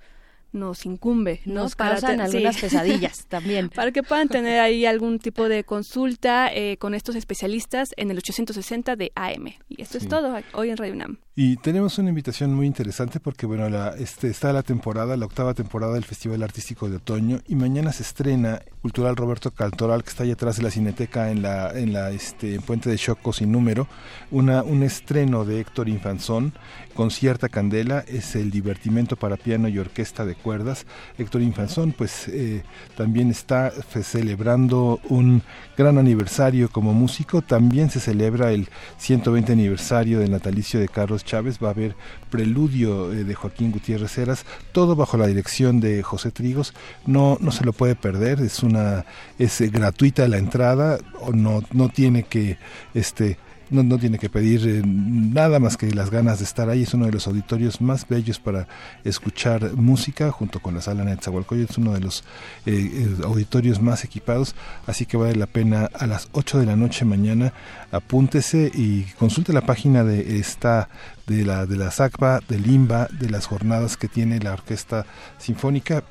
[0.53, 3.69] nos incumbe, nos causan algunas pesadillas también.
[3.69, 8.19] Para que puedan tener ahí algún tipo de consulta eh, con estos especialistas en el
[8.19, 9.47] 860 de AM.
[9.69, 11.19] Y esto es todo hoy en Radio UNAM.
[11.37, 15.55] Y tenemos una invitación muy interesante porque, bueno, la, este, está la temporada, la octava
[15.55, 20.25] temporada del Festival Artístico de Otoño y mañana se estrena Cultural Roberto Caltoral, que está
[20.25, 23.87] allá atrás de la Cineteca en la, en la este, Puente de Choco sin número,
[24.31, 26.53] una, un estreno de Héctor Infanzón
[27.01, 30.85] con cierta candela, es el divertimento para piano y orquesta de cuerdas.
[31.17, 32.63] Héctor Infanzón, pues eh,
[32.95, 33.73] también está
[34.03, 35.41] celebrando un
[35.79, 41.59] gran aniversario como músico, también se celebra el 120 aniversario del natalicio de Carlos Chávez,
[41.59, 41.97] va a haber
[42.29, 46.75] preludio eh, de Joaquín Gutiérrez Heras, todo bajo la dirección de José Trigos,
[47.07, 49.07] no, no se lo puede perder, es una
[49.39, 50.99] es eh, gratuita la entrada,
[51.33, 52.59] no, no tiene que
[52.93, 53.39] este
[53.71, 56.83] no, no tiene que pedir eh, nada más que las ganas de estar ahí.
[56.83, 58.67] Es uno de los auditorios más bellos para
[59.05, 61.71] escuchar música, junto con la sala Netzahualcoyot.
[61.71, 62.25] Es uno de los
[62.67, 64.55] eh, eh, auditorios más equipados,
[64.87, 67.53] así que vale la pena a las 8 de la noche mañana.
[67.93, 70.89] Apúntese y consulte la página de esta
[71.27, 75.07] de la de la SACBA, del IMBA, de las jornadas que tiene la Orquesta
[75.39, 76.03] Sinfónica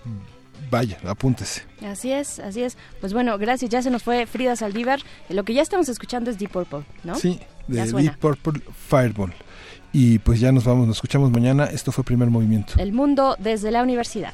[0.69, 1.63] vaya, apúntese.
[1.85, 2.77] Así es, así es.
[2.99, 3.71] Pues bueno, gracias.
[3.71, 4.99] Ya se nos fue Frida Saldívar.
[5.29, 7.15] Lo que ya estamos escuchando es Deep Purple, ¿no?
[7.15, 9.33] Sí, de Deep Purple Fireball.
[9.91, 11.65] Y pues ya nos vamos, nos escuchamos mañana.
[11.65, 12.73] Esto fue Primer Movimiento.
[12.77, 14.33] El mundo desde la universidad.